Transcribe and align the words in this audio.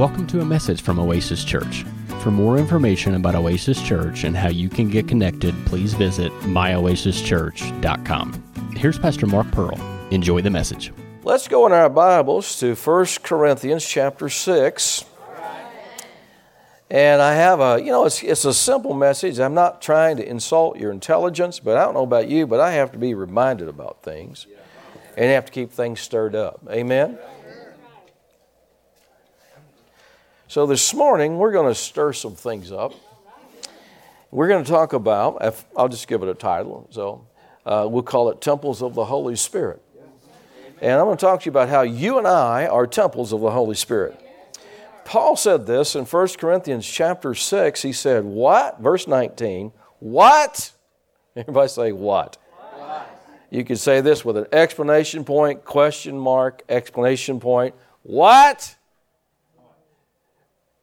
Welcome 0.00 0.26
to 0.28 0.40
a 0.40 0.44
message 0.46 0.80
from 0.80 0.98
Oasis 0.98 1.44
Church. 1.44 1.84
For 2.22 2.30
more 2.30 2.56
information 2.56 3.16
about 3.16 3.34
Oasis 3.34 3.82
Church 3.82 4.24
and 4.24 4.34
how 4.34 4.48
you 4.48 4.70
can 4.70 4.88
get 4.88 5.06
connected, 5.06 5.54
please 5.66 5.92
visit 5.92 6.32
myoasischurch.com. 6.40 8.72
Here's 8.76 8.98
Pastor 8.98 9.26
Mark 9.26 9.50
Pearl. 9.50 9.78
Enjoy 10.10 10.40
the 10.40 10.48
message. 10.48 10.90
Let's 11.22 11.48
go 11.48 11.66
in 11.66 11.72
our 11.72 11.90
Bibles 11.90 12.58
to 12.60 12.74
1 12.74 13.06
Corinthians 13.22 13.86
chapter 13.86 14.30
6. 14.30 15.04
And 16.90 17.20
I 17.20 17.34
have 17.34 17.60
a, 17.60 17.78
you 17.78 17.92
know, 17.92 18.06
it's, 18.06 18.22
it's 18.22 18.46
a 18.46 18.54
simple 18.54 18.94
message. 18.94 19.38
I'm 19.38 19.52
not 19.52 19.82
trying 19.82 20.16
to 20.16 20.26
insult 20.26 20.78
your 20.78 20.92
intelligence, 20.92 21.60
but 21.60 21.76
I 21.76 21.84
don't 21.84 21.92
know 21.92 22.04
about 22.04 22.26
you, 22.26 22.46
but 22.46 22.58
I 22.58 22.72
have 22.72 22.90
to 22.92 22.98
be 22.98 23.12
reminded 23.12 23.68
about 23.68 24.02
things 24.02 24.46
and 25.18 25.26
have 25.26 25.44
to 25.44 25.52
keep 25.52 25.70
things 25.70 26.00
stirred 26.00 26.34
up. 26.34 26.66
Amen? 26.70 27.18
So 30.50 30.66
this 30.66 30.92
morning, 30.92 31.38
we're 31.38 31.52
going 31.52 31.68
to 31.68 31.76
stir 31.76 32.12
some 32.12 32.34
things 32.34 32.72
up. 32.72 32.92
We're 34.32 34.48
going 34.48 34.64
to 34.64 34.68
talk 34.68 34.94
about, 34.94 35.40
I'll 35.76 35.88
just 35.88 36.08
give 36.08 36.24
it 36.24 36.28
a 36.28 36.34
title. 36.34 36.88
So 36.90 37.24
uh, 37.64 37.86
we'll 37.88 38.02
call 38.02 38.30
it 38.30 38.40
Temples 38.40 38.82
of 38.82 38.94
the 38.94 39.04
Holy 39.04 39.36
Spirit. 39.36 39.80
And 40.80 40.94
I'm 40.94 41.04
going 41.04 41.16
to 41.16 41.20
talk 41.20 41.42
to 41.42 41.44
you 41.44 41.50
about 41.50 41.68
how 41.68 41.82
you 41.82 42.18
and 42.18 42.26
I 42.26 42.66
are 42.66 42.88
temples 42.88 43.32
of 43.32 43.42
the 43.42 43.52
Holy 43.52 43.76
Spirit. 43.76 44.20
Paul 45.04 45.36
said 45.36 45.66
this 45.66 45.94
in 45.94 46.04
1 46.04 46.28
Corinthians 46.30 46.84
chapter 46.84 47.32
6. 47.32 47.82
He 47.82 47.92
said, 47.92 48.24
What? 48.24 48.80
Verse 48.80 49.06
19. 49.06 49.70
What? 50.00 50.72
Everybody 51.36 51.68
say, 51.68 51.92
What? 51.92 52.38
You 53.50 53.62
could 53.62 53.78
say 53.78 54.00
this 54.00 54.24
with 54.24 54.36
an 54.36 54.46
explanation 54.50 55.22
point, 55.22 55.64
question 55.64 56.18
mark, 56.18 56.64
explanation 56.68 57.38
point. 57.38 57.76
What? 58.02 58.74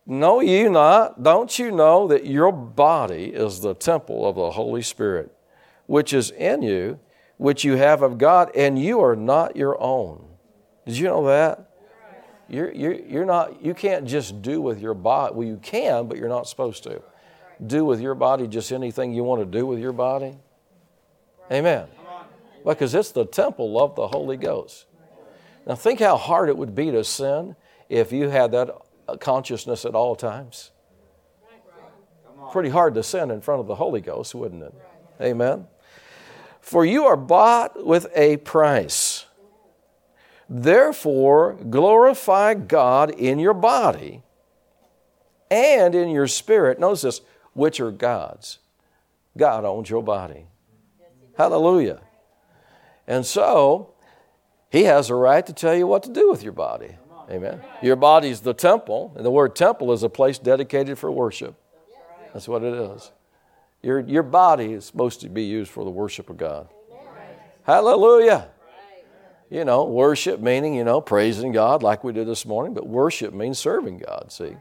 Know 0.10 0.40
you 0.40 0.70
not, 0.70 1.22
don't 1.22 1.60
you 1.60 1.70
know 1.70 2.08
that 2.08 2.26
your 2.26 2.54
body 2.54 3.26
is 3.26 3.60
the 3.60 3.74
temple 3.74 4.26
of 4.26 4.36
the 4.36 4.52
Holy 4.52 4.82
Spirit, 4.82 5.36
which 5.86 6.14
is 6.14 6.32
in 6.32 6.62
you, 6.62 6.98
which 7.36 7.66
you 7.66 7.76
have 7.76 8.02
of 8.02 8.18
God, 8.18 8.50
and 8.56 8.82
you 8.82 9.02
are 9.02 9.18
not 9.18 9.58
your 9.58 9.80
own? 9.82 10.26
Did 10.86 10.98
you 10.98 11.08
know 11.08 11.28
that? 11.28 11.70
You're, 12.48 12.72
you're, 12.72 12.94
you're 12.94 13.26
not, 13.26 13.62
you 13.62 13.74
can't 13.74 14.06
just 14.06 14.42
do 14.42 14.62
with 14.62 14.80
your 14.80 14.94
body. 14.94 15.36
Well, 15.36 15.46
you 15.46 15.58
can, 15.58 16.08
but 16.08 16.18
you're 16.18 16.30
not 16.30 16.48
supposed 16.48 16.84
to. 16.84 17.02
Do 17.66 17.84
with 17.84 18.00
your 18.00 18.16
body 18.16 18.48
just 18.48 18.72
anything 18.72 19.14
you 19.14 19.26
want 19.26 19.42
to 19.42 19.46
do 19.46 19.66
with 19.66 19.80
your 19.80 19.92
body. 19.92 20.38
Amen. 21.52 21.88
Because 22.66 22.96
it's 22.96 23.12
the 23.12 23.26
temple 23.26 23.78
of 23.82 23.96
the 23.96 24.08
Holy 24.08 24.38
Ghost. 24.38 24.86
Now, 25.66 25.76
think 25.76 26.00
how 26.00 26.16
hard 26.16 26.48
it 26.48 26.58
would 26.58 26.76
be 26.76 26.92
to 26.92 27.04
sin 27.04 27.58
if 27.90 28.14
you 28.14 28.30
had 28.30 28.54
that 28.54 28.70
consciousness 29.20 29.86
at 29.86 29.96
all 29.96 30.16
times. 30.16 30.72
Pretty 32.52 32.70
hard 32.70 32.94
to 32.96 33.04
sin 33.04 33.32
in 33.32 33.42
front 33.42 33.62
of 33.62 33.68
the 33.68 33.76
Holy 33.76 34.02
Ghost, 34.02 34.34
wouldn't 34.36 34.64
it? 34.64 34.74
Amen. 35.22 35.68
For 36.62 36.86
you 36.86 37.06
are 37.06 37.18
bought 37.18 37.86
with 37.86 38.08
a 38.16 38.38
price. 38.38 39.26
Therefore, 40.50 41.54
glorify 41.70 42.54
God 42.54 43.12
in 43.12 43.40
your 43.40 43.54
body 43.54 44.22
and 45.52 45.94
in 45.96 46.10
your 46.10 46.28
spirit. 46.28 46.80
Notice 46.80 47.02
this, 47.02 47.22
which 47.54 47.80
are 47.80 47.92
God's. 47.92 48.60
God 49.36 49.66
owns 49.66 49.90
your 49.90 50.04
body. 50.04 50.46
Hallelujah. 51.38 52.02
And 53.08 53.26
so, 53.26 53.94
He 54.70 54.84
has 54.84 55.10
a 55.10 55.16
right 55.16 55.46
to 55.46 55.54
tell 55.54 55.76
you 55.76 55.88
what 55.88 56.04
to 56.04 56.10
do 56.10 56.30
with 56.30 56.44
your 56.44 56.54
body. 56.54 56.98
Amen. 57.30 57.62
Your 57.82 57.96
body 57.96 58.30
is 58.30 58.42
the 58.42 58.54
temple, 58.54 59.14
and 59.16 59.26
the 59.26 59.32
word 59.32 59.56
temple 59.56 59.92
is 59.92 60.04
a 60.04 60.10
place 60.10 60.40
dedicated 60.40 60.98
for 60.98 61.12
worship. 61.12 61.56
That's 62.34 62.48
what 62.48 62.64
it 62.64 62.74
is. 62.74 63.12
Your, 63.82 64.00
your 64.00 64.24
body 64.24 64.74
is 64.74 64.86
supposed 64.86 65.22
to 65.22 65.30
be 65.30 65.44
used 65.44 65.72
for 65.72 65.84
the 65.84 65.90
worship 65.90 66.30
of 66.30 66.38
God. 66.38 66.70
Hallelujah. 67.64 68.50
You 69.50 69.66
know, 69.66 69.86
worship 69.86 70.40
meaning, 70.40 70.74
you 70.74 70.84
know, 70.84 71.00
praising 71.00 71.52
God 71.52 71.84
like 71.84 72.04
we 72.04 72.12
did 72.14 72.28
this 72.28 72.46
morning, 72.46 72.74
but 72.74 72.88
worship 72.88 73.34
means 73.34 73.60
serving 73.60 74.00
God, 74.00 74.32
see. 74.32 74.56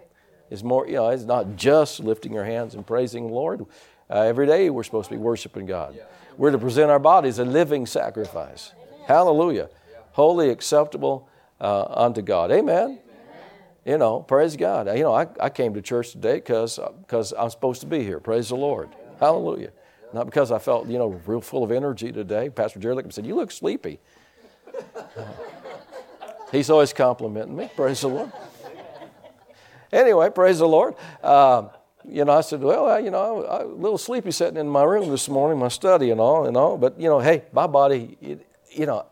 It's 0.50 0.62
more, 0.62 0.86
you 0.86 0.94
know, 0.94 1.08
it's 1.10 1.24
not 1.24 1.56
just 1.56 2.00
lifting 2.00 2.32
your 2.32 2.44
hands 2.44 2.74
and 2.74 2.86
praising 2.86 3.26
the 3.26 3.32
Lord. 3.32 3.66
Uh, 4.08 4.20
every 4.20 4.46
day 4.46 4.70
we're 4.70 4.84
supposed 4.84 5.08
to 5.08 5.14
be 5.14 5.20
worshiping 5.20 5.66
God. 5.66 5.98
We're 6.36 6.52
to 6.52 6.58
present 6.58 6.90
our 6.90 7.00
bodies 7.00 7.38
a 7.38 7.44
living 7.44 7.86
sacrifice. 7.86 8.72
Hallelujah. 9.06 9.70
Holy, 10.12 10.50
acceptable 10.50 11.28
uh, 11.60 11.84
unto 11.88 12.22
God. 12.22 12.50
Amen. 12.50 12.98
You 13.84 13.98
know, 13.98 14.20
praise 14.20 14.56
God. 14.56 14.88
You 14.88 15.04
know, 15.04 15.14
I, 15.14 15.26
I 15.38 15.48
came 15.48 15.74
to 15.74 15.82
church 15.82 16.10
today 16.10 16.36
because 16.36 16.78
I'm 16.78 17.50
supposed 17.50 17.80
to 17.82 17.86
be 17.86 18.02
here. 18.02 18.18
Praise 18.18 18.48
the 18.48 18.56
Lord. 18.56 18.88
Hallelujah. 19.20 19.70
Not 20.12 20.26
because 20.26 20.50
I 20.50 20.58
felt, 20.58 20.88
you 20.88 20.98
know, 20.98 21.20
real 21.26 21.40
full 21.40 21.62
of 21.62 21.70
energy 21.70 22.10
today. 22.10 22.50
Pastor 22.50 22.78
Jerry 22.80 22.94
looked 22.94 23.06
and 23.06 23.14
said, 23.14 23.26
You 23.26 23.34
look 23.34 23.50
sleepy. 23.50 24.00
He's 26.52 26.70
always 26.70 26.92
complimenting 26.92 27.56
me. 27.56 27.70
Praise 27.74 28.00
the 28.00 28.08
Lord. 28.08 28.32
Anyway, 29.92 30.30
praise 30.30 30.58
the 30.58 30.68
Lord. 30.68 30.94
Uh, 31.22 31.68
you 32.08 32.24
know, 32.24 32.32
I 32.32 32.40
said, 32.40 32.60
well, 32.60 32.86
I, 32.86 33.00
you 33.00 33.10
know, 33.10 33.44
I, 33.44 33.58
I, 33.58 33.62
a 33.62 33.66
little 33.66 33.98
sleepy 33.98 34.30
sitting 34.30 34.56
in 34.56 34.68
my 34.68 34.84
room 34.84 35.10
this 35.10 35.28
morning, 35.28 35.58
my 35.58 35.68
study 35.68 36.10
and 36.10 36.20
all, 36.20 36.46
and 36.46 36.56
all. 36.56 36.76
But 36.76 37.00
you 37.00 37.08
know, 37.08 37.18
hey, 37.18 37.44
my 37.52 37.66
body, 37.66 38.16
it, 38.20 38.46
you 38.70 38.86
know, 38.86 39.06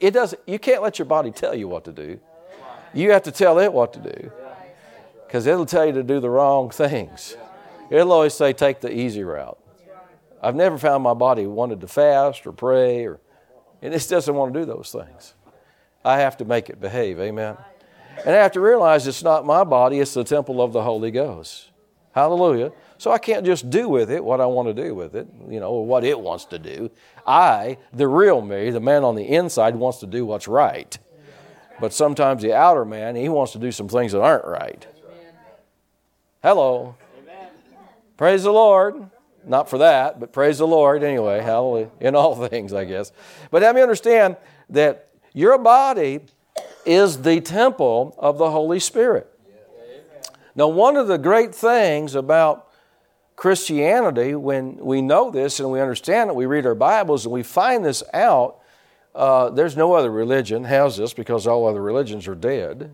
it 0.00 0.12
does. 0.12 0.34
You 0.46 0.58
can't 0.58 0.82
let 0.82 0.98
your 0.98 1.06
body 1.06 1.30
tell 1.30 1.54
you 1.54 1.68
what 1.68 1.84
to 1.84 1.92
do. 1.92 2.20
You 2.92 3.12
have 3.12 3.22
to 3.24 3.32
tell 3.32 3.58
it 3.58 3.72
what 3.72 3.92
to 3.92 4.00
do, 4.00 4.32
because 5.26 5.46
it'll 5.46 5.66
tell 5.66 5.86
you 5.86 5.92
to 5.92 6.02
do 6.02 6.20
the 6.20 6.30
wrong 6.30 6.70
things. 6.70 7.36
It'll 7.90 8.12
always 8.12 8.34
say, 8.34 8.52
take 8.52 8.80
the 8.80 8.92
easy 8.92 9.22
route. 9.22 9.58
I've 10.42 10.56
never 10.56 10.78
found 10.78 11.02
my 11.02 11.14
body 11.14 11.46
wanted 11.46 11.80
to 11.82 11.88
fast 11.88 12.46
or 12.46 12.52
pray 12.52 13.06
or 13.06 13.20
and 13.82 13.94
it 13.94 14.06
doesn't 14.08 14.34
want 14.34 14.52
to 14.52 14.60
do 14.60 14.66
those 14.66 14.92
things. 14.92 15.34
I 16.04 16.18
have 16.18 16.36
to 16.38 16.44
make 16.44 16.70
it 16.70 16.80
behave. 16.80 17.18
Amen. 17.18 17.56
And 18.24 18.34
I 18.34 18.42
have 18.42 18.52
to 18.52 18.60
realize 18.60 19.06
it's 19.06 19.22
not 19.22 19.46
my 19.46 19.64
body, 19.64 20.00
it's 20.00 20.14
the 20.14 20.24
temple 20.24 20.60
of 20.60 20.72
the 20.72 20.82
Holy 20.82 21.10
Ghost. 21.10 21.69
Hallelujah. 22.12 22.72
So 22.98 23.12
I 23.12 23.18
can't 23.18 23.46
just 23.46 23.70
do 23.70 23.88
with 23.88 24.10
it 24.10 24.22
what 24.22 24.40
I 24.40 24.46
want 24.46 24.68
to 24.68 24.74
do 24.74 24.94
with 24.94 25.14
it, 25.14 25.28
you 25.48 25.60
know, 25.60 25.70
or 25.70 25.86
what 25.86 26.04
it 26.04 26.18
wants 26.18 26.44
to 26.46 26.58
do. 26.58 26.90
I, 27.26 27.78
the 27.92 28.08
real 28.08 28.42
me, 28.42 28.70
the 28.70 28.80
man 28.80 29.04
on 29.04 29.14
the 29.14 29.24
inside, 29.24 29.76
wants 29.76 29.98
to 29.98 30.06
do 30.06 30.26
what's 30.26 30.48
right. 30.48 30.98
But 31.80 31.94
sometimes 31.94 32.42
the 32.42 32.52
outer 32.52 32.84
man, 32.84 33.16
he 33.16 33.28
wants 33.28 33.52
to 33.52 33.58
do 33.58 33.72
some 33.72 33.88
things 33.88 34.12
that 34.12 34.20
aren't 34.20 34.44
right. 34.44 34.86
Hello. 36.42 36.96
Praise 38.16 38.42
the 38.42 38.52
Lord. 38.52 39.08
Not 39.46 39.70
for 39.70 39.78
that, 39.78 40.20
but 40.20 40.32
praise 40.32 40.58
the 40.58 40.66
Lord 40.66 41.02
anyway. 41.02 41.40
Hallelujah. 41.40 41.90
In 42.00 42.14
all 42.14 42.46
things, 42.48 42.74
I 42.74 42.84
guess. 42.84 43.12
But 43.50 43.62
let 43.62 43.74
me 43.74 43.80
understand 43.80 44.36
that 44.68 45.08
your 45.32 45.56
body 45.58 46.20
is 46.84 47.22
the 47.22 47.40
temple 47.40 48.14
of 48.18 48.36
the 48.36 48.50
Holy 48.50 48.80
Spirit. 48.80 49.32
Now, 50.54 50.68
one 50.68 50.96
of 50.96 51.08
the 51.08 51.18
great 51.18 51.54
things 51.54 52.14
about 52.14 52.68
Christianity, 53.36 54.34
when 54.34 54.76
we 54.76 55.00
know 55.00 55.30
this 55.30 55.60
and 55.60 55.70
we 55.70 55.80
understand 55.80 56.30
it, 56.30 56.36
we 56.36 56.46
read 56.46 56.66
our 56.66 56.74
Bibles 56.74 57.24
and 57.24 57.32
we 57.32 57.42
find 57.42 57.84
this 57.84 58.02
out, 58.12 58.58
uh, 59.14 59.50
there's 59.50 59.76
no 59.76 59.94
other 59.94 60.10
religion 60.10 60.64
has 60.64 60.96
this 60.96 61.14
because 61.14 61.46
all 61.46 61.66
other 61.66 61.82
religions 61.82 62.28
are 62.28 62.34
dead, 62.34 62.90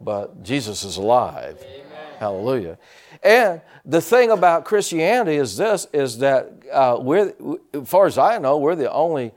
but 0.00 0.42
Jesus 0.42 0.82
is 0.82 0.96
alive. 0.96 1.58
Amen. 1.62 1.86
Hallelujah. 2.18 2.78
And 3.22 3.60
the 3.84 4.00
thing 4.00 4.30
about 4.30 4.64
Christianity 4.64 5.36
is 5.36 5.56
this: 5.56 5.86
is 5.92 6.18
that 6.18 6.52
uh, 6.72 6.98
we're, 7.00 7.32
as 7.74 7.88
far 7.88 8.06
as 8.06 8.18
I 8.18 8.38
know, 8.38 8.58
we're 8.58 8.76
the 8.76 8.90
only. 8.90 9.32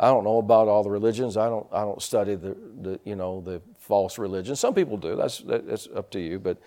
I 0.00 0.06
don't 0.06 0.22
know 0.22 0.38
about 0.38 0.68
all 0.68 0.84
the 0.84 0.90
religions. 0.90 1.36
I 1.36 1.46
don't. 1.48 1.66
I 1.72 1.80
don't 1.80 2.00
study 2.00 2.34
the, 2.34 2.56
the 2.80 3.00
you 3.04 3.16
know 3.16 3.40
the 3.40 3.60
false 3.78 4.18
religions. 4.18 4.60
Some 4.60 4.74
people 4.74 4.96
do. 4.96 5.16
That's 5.16 5.38
that's 5.38 5.88
up 5.94 6.10
to 6.12 6.20
you. 6.20 6.38
But 6.38 6.58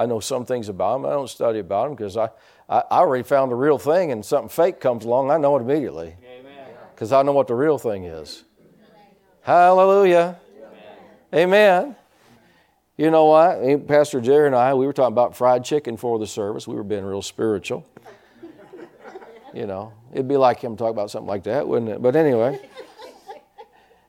I 0.00 0.06
know 0.06 0.18
some 0.18 0.46
things 0.46 0.70
about 0.70 0.94
them. 0.94 1.04
I 1.04 1.10
don't 1.10 1.28
study 1.28 1.58
about 1.58 1.88
them 1.88 1.94
because 1.94 2.16
I, 2.16 2.30
I, 2.70 2.78
I 2.78 2.98
already 3.00 3.22
found 3.22 3.52
the 3.52 3.54
real 3.54 3.76
thing, 3.76 4.12
and 4.12 4.24
something 4.24 4.48
fake 4.48 4.80
comes 4.80 5.04
along, 5.04 5.30
I 5.30 5.36
know 5.36 5.58
it 5.58 5.60
immediately. 5.60 6.16
Because 6.94 7.12
I 7.12 7.20
know 7.22 7.32
what 7.32 7.48
the 7.48 7.54
real 7.54 7.76
thing 7.76 8.04
is. 8.04 8.44
Hallelujah. 9.42 10.40
Amen. 11.34 11.84
Amen. 11.84 11.96
You 12.96 13.10
know 13.10 13.26
what? 13.26 13.58
Eh, 13.62 13.76
Pastor 13.76 14.22
Jerry 14.22 14.46
and 14.46 14.56
I, 14.56 14.72
we 14.72 14.86
were 14.86 14.94
talking 14.94 15.12
about 15.12 15.36
fried 15.36 15.66
chicken 15.66 15.98
for 15.98 16.18
the 16.18 16.26
service. 16.26 16.66
We 16.66 16.76
were 16.76 16.82
being 16.82 17.04
real 17.04 17.20
spiritual. 17.20 17.86
You 19.52 19.66
know, 19.66 19.92
it'd 20.14 20.28
be 20.28 20.38
like 20.38 20.60
him 20.60 20.78
talk 20.78 20.90
about 20.90 21.10
something 21.10 21.28
like 21.28 21.42
that, 21.44 21.68
wouldn't 21.68 21.90
it? 21.90 22.00
But 22.00 22.16
anyway, 22.16 22.58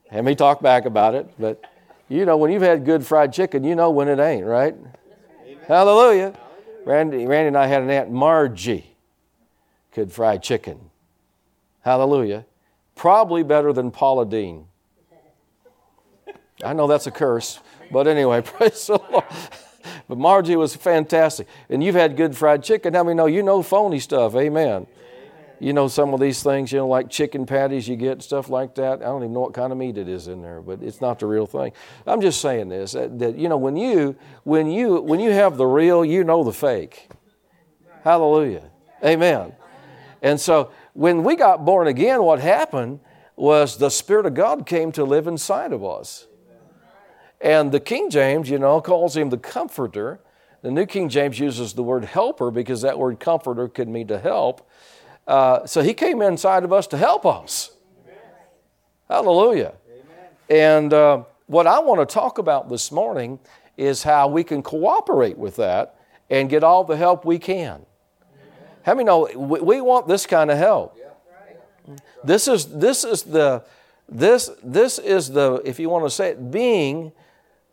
and 0.10 0.26
me 0.26 0.36
talk 0.36 0.62
back 0.62 0.86
about 0.86 1.16
it. 1.16 1.30
But 1.38 1.62
you 2.08 2.24
know, 2.26 2.38
when 2.38 2.50
you've 2.50 2.62
had 2.62 2.86
good 2.86 3.06
fried 3.06 3.34
chicken, 3.34 3.66
you 3.66 3.76
know 3.76 3.90
when 3.90 4.08
it 4.08 4.20
ain't, 4.20 4.46
right? 4.46 4.76
Hallelujah. 5.68 6.34
Randy, 6.86 7.26
Randy 7.26 7.48
and 7.48 7.58
I 7.58 7.68
had 7.68 7.84
an 7.84 7.90
Aunt 7.90 8.12
Margie 8.12 8.96
could 9.92 10.12
fry 10.12 10.38
chicken. 10.38 10.80
Hallelujah. 11.82 12.46
Probably 12.96 13.44
better 13.44 13.74
than 13.74 13.92
Paula 13.92 14.26
Deen. 14.26 14.66
I 16.64 16.74
know 16.74 16.88
that's 16.88 17.08
a 17.08 17.12
curse, 17.12 17.60
but 17.92 18.08
anyway, 18.08 18.42
praise 18.46 18.88
the 18.88 19.00
Lord. 19.12 19.26
But 20.08 20.18
Margie 20.18 20.56
was 20.56 20.76
fantastic. 20.76 21.48
And 21.70 21.84
you've 21.84 21.96
had 21.96 22.16
good 22.16 22.38
fried 22.38 22.64
chicken. 22.64 22.94
How 22.94 23.04
many 23.04 23.16
know 23.16 23.26
you 23.26 23.42
know 23.44 23.62
phony 23.64 24.00
stuff? 24.00 24.36
Amen. 24.36 24.86
You 25.62 25.74
know 25.74 25.88
some 25.88 26.12
of 26.12 26.20
these 26.20 26.42
things, 26.42 26.72
you 26.72 26.80
know, 26.80 26.88
like 26.88 27.12
chicken 27.12 27.46
patties 27.46 27.88
you 27.88 27.96
get, 27.96 28.24
stuff 28.24 28.50
like 28.50 28.74
that. 28.76 29.02
I 29.02 29.06
don't 29.06 29.22
even 29.22 29.34
know 29.34 29.42
what 29.42 29.54
kind 29.54 29.72
of 29.72 29.78
meat 29.78 29.96
it 29.96 30.10
is 30.10 30.28
in 30.28 30.42
there, 30.42 30.60
but 30.60 30.82
it's 30.82 31.02
not 31.02 31.20
the 31.20 31.28
real 31.28 31.46
thing. 31.46 31.72
I'm 32.08 32.20
just 32.20 32.42
saying 32.42 32.70
this 32.70 32.94
that, 32.94 33.20
that 33.20 33.38
you 33.38 33.48
know 33.48 33.58
when 33.58 33.78
you 33.78 34.16
when 34.44 34.72
you 34.72 35.00
when 35.00 35.20
you 35.20 35.30
have 35.30 35.58
the 35.58 35.68
real, 35.68 36.04
you 36.04 36.24
know 36.24 36.44
the 36.44 36.52
fake. 36.52 37.10
Hallelujah. 38.04 38.72
Amen. 39.06 39.54
And 40.24 40.40
so 40.40 40.72
when 40.94 41.24
we 41.24 41.36
got 41.36 41.64
born 41.64 41.86
again, 41.86 42.24
what 42.24 42.40
happened 42.40 43.00
was 43.36 43.78
the 43.78 43.92
Spirit 43.92 44.26
of 44.26 44.34
God 44.34 44.66
came 44.66 44.92
to 44.94 45.04
live 45.04 45.28
inside 45.28 45.74
of 45.74 45.86
us. 45.86 46.26
And 47.40 47.72
the 47.72 47.80
King 47.80 48.10
James, 48.10 48.50
you 48.50 48.58
know, 48.58 48.82
calls 48.82 49.16
him 49.16 49.30
the 49.30 49.38
comforter. 49.38 50.22
The 50.64 50.72
New 50.72 50.88
King 50.88 51.08
James 51.08 51.38
uses 51.38 51.74
the 51.74 51.84
word 51.84 52.06
helper 52.06 52.50
because 52.50 52.82
that 52.82 52.98
word 52.98 53.20
comforter 53.20 53.68
could 53.68 53.88
mean 53.88 54.08
to 54.08 54.18
help. 54.18 54.68
Uh, 55.28 55.66
so 55.66 55.82
he 55.82 55.94
came 55.94 56.22
inside 56.22 56.64
of 56.64 56.74
us 56.74 56.88
to 56.88 56.98
help 56.98 57.26
us. 57.26 57.72
Amen. 58.06 58.20
Hallelujah. 59.08 59.74
Amen. 59.90 60.28
And 60.50 60.94
uh, 60.94 61.24
what 61.48 61.68
I 61.68 61.80
want 61.80 62.08
to 62.08 62.12
talk 62.12 62.38
about 62.38 62.70
this 62.70 62.92
morning 62.92 63.40
is 63.78 64.04
how 64.04 64.28
we 64.28 64.44
can 64.44 64.62
cooperate 64.62 65.38
with 65.38 65.56
that 65.58 65.96
and 66.30 66.50
get 66.50 66.64
all 66.64 66.84
the 66.84 66.98
help 66.98 67.26
we 67.26 67.40
can. 67.40 67.74
Amen. 67.74 67.86
How 68.84 68.94
many 68.94 69.06
know 69.06 69.30
we, 69.36 69.60
we 69.60 69.82
want 69.82 70.08
this 70.08 70.26
kind 70.26 70.52
of 70.52 70.58
help? 70.58 70.98
Yeah. 70.98 71.12
This 72.24 72.48
is 72.48 72.68
this 72.68 73.04
is 73.04 73.24
the 73.24 73.64
this 74.08 74.50
this 74.64 75.00
is 75.00 75.30
the 75.30 75.62
if 75.66 75.80
you 75.80 75.90
want 75.90 76.06
to 76.06 76.10
say 76.10 76.30
it 76.30 76.52
being 76.52 77.12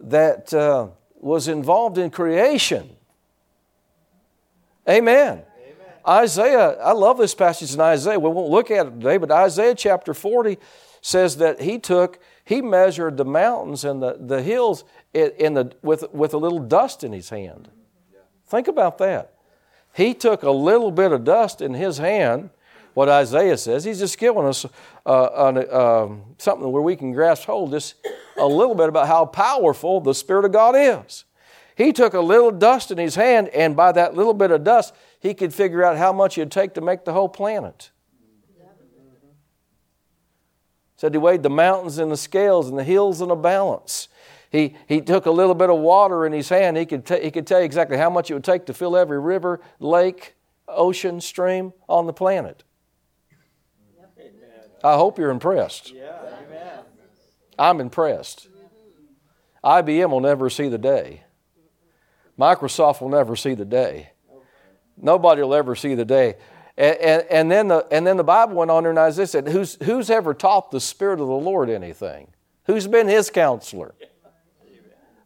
that 0.00 0.52
uh, 0.54 0.88
was 1.20 1.48
involved 1.48 1.98
in 1.98 2.10
creation. 2.10 2.90
Amen. 4.88 5.42
Isaiah, 6.08 6.78
I 6.80 6.92
love 6.92 7.18
this 7.18 7.34
passage 7.34 7.74
in 7.74 7.80
Isaiah. 7.80 8.18
We 8.18 8.30
won't 8.30 8.50
look 8.50 8.70
at 8.70 8.86
it 8.86 8.90
today, 8.90 9.18
but 9.18 9.30
Isaiah 9.30 9.74
chapter 9.74 10.14
40 10.14 10.58
says 11.02 11.36
that 11.36 11.60
he 11.60 11.78
took, 11.78 12.18
he 12.44 12.62
measured 12.62 13.18
the 13.18 13.26
mountains 13.26 13.84
and 13.84 14.02
the, 14.02 14.16
the 14.18 14.42
hills 14.42 14.84
in 15.12 15.54
the, 15.54 15.72
with, 15.82 16.04
with 16.12 16.32
a 16.32 16.38
little 16.38 16.60
dust 16.60 17.04
in 17.04 17.12
his 17.12 17.28
hand. 17.28 17.68
Think 18.46 18.68
about 18.68 18.96
that. 18.98 19.34
He 19.94 20.14
took 20.14 20.42
a 20.42 20.50
little 20.50 20.90
bit 20.90 21.12
of 21.12 21.24
dust 21.24 21.60
in 21.60 21.74
his 21.74 21.98
hand, 21.98 22.50
what 22.94 23.08
Isaiah 23.10 23.58
says. 23.58 23.84
He's 23.84 23.98
just 23.98 24.18
giving 24.18 24.44
us 24.44 24.64
uh, 25.04 25.08
uh, 25.08 26.08
something 26.38 26.72
where 26.72 26.82
we 26.82 26.96
can 26.96 27.12
grasp 27.12 27.44
hold 27.44 27.72
just 27.72 27.96
a 28.38 28.46
little 28.46 28.74
bit 28.74 28.88
about 28.88 29.08
how 29.08 29.26
powerful 29.26 30.00
the 30.00 30.14
Spirit 30.14 30.46
of 30.46 30.52
God 30.52 30.74
is. 30.76 31.24
He 31.76 31.92
took 31.92 32.14
a 32.14 32.20
little 32.20 32.50
dust 32.50 32.90
in 32.90 32.98
his 32.98 33.14
hand, 33.14 33.48
and 33.50 33.76
by 33.76 33.92
that 33.92 34.16
little 34.16 34.34
bit 34.34 34.50
of 34.50 34.64
dust, 34.64 34.94
he 35.20 35.34
could 35.34 35.52
figure 35.52 35.84
out 35.84 35.96
how 35.96 36.12
much 36.12 36.38
it'd 36.38 36.52
take 36.52 36.74
to 36.74 36.80
make 36.80 37.04
the 37.04 37.12
whole 37.12 37.28
planet. 37.28 37.90
Said 40.96 41.14
he 41.14 41.18
weighed 41.18 41.44
the 41.44 41.50
mountains 41.50 41.98
in 41.98 42.08
the 42.08 42.16
scales 42.16 42.68
and 42.68 42.76
the 42.76 42.84
hills 42.84 43.20
in 43.20 43.30
a 43.30 43.36
balance. 43.36 44.08
He, 44.50 44.74
he 44.88 45.00
took 45.00 45.26
a 45.26 45.30
little 45.30 45.54
bit 45.54 45.70
of 45.70 45.78
water 45.78 46.26
in 46.26 46.32
his 46.32 46.48
hand. 46.48 46.76
He 46.76 46.86
could, 46.86 47.06
t- 47.06 47.22
he 47.22 47.30
could 47.30 47.46
tell 47.46 47.60
you 47.60 47.64
exactly 47.64 47.96
how 47.96 48.10
much 48.10 48.30
it 48.30 48.34
would 48.34 48.44
take 48.44 48.66
to 48.66 48.74
fill 48.74 48.96
every 48.96 49.20
river, 49.20 49.60
lake, 49.78 50.34
ocean, 50.66 51.20
stream 51.20 51.72
on 51.88 52.06
the 52.06 52.12
planet. 52.12 52.64
I 54.82 54.94
hope 54.94 55.18
you're 55.18 55.30
impressed. 55.30 55.92
Yeah. 55.92 56.18
I'm 57.58 57.80
impressed. 57.80 58.48
IBM 59.64 60.10
will 60.10 60.20
never 60.20 60.48
see 60.48 60.68
the 60.68 60.78
day. 60.78 61.24
Microsoft 62.38 63.00
will 63.00 63.08
never 63.08 63.34
see 63.34 63.54
the 63.54 63.64
day. 63.64 64.10
Nobody 65.00 65.42
will 65.42 65.54
ever 65.54 65.74
see 65.74 65.94
the 65.94 66.04
day. 66.04 66.36
And, 66.76 66.96
and, 66.98 67.22
and, 67.30 67.50
then, 67.50 67.68
the, 67.68 67.86
and 67.90 68.06
then 68.06 68.16
the 68.16 68.24
Bible 68.24 68.56
went 68.56 68.70
on 68.70 68.84
there 68.84 68.90
and 68.90 68.98
Isaiah 68.98 69.26
said, 69.26 69.48
who's, 69.48 69.76
who's 69.82 70.10
ever 70.10 70.34
taught 70.34 70.70
the 70.70 70.80
Spirit 70.80 71.20
of 71.20 71.26
the 71.26 71.32
Lord 71.34 71.70
anything? 71.70 72.28
Who's 72.64 72.86
been 72.86 73.08
his 73.08 73.30
counselor? 73.30 73.94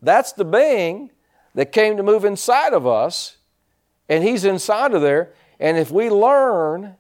That's 0.01 0.33
the 0.33 0.45
being 0.45 1.11
that 1.55 1.73
came 1.73 1.97
to 1.97 2.03
move 2.03 2.25
inside 2.25 2.73
of 2.73 2.87
us, 2.87 3.37
and 4.09 4.25
he's 4.25 4.45
inside 4.45 4.95
of 4.95 5.03
there. 5.03 5.33
And 5.61 5.77
if 5.77 5.91
we 5.91 6.11
learn, 6.11 6.97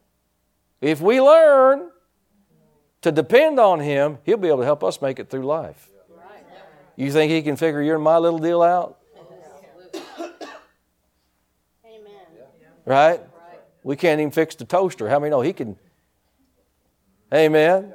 if 0.80 1.00
we 1.00 1.20
learn 1.20 1.90
to 3.02 3.12
depend 3.12 3.58
on 3.58 3.80
Him, 3.80 4.19
He'll 4.24 4.36
be 4.36 4.48
able 4.48 4.58
to 4.58 4.64
help 4.64 4.82
us 4.82 5.02
make 5.02 5.19
it 5.19 5.28
through 5.28 5.42
life. 5.42 5.88
You 6.96 7.10
think 7.12 7.32
He 7.32 7.42
can 7.42 7.56
figure 7.56 7.82
your 7.82 7.96
and 7.96 8.04
my 8.04 8.19
little 8.19 8.38
deal 8.38 8.62
out? 8.62 8.98
Right? 12.84 13.20
We 13.82 13.96
can't 13.96 14.20
even 14.20 14.31
fix 14.31 14.55
the 14.55 14.64
toaster. 14.64 15.08
How 15.08 15.19
many 15.19 15.31
know 15.31 15.40
He 15.40 15.52
can? 15.52 15.76
Amen. 17.32 17.94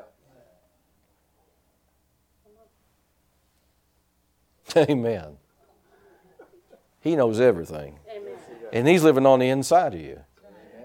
Amen. 4.76 5.38
He 7.02 7.16
knows 7.16 7.40
everything. 7.40 8.00
And 8.74 8.88
He's 8.88 9.04
living 9.04 9.26
on 9.26 9.40
the 9.40 9.50
inside 9.50 9.94
of 9.94 10.02
you. 10.02 10.20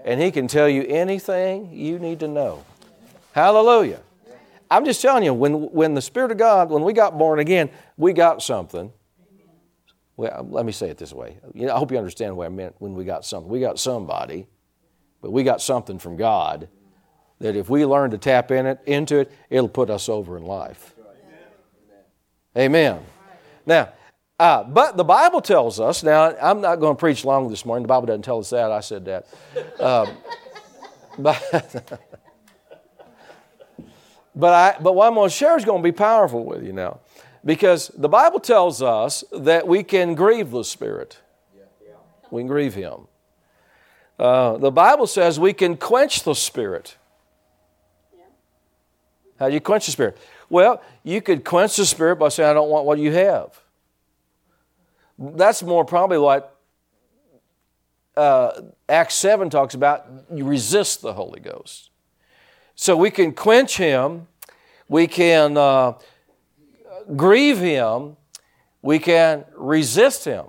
And 0.05 0.21
He 0.21 0.31
can 0.31 0.47
tell 0.47 0.69
you 0.69 0.83
anything 0.83 1.71
you 1.73 1.99
need 1.99 2.19
to 2.21 2.27
know. 2.27 2.63
Hallelujah. 3.33 4.01
I'm 4.69 4.85
just 4.85 5.01
telling 5.01 5.23
you, 5.23 5.33
when, 5.33 5.71
when 5.71 5.93
the 5.93 6.01
Spirit 6.01 6.31
of 6.31 6.37
God, 6.37 6.69
when 6.69 6.83
we 6.83 6.93
got 6.93 7.17
born 7.17 7.39
again, 7.39 7.69
we 7.97 8.13
got 8.13 8.41
something. 8.41 8.91
Well, 10.15 10.47
let 10.49 10.65
me 10.65 10.71
say 10.71 10.89
it 10.89 10.97
this 10.97 11.13
way. 11.13 11.39
You 11.53 11.67
know, 11.67 11.75
I 11.75 11.79
hope 11.79 11.91
you 11.91 11.97
understand 11.97 12.37
what 12.37 12.45
I 12.45 12.49
meant 12.49 12.75
when 12.79 12.93
we 12.93 13.03
got 13.03 13.25
something. 13.25 13.51
We 13.51 13.59
got 13.59 13.79
somebody, 13.79 14.47
but 15.21 15.31
we 15.31 15.43
got 15.43 15.61
something 15.61 15.97
from 15.97 16.17
God 16.17 16.69
that 17.39 17.55
if 17.55 17.69
we 17.69 17.85
learn 17.85 18.11
to 18.11 18.17
tap 18.17 18.51
in 18.51 18.65
it, 18.65 18.79
into 18.85 19.19
it, 19.19 19.31
it'll 19.49 19.67
put 19.67 19.89
us 19.89 20.07
over 20.09 20.37
in 20.37 20.45
life. 20.45 20.95
Amen. 22.55 23.03
Now, 23.65 23.89
uh, 24.39 24.63
but 24.63 24.97
the 24.97 25.03
Bible 25.03 25.41
tells 25.41 25.79
us, 25.79 26.03
now 26.03 26.35
I'm 26.41 26.61
not 26.61 26.75
going 26.75 26.95
to 26.95 26.99
preach 26.99 27.25
long 27.25 27.49
this 27.49 27.65
morning. 27.65 27.83
The 27.83 27.87
Bible 27.87 28.05
doesn't 28.05 28.21
tell 28.21 28.39
us 28.39 28.51
that. 28.51 28.71
I 28.71 28.81
said 28.81 29.05
that. 29.05 29.27
Um, 29.79 30.09
but 31.17 31.99
But, 34.35 34.53
I, 34.53 34.81
but 34.81 34.95
what 34.95 35.07
I'm 35.07 35.13
going 35.13 35.29
to 35.29 35.35
share 35.35 35.57
is 35.57 35.65
going 35.65 35.81
to 35.81 35.83
be 35.83 35.91
powerful 35.91 36.43
with 36.43 36.63
you 36.63 36.73
now. 36.73 36.99
Because 37.45 37.89
the 37.89 38.09
Bible 38.09 38.39
tells 38.39 38.81
us 38.81 39.23
that 39.31 39.67
we 39.67 39.83
can 39.83 40.15
grieve 40.15 40.51
the 40.51 40.63
Spirit. 40.63 41.19
We 42.31 42.41
can 42.41 42.47
grieve 42.47 42.73
Him. 42.73 43.07
Uh, 44.17 44.57
the 44.57 44.71
Bible 44.71 45.07
says 45.07 45.39
we 45.39 45.53
can 45.53 45.75
quench 45.75 46.23
the 46.23 46.35
Spirit. 46.35 46.97
How 49.39 49.49
do 49.49 49.53
you 49.53 49.61
quench 49.61 49.85
the 49.85 49.91
Spirit? 49.91 50.17
Well, 50.49 50.81
you 51.03 51.21
could 51.21 51.43
quench 51.43 51.75
the 51.75 51.85
Spirit 51.85 52.17
by 52.17 52.29
saying, 52.29 52.49
I 52.49 52.53
don't 52.53 52.69
want 52.69 52.85
what 52.85 52.99
you 52.99 53.11
have. 53.11 53.59
That's 55.17 55.63
more 55.63 55.83
probably 55.83 56.17
what 56.17 56.57
uh, 58.15 58.61
Acts 58.87 59.15
7 59.15 59.49
talks 59.49 59.73
about. 59.73 60.05
You 60.33 60.45
resist 60.45 61.01
the 61.01 61.13
Holy 61.13 61.39
Ghost. 61.39 61.89
So 62.75 62.95
we 62.95 63.11
can 63.11 63.33
quench 63.33 63.77
him, 63.77 64.27
we 64.87 65.07
can 65.07 65.57
uh, 65.57 65.93
grieve 67.15 67.59
him, 67.59 68.17
we 68.81 68.99
can 68.99 69.45
resist 69.55 70.25
him. 70.25 70.45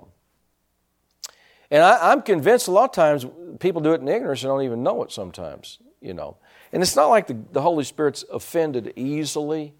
And 1.71 1.81
I, 1.83 2.11
am 2.11 2.21
convinced 2.21 2.67
a 2.67 2.71
lot 2.71 2.85
of 2.85 2.91
times 2.91 3.25
people 3.59 3.81
do 3.81 3.93
it 3.93 4.01
in 4.01 4.07
ignorance 4.07 4.43
and 4.43 4.49
don't 4.49 4.63
even 4.63 4.83
know 4.83 5.03
it 5.03 5.11
sometimes, 5.11 5.79
you 6.01 6.13
know. 6.13 6.37
And 6.71 6.83
it's 6.83 6.95
not 6.95 7.07
like 7.07 7.27
the, 7.27 7.37
the 7.51 7.61
Holy 7.61 7.83
Spirit's 7.83 8.23
offended 8.31 8.93
easily, 8.95 9.73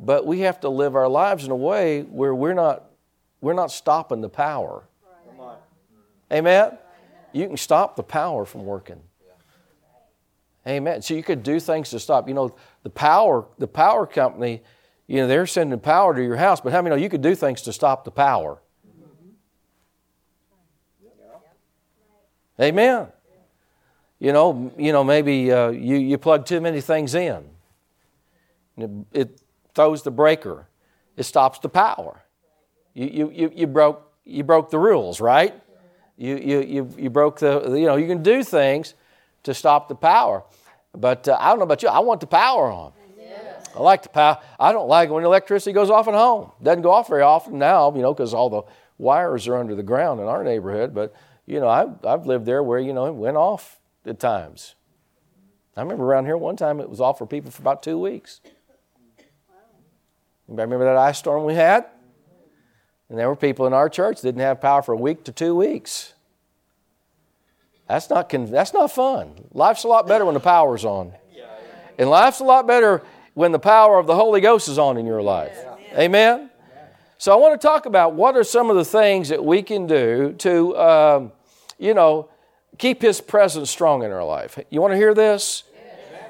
but 0.00 0.26
we 0.26 0.40
have 0.40 0.60
to 0.60 0.68
live 0.68 0.96
our 0.96 1.08
lives 1.08 1.44
in 1.44 1.50
a 1.50 1.56
way 1.56 2.02
where 2.02 2.34
we're 2.34 2.54
not, 2.54 2.84
we're 3.40 3.54
not 3.54 3.70
stopping 3.70 4.20
the 4.20 4.28
power. 4.28 4.84
Amen? 6.32 6.78
You 7.32 7.46
can 7.46 7.56
stop 7.56 7.96
the 7.96 8.02
power 8.02 8.44
from 8.44 8.64
working. 8.64 9.00
Amen. 10.66 11.00
So 11.00 11.14
you 11.14 11.22
could 11.22 11.42
do 11.42 11.60
things 11.60 11.90
to 11.90 12.00
stop. 12.00 12.28
You 12.28 12.34
know, 12.34 12.54
the 12.82 12.90
power, 12.90 13.46
the 13.56 13.66
power 13.66 14.06
company, 14.06 14.62
you 15.08 15.16
know, 15.16 15.26
they're 15.26 15.46
sending 15.46 15.80
power 15.80 16.14
to 16.14 16.22
your 16.22 16.36
house, 16.36 16.60
but 16.60 16.70
how 16.72 16.82
many 16.82 16.94
know 16.94 17.02
you 17.02 17.08
could 17.08 17.22
do 17.22 17.34
things 17.34 17.62
to 17.62 17.72
stop 17.72 18.04
the 18.04 18.10
power? 18.10 18.60
Amen. 22.60 23.06
You 24.18 24.32
know, 24.32 24.72
you 24.76 24.92
know, 24.92 25.04
maybe 25.04 25.50
uh, 25.50 25.68
you, 25.70 25.96
you 25.96 26.18
plug 26.18 26.44
too 26.44 26.60
many 26.60 26.80
things 26.80 27.14
in. 27.14 27.44
It, 28.76 28.90
it, 29.12 29.42
throws 29.74 30.02
the 30.02 30.10
breaker. 30.10 30.66
It 31.16 31.22
stops 31.22 31.60
the 31.60 31.68
power. 31.68 32.20
You, 32.94 33.06
you, 33.06 33.30
you, 33.30 33.52
you, 33.54 33.66
broke, 33.68 34.12
you 34.24 34.42
broke 34.42 34.70
the 34.70 34.78
rules, 34.78 35.20
right? 35.20 35.54
You, 36.16 36.36
you, 36.36 36.62
you, 36.62 36.94
you 36.98 37.10
broke 37.10 37.38
the, 37.38 37.76
you 37.78 37.86
know, 37.86 37.94
you 37.94 38.08
can 38.08 38.24
do 38.24 38.42
things 38.42 38.94
to 39.44 39.54
stop 39.54 39.88
the 39.88 39.94
power. 39.94 40.42
But 40.92 41.28
uh, 41.28 41.36
I 41.38 41.50
don't 41.50 41.58
know 41.58 41.64
about 41.64 41.84
you, 41.84 41.88
I 41.88 42.00
want 42.00 42.20
the 42.20 42.26
power 42.26 42.72
on. 42.72 42.92
I 43.78 43.80
like 43.82 44.02
the 44.02 44.08
power. 44.08 44.38
I 44.58 44.72
don't 44.72 44.88
like 44.88 45.08
when 45.08 45.22
electricity 45.22 45.72
goes 45.72 45.88
off 45.88 46.08
at 46.08 46.14
home. 46.14 46.50
Doesn't 46.60 46.82
go 46.82 46.90
off 46.90 47.06
very 47.08 47.22
often 47.22 47.58
now, 47.58 47.94
you 47.94 48.02
know, 48.02 48.12
because 48.12 48.34
all 48.34 48.50
the 48.50 48.62
wires 48.98 49.46
are 49.46 49.56
under 49.56 49.76
the 49.76 49.84
ground 49.84 50.20
in 50.20 50.26
our 50.26 50.42
neighborhood. 50.42 50.92
But 50.92 51.14
you 51.46 51.60
know, 51.60 51.68
I've, 51.68 52.04
I've 52.04 52.26
lived 52.26 52.44
there 52.44 52.60
where 52.60 52.80
you 52.80 52.92
know 52.92 53.06
it 53.06 53.14
went 53.14 53.36
off 53.36 53.78
at 54.04 54.18
times. 54.18 54.74
I 55.76 55.82
remember 55.82 56.04
around 56.04 56.24
here 56.24 56.36
one 56.36 56.56
time 56.56 56.80
it 56.80 56.90
was 56.90 57.00
off 57.00 57.18
for 57.18 57.26
people 57.26 57.52
for 57.52 57.62
about 57.62 57.84
two 57.84 58.00
weeks. 58.00 58.40
Anybody 60.48 60.64
remember 60.64 60.86
that 60.86 60.96
ice 60.96 61.18
storm 61.18 61.44
we 61.44 61.54
had? 61.54 61.86
And 63.08 63.16
there 63.16 63.28
were 63.28 63.36
people 63.36 63.68
in 63.68 63.72
our 63.72 63.88
church 63.88 64.20
didn't 64.22 64.40
have 64.40 64.60
power 64.60 64.82
for 64.82 64.92
a 64.92 64.96
week 64.96 65.22
to 65.24 65.32
two 65.32 65.54
weeks. 65.54 66.14
That's 67.86 68.10
not, 68.10 68.28
that's 68.28 68.74
not 68.74 68.90
fun. 68.90 69.46
Life's 69.52 69.84
a 69.84 69.88
lot 69.88 70.08
better 70.08 70.24
when 70.24 70.34
the 70.34 70.40
power's 70.40 70.84
on. 70.84 71.12
And 71.96 72.10
life's 72.10 72.40
a 72.40 72.44
lot 72.44 72.66
better 72.66 73.02
when 73.38 73.52
the 73.52 73.58
power 73.60 74.00
of 74.00 74.08
the 74.08 74.16
Holy 74.16 74.40
Ghost 74.40 74.66
is 74.66 74.80
on 74.80 74.96
in 74.96 75.06
your 75.06 75.22
life. 75.22 75.56
Amen? 75.96 76.50
So 77.18 77.32
I 77.32 77.36
want 77.36 77.60
to 77.60 77.64
talk 77.64 77.86
about 77.86 78.14
what 78.14 78.36
are 78.36 78.42
some 78.42 78.68
of 78.68 78.74
the 78.74 78.84
things 78.84 79.28
that 79.28 79.44
we 79.44 79.62
can 79.62 79.86
do 79.86 80.34
to, 80.38 80.76
um, 80.76 81.32
you 81.78 81.94
know, 81.94 82.30
keep 82.78 83.00
His 83.00 83.20
presence 83.20 83.70
strong 83.70 84.02
in 84.02 84.10
our 84.10 84.24
life. 84.24 84.58
You 84.70 84.80
want 84.80 84.90
to 84.90 84.96
hear 84.96 85.14
this? 85.14 85.62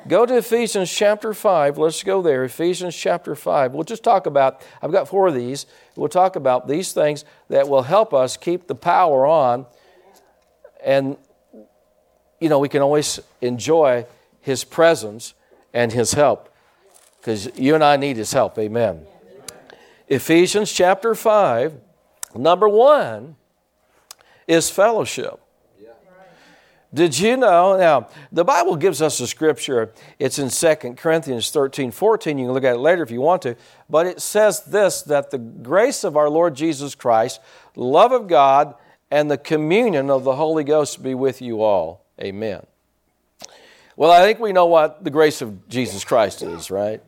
Go 0.06 0.26
to 0.26 0.36
Ephesians 0.36 0.92
chapter 0.92 1.32
5. 1.32 1.78
Let's 1.78 2.02
go 2.02 2.20
there. 2.20 2.44
Ephesians 2.44 2.94
chapter 2.94 3.34
5. 3.34 3.72
We'll 3.72 3.84
just 3.84 4.04
talk 4.04 4.26
about, 4.26 4.60
I've 4.82 4.92
got 4.92 5.08
four 5.08 5.28
of 5.28 5.34
these. 5.34 5.64
We'll 5.96 6.10
talk 6.10 6.36
about 6.36 6.68
these 6.68 6.92
things 6.92 7.24
that 7.48 7.70
will 7.70 7.84
help 7.84 8.12
us 8.12 8.36
keep 8.36 8.66
the 8.66 8.74
power 8.74 9.26
on. 9.26 9.64
And, 10.84 11.16
you 12.38 12.50
know, 12.50 12.58
we 12.58 12.68
can 12.68 12.82
always 12.82 13.18
enjoy 13.40 14.04
His 14.42 14.62
presence 14.62 15.32
and 15.72 15.90
His 15.90 16.12
help 16.12 16.50
because 17.28 17.50
you 17.58 17.74
and 17.74 17.84
I 17.84 17.98
need 17.98 18.16
His 18.16 18.32
help. 18.32 18.58
Amen. 18.58 19.06
Ephesians 20.08 20.72
chapter 20.72 21.14
5, 21.14 21.74
number 22.34 22.66
one 22.66 23.36
is 24.46 24.70
fellowship. 24.70 25.38
Did 26.94 27.18
you 27.18 27.36
know? 27.36 27.76
Now, 27.76 28.08
the 28.32 28.44
Bible 28.44 28.74
gives 28.76 29.02
us 29.02 29.20
a 29.20 29.26
scripture. 29.26 29.92
It's 30.18 30.38
in 30.38 30.48
2 30.48 30.94
Corinthians 30.94 31.50
13 31.50 31.90
14. 31.90 32.38
You 32.38 32.46
can 32.46 32.54
look 32.54 32.64
at 32.64 32.76
it 32.76 32.78
later 32.78 33.02
if 33.02 33.10
you 33.10 33.20
want 33.20 33.42
to. 33.42 33.56
But 33.90 34.06
it 34.06 34.22
says 34.22 34.62
this 34.62 35.02
that 35.02 35.30
the 35.30 35.36
grace 35.36 36.04
of 36.04 36.16
our 36.16 36.30
Lord 36.30 36.54
Jesus 36.54 36.94
Christ, 36.94 37.42
love 37.76 38.10
of 38.10 38.26
God, 38.26 38.74
and 39.10 39.30
the 39.30 39.36
communion 39.36 40.08
of 40.08 40.24
the 40.24 40.36
Holy 40.36 40.64
Ghost 40.64 41.02
be 41.02 41.12
with 41.12 41.42
you 41.42 41.60
all. 41.60 42.06
Amen. 42.18 42.64
Well, 43.96 44.10
I 44.10 44.22
think 44.22 44.38
we 44.38 44.52
know 44.52 44.64
what 44.64 45.04
the 45.04 45.10
grace 45.10 45.42
of 45.42 45.68
Jesus 45.68 46.04
Christ 46.04 46.40
is, 46.40 46.70
right? 46.70 47.02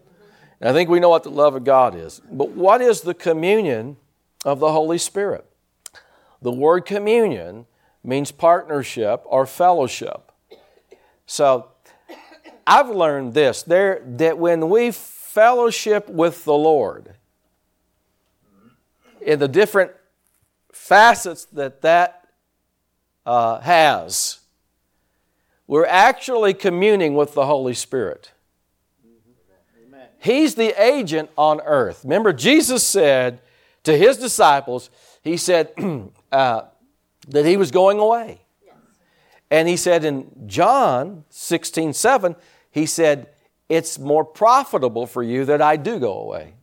And 0.60 0.68
I 0.68 0.72
think 0.72 0.90
we 0.90 1.00
know 1.00 1.08
what 1.08 1.22
the 1.22 1.30
love 1.30 1.54
of 1.54 1.64
God 1.64 1.94
is. 1.94 2.20
But 2.30 2.50
what 2.50 2.82
is 2.82 3.00
the 3.00 3.14
communion 3.14 3.96
of 4.44 4.60
the 4.60 4.72
Holy 4.72 4.98
Spirit? 4.98 5.46
The 6.42 6.52
word 6.52 6.84
communion 6.84 7.66
means 8.04 8.30
partnership 8.30 9.22
or 9.24 9.46
fellowship. 9.46 10.32
So 11.26 11.68
I've 12.66 12.90
learned 12.90 13.34
this 13.34 13.62
there 13.62 14.02
that 14.04 14.38
when 14.38 14.68
we 14.68 14.90
fellowship 14.90 16.08
with 16.08 16.44
the 16.44 16.54
Lord 16.54 17.14
in 19.20 19.38
the 19.38 19.48
different 19.48 19.92
facets 20.72 21.44
that 21.46 21.82
that 21.82 22.28
uh, 23.26 23.60
has, 23.60 24.40
we're 25.66 25.86
actually 25.86 26.54
communing 26.54 27.14
with 27.14 27.34
the 27.34 27.46
Holy 27.46 27.74
Spirit. 27.74 28.32
He's 30.20 30.54
the 30.54 30.80
agent 30.80 31.30
on 31.36 31.62
earth. 31.62 32.04
Remember, 32.04 32.32
Jesus 32.32 32.86
said 32.86 33.40
to 33.84 33.96
his 33.96 34.18
disciples, 34.18 34.90
He 35.22 35.38
said, 35.38 35.72
uh, 36.32 36.62
that 37.28 37.46
he 37.46 37.56
was 37.56 37.70
going 37.70 37.98
away. 37.98 38.42
And 39.50 39.66
he 39.66 39.76
said 39.76 40.04
in 40.04 40.30
John 40.46 41.24
16, 41.30 41.94
7, 41.94 42.36
he 42.70 42.84
said, 42.84 43.30
It's 43.68 43.98
more 43.98 44.24
profitable 44.24 45.06
for 45.06 45.22
you 45.22 45.46
that 45.46 45.62
I 45.62 45.76
do 45.76 45.98
go 45.98 46.18
away. 46.18 46.54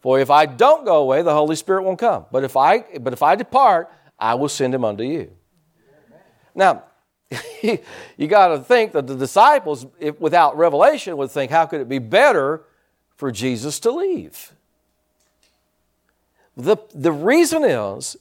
For 0.00 0.18
if 0.18 0.30
I 0.30 0.46
don't 0.46 0.84
go 0.86 0.96
away, 0.96 1.22
the 1.22 1.34
Holy 1.34 1.56
Spirit 1.56 1.82
won't 1.82 1.98
come. 1.98 2.24
But 2.32 2.42
if 2.42 2.56
I, 2.56 2.78
but 3.00 3.12
if 3.12 3.22
I 3.22 3.34
depart, 3.34 3.90
I 4.18 4.34
will 4.34 4.48
send 4.48 4.74
him 4.74 4.84
unto 4.84 5.04
you. 5.04 5.30
Now, 6.54 6.84
you 8.16 8.26
got 8.28 8.48
to 8.48 8.58
think 8.58 8.92
that 8.92 9.06
the 9.06 9.16
disciples, 9.16 9.86
if, 9.98 10.20
without 10.20 10.56
revelation, 10.56 11.16
would 11.16 11.30
think, 11.30 11.50
how 11.50 11.66
could 11.66 11.80
it 11.80 11.88
be 11.88 11.98
better 11.98 12.62
for 13.16 13.32
Jesus 13.32 13.80
to 13.80 13.90
leave? 13.90 14.52
The, 16.56 16.76
the 16.94 17.12
reason 17.12 17.64
is 17.64 18.16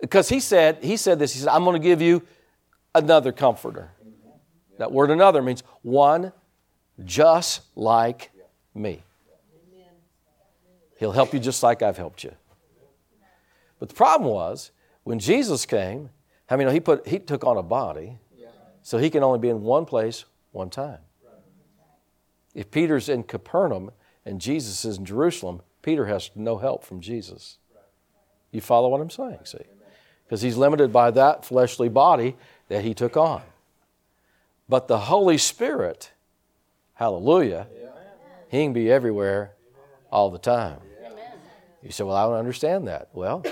because 0.00 0.28
he 0.28 0.40
said, 0.40 0.78
he 0.82 0.96
said 0.96 1.18
this, 1.18 1.32
he 1.32 1.40
said, 1.40 1.48
I'm 1.48 1.64
going 1.64 1.80
to 1.80 1.86
give 1.86 2.02
you 2.02 2.22
another 2.94 3.32
comforter. 3.32 3.90
That 4.78 4.92
word 4.92 5.10
another 5.10 5.42
means 5.42 5.62
one 5.82 6.32
just 7.04 7.62
like 7.76 8.30
me. 8.74 9.02
He'll 10.98 11.12
help 11.12 11.32
you 11.32 11.40
just 11.40 11.62
like 11.62 11.82
I've 11.82 11.96
helped 11.96 12.24
you. 12.24 12.34
But 13.78 13.88
the 13.88 13.94
problem 13.94 14.30
was, 14.30 14.70
when 15.04 15.18
Jesus 15.18 15.64
came, 15.64 16.10
I 16.48 16.56
mean, 16.56 16.68
he, 16.68 16.80
put, 16.80 17.06
he 17.06 17.18
took 17.18 17.44
on 17.44 17.56
a 17.56 17.62
body, 17.62 18.18
so 18.82 18.98
he 18.98 19.10
can 19.10 19.22
only 19.22 19.38
be 19.38 19.48
in 19.48 19.62
one 19.62 19.84
place 19.84 20.24
one 20.52 20.70
time. 20.70 20.98
If 22.54 22.70
Peter's 22.70 23.08
in 23.08 23.22
Capernaum 23.22 23.90
and 24.24 24.40
Jesus 24.40 24.84
is 24.84 24.98
in 24.98 25.04
Jerusalem, 25.04 25.62
Peter 25.82 26.06
has 26.06 26.30
no 26.34 26.58
help 26.58 26.84
from 26.84 27.00
Jesus. 27.00 27.58
You 28.50 28.60
follow 28.60 28.88
what 28.88 29.00
I'm 29.00 29.10
saying? 29.10 29.38
See? 29.44 29.58
because 30.30 30.42
he's 30.42 30.56
limited 30.56 30.92
by 30.92 31.10
that 31.10 31.44
fleshly 31.44 31.88
body 31.88 32.36
that 32.68 32.84
he 32.84 32.94
took 32.94 33.16
on. 33.16 33.42
But 34.68 34.86
the 34.86 34.96
Holy 34.96 35.38
Spirit, 35.38 36.12
hallelujah, 36.94 37.66
he 38.48 38.62
can 38.62 38.72
be 38.72 38.92
everywhere 38.92 39.54
all 40.12 40.30
the 40.30 40.38
time. 40.38 40.78
You 41.82 41.90
say, 41.90 42.04
Well, 42.04 42.14
I 42.14 42.22
don't 42.26 42.38
understand 42.38 42.86
that. 42.86 43.08
Well, 43.12 43.44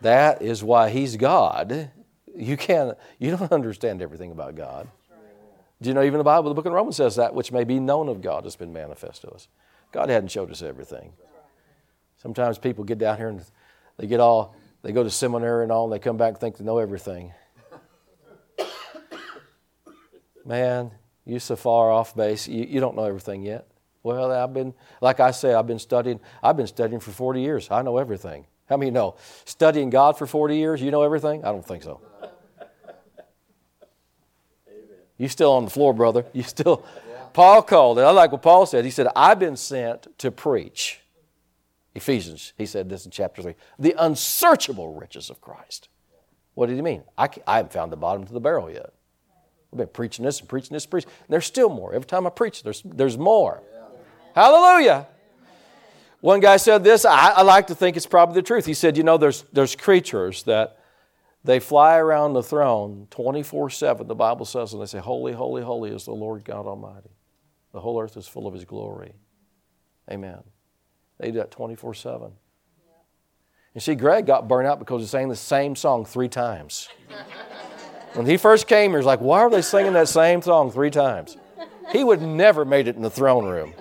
that 0.00 0.42
is 0.42 0.64
why 0.64 0.90
he's 0.90 1.16
God. 1.16 1.92
You 2.36 2.56
can't 2.56 2.96
you 3.18 3.36
don't 3.36 3.52
understand 3.60 4.02
everything 4.02 4.30
about 4.30 4.54
God. 4.54 4.88
Do 5.82 5.88
you 5.88 5.94
know 5.94 6.02
even 6.02 6.18
the 6.18 6.24
Bible, 6.24 6.50
the 6.50 6.54
book 6.54 6.66
of 6.66 6.72
Romans 6.72 6.96
says 6.96 7.16
that 7.16 7.34
which 7.34 7.52
may 7.52 7.64
be 7.64 7.80
known 7.80 8.08
of 8.08 8.20
God 8.20 8.44
has 8.44 8.54
been 8.54 8.72
manifest 8.72 9.22
to 9.22 9.30
us. 9.30 9.48
God 9.92 10.10
hadn't 10.10 10.28
showed 10.28 10.50
us 10.50 10.62
everything. 10.62 11.12
Sometimes 12.18 12.58
people 12.58 12.84
get 12.84 12.98
down 12.98 13.16
here 13.16 13.28
and 13.28 13.42
they 13.96 14.06
get 14.06 14.20
all 14.20 14.54
they 14.82 14.92
go 14.92 15.02
to 15.02 15.10
seminary 15.10 15.62
and 15.62 15.72
all, 15.72 15.84
and 15.84 15.92
they 15.92 15.98
come 15.98 16.16
back 16.16 16.30
and 16.30 16.38
think 16.38 16.56
they 16.56 16.64
know 16.64 16.78
everything. 16.78 17.32
Man, 20.44 20.90
you're 21.26 21.40
so 21.40 21.56
far 21.56 21.90
off 21.90 22.16
base, 22.16 22.48
you, 22.48 22.64
you 22.64 22.80
don't 22.80 22.96
know 22.96 23.04
everything 23.04 23.42
yet. 23.42 23.66
Well, 24.02 24.32
I've 24.32 24.54
been, 24.54 24.72
like 25.02 25.20
I 25.20 25.30
say, 25.30 25.52
I've 25.52 25.66
been 25.66 25.78
studying, 25.78 26.20
I've 26.42 26.56
been 26.56 26.66
studying 26.66 27.00
for 27.00 27.10
40 27.10 27.42
years. 27.42 27.70
I 27.70 27.82
know 27.82 27.98
everything. 27.98 28.46
How 28.66 28.78
many 28.78 28.90
know? 28.90 29.16
Studying 29.44 29.90
God 29.90 30.16
for 30.16 30.26
40 30.26 30.56
years, 30.56 30.80
you 30.80 30.90
know 30.90 31.02
everything? 31.02 31.44
I 31.44 31.48
don't 31.52 31.66
think 31.66 31.82
so. 31.82 32.00
You 35.20 35.28
still 35.28 35.52
on 35.52 35.66
the 35.66 35.70
floor, 35.70 35.92
brother. 35.92 36.24
You 36.32 36.42
still. 36.42 36.82
Paul 37.34 37.60
called 37.60 37.98
it. 37.98 38.02
I 38.02 38.10
like 38.10 38.32
what 38.32 38.40
Paul 38.40 38.64
said. 38.64 38.86
He 38.86 38.90
said, 38.90 39.06
I've 39.14 39.38
been 39.38 39.54
sent 39.54 40.06
to 40.18 40.30
preach. 40.30 41.00
Ephesians, 41.94 42.54
he 42.56 42.64
said 42.64 42.88
this 42.88 43.04
in 43.04 43.10
chapter 43.10 43.42
3 43.42 43.54
the 43.78 43.94
unsearchable 43.98 44.94
riches 44.94 45.28
of 45.28 45.42
Christ. 45.42 45.90
What 46.54 46.68
did 46.70 46.76
he 46.76 46.82
mean? 46.82 47.02
I, 47.18 47.28
I 47.46 47.58
haven't 47.58 47.72
found 47.74 47.92
the 47.92 47.98
bottom 47.98 48.24
to 48.24 48.32
the 48.32 48.40
barrel 48.40 48.70
yet. 48.70 48.94
I've 49.70 49.78
been 49.78 49.88
preaching 49.88 50.24
this 50.24 50.40
and 50.40 50.48
preaching 50.48 50.72
this 50.72 50.84
and 50.84 50.90
preaching. 50.90 51.10
And 51.10 51.28
there's 51.28 51.44
still 51.44 51.68
more. 51.68 51.92
Every 51.92 52.06
time 52.06 52.26
I 52.26 52.30
preach, 52.30 52.62
there's, 52.62 52.80
there's 52.82 53.18
more. 53.18 53.62
Yeah. 53.74 53.82
Hallelujah. 54.34 55.06
One 56.22 56.40
guy 56.40 56.56
said 56.56 56.82
this, 56.82 57.04
I, 57.04 57.30
I, 57.30 57.42
like 57.42 57.66
to 57.66 57.74
think 57.74 57.98
it's 57.98 58.06
probably 58.06 58.36
the 58.36 58.42
truth. 58.42 58.64
He 58.64 58.74
said, 58.74 58.96
You 58.96 59.02
know, 59.02 59.18
there's, 59.18 59.44
there's 59.52 59.76
creatures 59.76 60.44
that 60.44 60.79
they 61.44 61.58
fly 61.58 61.96
around 61.96 62.34
the 62.34 62.42
throne 62.42 63.06
24 63.10 63.70
7, 63.70 64.06
the 64.06 64.14
Bible 64.14 64.44
says, 64.44 64.72
and 64.72 64.82
they 64.82 64.86
say, 64.86 64.98
Holy, 64.98 65.32
holy, 65.32 65.62
holy 65.62 65.90
is 65.90 66.04
the 66.04 66.12
Lord 66.12 66.44
God 66.44 66.66
Almighty. 66.66 67.10
The 67.72 67.80
whole 67.80 68.00
earth 68.00 68.16
is 68.16 68.26
full 68.26 68.46
of 68.46 68.54
His 68.54 68.64
glory. 68.64 69.14
Amen. 70.10 70.42
They 71.18 71.30
do 71.30 71.38
that 71.38 71.50
24 71.50 71.94
7. 71.94 72.32
You 73.74 73.80
see, 73.80 73.94
Greg 73.94 74.26
got 74.26 74.48
burnt 74.48 74.66
out 74.66 74.80
because 74.80 75.00
he 75.00 75.06
sang 75.06 75.28
the 75.28 75.36
same 75.36 75.76
song 75.76 76.04
three 76.04 76.28
times. 76.28 76.88
when 78.14 78.26
he 78.26 78.36
first 78.36 78.66
came 78.66 78.90
here, 78.90 78.98
he 78.98 79.04
was 79.04 79.06
like, 79.06 79.20
why 79.20 79.40
are 79.40 79.50
they 79.50 79.62
singing 79.62 79.92
that 79.92 80.08
same 80.08 80.42
song 80.42 80.72
three 80.72 80.90
times? 80.90 81.36
He 81.92 82.02
would 82.02 82.20
never 82.20 82.64
made 82.64 82.88
it 82.88 82.96
in 82.96 83.02
the 83.02 83.10
throne 83.10 83.46
room. 83.46 83.72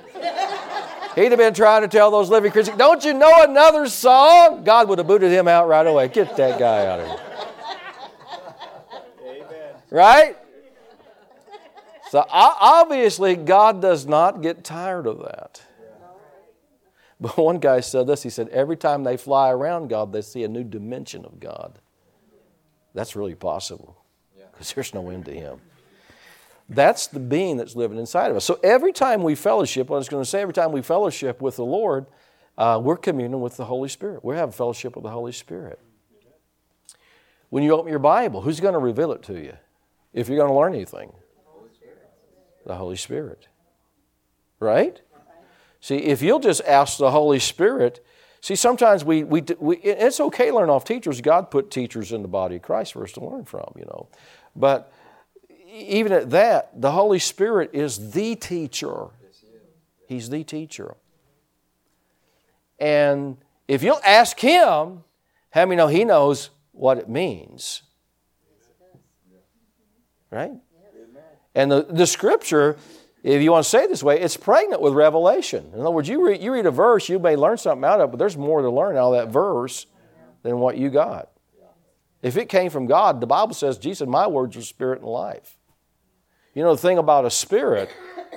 He'd 1.16 1.32
have 1.32 1.40
been 1.40 1.56
trying 1.56 1.82
to 1.82 1.88
tell 1.88 2.12
those 2.12 2.30
living 2.30 2.52
Christians, 2.52 2.78
don't 2.78 3.04
you 3.04 3.14
know 3.14 3.44
another 3.44 3.88
song? 3.88 4.64
God 4.64 4.88
would 4.90 5.00
have 5.00 5.08
booted 5.08 5.32
him 5.32 5.48
out 5.48 5.68
right 5.68 5.86
away. 5.86 6.08
Get 6.08 6.38
that 6.38 6.60
guy 6.60 6.86
out 6.86 7.00
of 7.00 7.08
here. 7.08 7.29
Right? 9.90 10.38
So 12.10 12.26
obviously, 12.30 13.36
God 13.36 13.82
does 13.82 14.06
not 14.06 14.42
get 14.42 14.64
tired 14.64 15.06
of 15.06 15.20
that. 15.20 15.62
But 17.22 17.38
one 17.38 17.60
guy 17.60 17.82
said 17.82 18.08
this 18.08 18.24
he 18.24 18.30
said, 18.30 18.48
Every 18.50 18.78
time 18.78 19.04
they 19.04 19.18
fly 19.18 19.52
around 19.52 19.90
God, 19.90 20.14
they 20.14 20.22
see 20.22 20.44
a 20.44 20.48
new 20.48 20.64
dimension 20.64 21.26
of 21.26 21.40
God. 21.40 21.80
That's 22.94 23.16
really 23.16 23.36
possible 23.36 23.98
because 24.52 24.74
there's 24.74 24.94
no 24.94 25.10
end 25.10 25.26
to 25.26 25.34
Him. 25.34 25.60
That's 26.68 27.08
the 27.08 27.20
being 27.20 27.58
that's 27.58 27.76
living 27.76 27.98
inside 27.98 28.30
of 28.30 28.38
us. 28.38 28.46
So 28.46 28.60
every 28.64 28.94
time 28.94 29.24
we 29.24 29.36
fellowship, 29.36 29.90
I 29.90 29.96
was 29.96 30.08
going 30.08 30.24
to 30.24 30.30
say, 30.30 30.42
every 30.42 30.54
time 30.54 30.72
we 30.72 30.82
fellowship 30.82 31.42
with 31.42 31.56
the 31.56 31.66
Lord, 31.66 32.06
uh, 32.58 32.80
we're 32.84 32.98
communing 32.98 33.42
with 33.42 33.58
the 33.58 33.66
Holy 33.66 33.90
Spirit. 33.90 34.24
We're 34.24 34.36
having 34.36 34.52
fellowship 34.52 34.96
with 34.96 35.04
the 35.04 35.10
Holy 35.10 35.32
Spirit. 35.32 35.80
When 37.50 37.64
you 37.64 37.74
open 37.74 37.90
your 37.90 38.00
Bible, 38.00 38.42
who's 38.42 38.60
going 38.60 38.74
to 38.74 38.80
reveal 38.80 39.12
it 39.12 39.24
to 39.24 39.34
you? 39.34 39.54
If 40.14 40.28
you're 40.28 40.38
going 40.38 40.50
to 40.50 40.58
learn 40.58 40.74
anything, 40.74 41.12
the 42.66 42.76
Holy 42.76 42.96
Spirit. 42.96 43.48
Right? 44.60 45.02
See, 45.82 45.98
if 45.98 46.22
you'll 46.22 46.40
just 46.40 46.62
ask 46.68 46.98
the 46.98 47.12
Holy 47.12 47.40
Spirit, 47.40 48.06
see, 48.42 48.56
sometimes 48.56 49.06
we, 49.06 49.24
we, 49.24 49.44
we, 49.60 49.78
it's 49.78 50.20
okay 50.20 50.48
to 50.48 50.56
learn 50.56 50.70
off 50.70 50.84
teachers. 50.84 51.22
God 51.22 51.52
put 51.52 51.72
teachers 51.72 52.12
in 52.12 52.22
the 52.22 52.28
body 52.28 52.58
of 52.58 52.62
Christ 52.62 52.94
for 52.94 53.04
us 53.04 53.14
to 53.14 53.24
learn 53.24 53.46
from, 53.46 53.72
you 53.78 53.86
know. 53.86 54.10
But 54.56 54.92
even 55.68 56.12
at 56.12 56.30
that, 56.32 56.80
the 56.80 56.92
Holy 56.92 57.20
Spirit 57.20 57.72
is 57.74 58.12
the 58.12 58.36
teacher. 58.36 59.08
He's 60.08 60.30
the 60.30 60.44
teacher. 60.44 60.96
And 62.80 63.38
if 63.68 63.84
you'll 63.84 64.02
ask 64.06 64.40
Him, 64.40 65.04
how 65.52 65.66
many 65.66 65.76
know 65.76 65.88
He 65.88 66.04
knows 66.04 66.50
what 66.72 66.98
it 66.98 67.08
means? 67.08 67.84
Right? 70.32 70.52
And 71.56 71.72
the, 71.72 71.86
the 71.90 72.08
scripture, 72.08 72.78
if 73.24 73.42
you 73.42 73.52
want 73.52 73.64
to 73.64 73.70
say 73.70 73.84
it 73.84 73.90
this 73.90 74.04
way, 74.04 74.20
it's 74.20 74.38
pregnant 74.38 74.82
with 74.82 74.94
revelation. 74.94 75.72
In 75.74 75.82
other 75.82 75.92
words, 75.92 76.08
you 76.08 76.26
read, 76.26 76.42
you 76.42 76.54
read 76.54 76.66
a 76.66 76.72
verse, 76.72 77.10
you 77.10 77.20
may 77.20 77.36
learn 77.36 77.58
something 77.58 77.84
out 77.84 78.00
of 78.00 78.10
it, 78.10 78.12
but 78.12 78.20
there's 78.20 78.38
more 78.38 78.62
to 78.62 78.70
learn 78.70 78.96
out 78.96 79.14
of 79.14 79.26
that 79.26 79.34
verse 79.34 79.88
than 80.44 80.60
what 80.60 80.78
you 80.78 80.90
got. 80.90 81.30
If 82.22 82.38
it 82.38 82.50
came 82.50 82.70
from 82.70 82.86
God, 82.86 83.22
the 83.22 83.28
Bible 83.28 83.54
says, 83.54 83.78
Jesus, 83.78 84.08
my 84.08 84.28
words 84.28 84.58
are 84.58 84.62
spirit 84.62 85.00
and 85.00 85.08
life. 85.08 85.58
You 86.54 86.64
know, 86.64 86.76
the 86.76 86.82
thing 86.82 86.98
about 86.98 87.26
a 87.26 87.30
spirit 87.30 87.90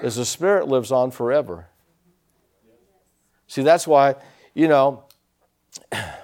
is 0.03 0.17
the 0.17 0.25
spirit 0.25 0.69
lives 0.69 0.93
on 0.93 1.11
forever. 1.11 1.67
See, 3.49 3.63
that's 3.63 3.87
why, 3.87 4.15
you 4.55 4.69
know, 4.69 5.05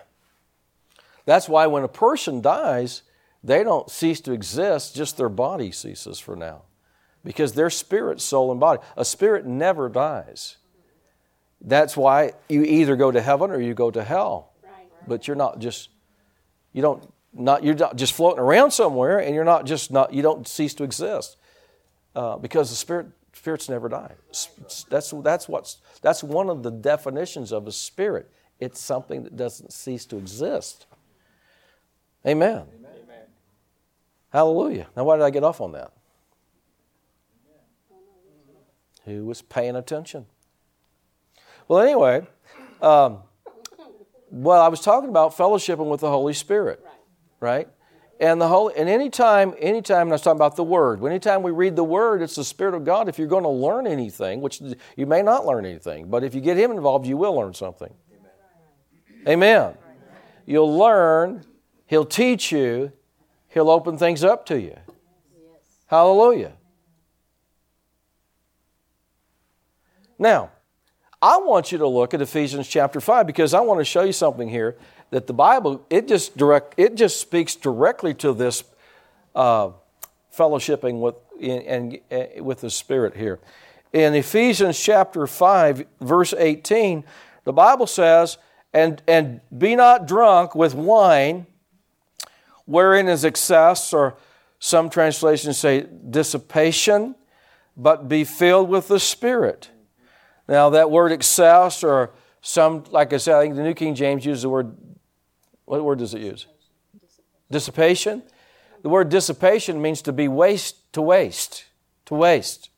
that's 1.24 1.48
why 1.48 1.66
when 1.66 1.82
a 1.82 1.88
person 1.88 2.40
dies, 2.40 3.02
they 3.42 3.62
don't 3.62 3.90
cease 3.90 4.20
to 4.22 4.32
exist, 4.32 4.94
just 4.94 5.16
their 5.16 5.28
body 5.28 5.70
ceases 5.70 6.18
for 6.18 6.36
now. 6.36 6.62
Because 7.24 7.52
their 7.52 7.70
spirit, 7.70 8.20
soul, 8.20 8.50
and 8.50 8.60
body. 8.60 8.80
A 8.96 9.04
spirit 9.04 9.46
never 9.46 9.88
dies. 9.88 10.56
That's 11.60 11.96
why 11.96 12.32
you 12.48 12.62
either 12.62 12.96
go 12.96 13.10
to 13.10 13.20
heaven 13.20 13.50
or 13.50 13.60
you 13.60 13.74
go 13.74 13.90
to 13.90 14.02
hell. 14.02 14.52
But 15.06 15.26
you're 15.26 15.36
not 15.36 15.58
just, 15.58 15.90
you 16.72 16.82
don't, 16.82 17.12
not, 17.32 17.64
you're 17.64 17.74
not 17.74 17.96
just 17.96 18.12
floating 18.12 18.40
around 18.40 18.70
somewhere 18.70 19.18
and 19.18 19.34
you're 19.34 19.44
not 19.44 19.66
just 19.66 19.90
not, 19.90 20.12
you 20.12 20.22
don't 20.22 20.46
cease 20.46 20.74
to 20.74 20.84
exist 20.84 21.36
uh, 22.14 22.36
because 22.36 22.70
the 22.70 22.76
spirit 22.76 23.08
spirits 23.38 23.68
never 23.68 23.88
die. 23.88 24.14
That's 24.90 25.12
that's 25.22 25.48
what's 25.48 25.78
that's 26.02 26.22
one 26.22 26.50
of 26.50 26.62
the 26.62 26.70
definitions 26.70 27.52
of 27.52 27.66
a 27.66 27.72
spirit. 27.72 28.30
It's 28.58 28.80
something 28.80 29.22
that 29.22 29.36
doesn't 29.36 29.72
cease 29.72 30.04
to 30.06 30.16
exist. 30.16 30.86
Amen. 32.26 32.66
Hallelujah. 34.32 34.88
Now, 34.96 35.04
why 35.04 35.16
did 35.16 35.24
I 35.24 35.30
get 35.30 35.44
off 35.44 35.60
on 35.60 35.72
that? 35.72 35.92
Who 39.04 39.24
was 39.24 39.40
paying 39.40 39.74
attention? 39.74 40.26
Well, 41.66 41.80
anyway, 41.80 42.26
um, 42.82 43.20
well, 44.30 44.60
I 44.60 44.68
was 44.68 44.80
talking 44.80 45.08
about 45.08 45.36
fellowshipping 45.36 45.88
with 45.88 46.00
the 46.00 46.10
Holy 46.10 46.34
Spirit, 46.34 46.84
right? 47.40 47.68
And 48.20 48.40
the 48.40 48.48
whole 48.48 48.70
and 48.76 48.88
anytime, 48.88 49.54
anytime, 49.58 50.02
and 50.02 50.10
I 50.10 50.14
was 50.14 50.22
talking 50.22 50.38
about 50.38 50.56
the 50.56 50.64
Word. 50.64 51.02
Anytime 51.04 51.42
we 51.42 51.52
read 51.52 51.76
the 51.76 51.84
Word, 51.84 52.20
it's 52.20 52.34
the 52.34 52.44
Spirit 52.44 52.74
of 52.74 52.84
God. 52.84 53.08
If 53.08 53.18
you're 53.18 53.28
going 53.28 53.44
to 53.44 53.48
learn 53.48 53.86
anything, 53.86 54.40
which 54.40 54.60
you 54.96 55.06
may 55.06 55.22
not 55.22 55.46
learn 55.46 55.64
anything, 55.64 56.10
but 56.10 56.24
if 56.24 56.34
you 56.34 56.40
get 56.40 56.56
Him 56.56 56.72
involved, 56.72 57.06
you 57.06 57.16
will 57.16 57.34
learn 57.34 57.54
something. 57.54 57.94
Amen. 59.26 59.28
Amen. 59.28 59.74
You'll 60.46 60.76
learn. 60.76 61.44
He'll 61.86 62.04
teach 62.04 62.50
you. 62.52 62.92
He'll 63.48 63.70
open 63.70 63.98
things 63.98 64.22
up 64.22 64.46
to 64.46 64.60
you. 64.60 64.76
Yes. 64.76 65.62
Hallelujah. 65.86 66.52
Now, 70.18 70.50
I 71.20 71.38
want 71.38 71.72
you 71.72 71.78
to 71.78 71.86
look 71.86 72.14
at 72.14 72.20
Ephesians 72.20 72.68
chapter 72.68 73.00
5 73.00 73.26
because 73.26 73.54
I 73.54 73.60
want 73.60 73.80
to 73.80 73.84
show 73.84 74.02
you 74.02 74.12
something 74.12 74.48
here 74.48 74.76
that 75.10 75.26
the 75.26 75.32
Bible 75.32 75.84
it 75.90 76.06
just 76.06 76.36
direct 76.36 76.74
it 76.76 76.94
just 76.94 77.20
speaks 77.20 77.56
directly 77.56 78.14
to 78.14 78.32
this 78.32 78.62
uh, 79.34 79.70
fellowshipping 80.36 81.00
with 81.00 81.14
and, 81.40 81.98
and 82.10 82.44
with 82.44 82.60
the 82.60 82.70
Spirit 82.70 83.16
here. 83.16 83.38
In 83.92 84.14
Ephesians 84.14 84.78
chapter 84.78 85.26
five, 85.26 85.86
verse 86.00 86.34
eighteen, 86.36 87.04
the 87.44 87.52
Bible 87.52 87.86
says, 87.86 88.36
"and 88.72 89.02
and 89.08 89.40
be 89.56 89.74
not 89.74 90.06
drunk 90.06 90.54
with 90.54 90.74
wine, 90.74 91.46
wherein 92.68 93.08
is 93.08 93.24
excess, 93.24 93.92
or 93.92 94.16
some 94.60 94.90
translations 94.90 95.58
say 95.58 95.86
dissipation, 96.10 97.14
but 97.76 98.08
be 98.08 98.24
filled 98.24 98.68
with 98.68 98.88
the 98.88 99.00
Spirit." 99.00 99.70
Now 100.48 100.70
that 100.70 100.90
word 100.90 101.10
excess 101.12 101.82
or 101.82 102.10
some, 102.40 102.84
like 102.90 103.12
I 103.12 103.16
said, 103.16 103.34
I 103.34 103.42
think 103.42 103.56
the 103.56 103.62
New 103.62 103.74
King 103.74 103.94
James 103.94 104.24
uses 104.24 104.42
the 104.42 104.48
word 104.48 104.76
what 105.68 105.84
word 105.84 105.98
does 105.98 106.14
it 106.14 106.22
use? 106.22 106.46
Dissipation. 107.50 108.22
The 108.82 108.88
word 108.88 109.10
dissipation 109.10 109.82
means 109.82 110.00
to 110.02 110.12
be 110.12 110.26
waste, 110.26 110.92
to 110.94 111.02
waste, 111.02 111.66
to 112.06 112.14
waste. 112.14 112.70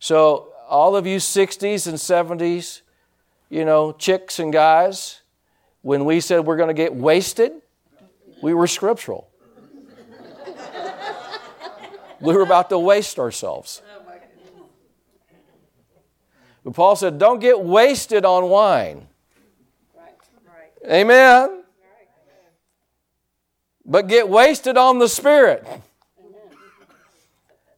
So, 0.00 0.52
all 0.68 0.96
of 0.96 1.06
you 1.06 1.18
60s 1.18 1.86
and 1.86 1.98
70s, 1.98 2.80
you 3.48 3.64
know, 3.64 3.92
chicks 3.92 4.40
and 4.40 4.52
guys, 4.52 5.20
when 5.82 6.04
we 6.04 6.20
said 6.20 6.46
we're 6.46 6.56
going 6.56 6.68
to 6.68 6.74
get 6.74 6.94
wasted, 6.94 7.52
we 8.42 8.54
were 8.54 8.66
scriptural. 8.66 9.28
we 12.20 12.34
were 12.34 12.42
about 12.42 12.70
to 12.70 12.78
waste 12.78 13.18
ourselves. 13.18 13.82
But 16.62 16.74
Paul 16.74 16.96
said, 16.96 17.18
don't 17.18 17.40
get 17.40 17.60
wasted 17.60 18.24
on 18.24 18.48
wine. 18.50 19.06
Amen 20.86 21.60
but 23.90 24.06
get 24.06 24.28
wasted 24.28 24.76
on 24.76 25.00
the 25.00 25.08
Spirit. 25.08 25.66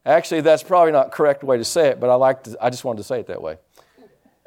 Actually, 0.05 0.43
that's 0.43 0.63
probably 0.63 0.93
not 0.93 1.11
correct 1.11 1.43
way 1.43 1.57
to 1.57 1.65
say 1.65 1.89
it, 1.89 2.01
but 2.01 2.11
I 2.11 2.15
like 2.15 2.45
to, 2.45 2.57
I 2.61 2.69
just 2.69 2.85
wanted 2.85 2.99
to 2.99 3.05
say 3.05 3.21
it 3.21 3.29
that 3.29 3.41
way. 3.41 3.57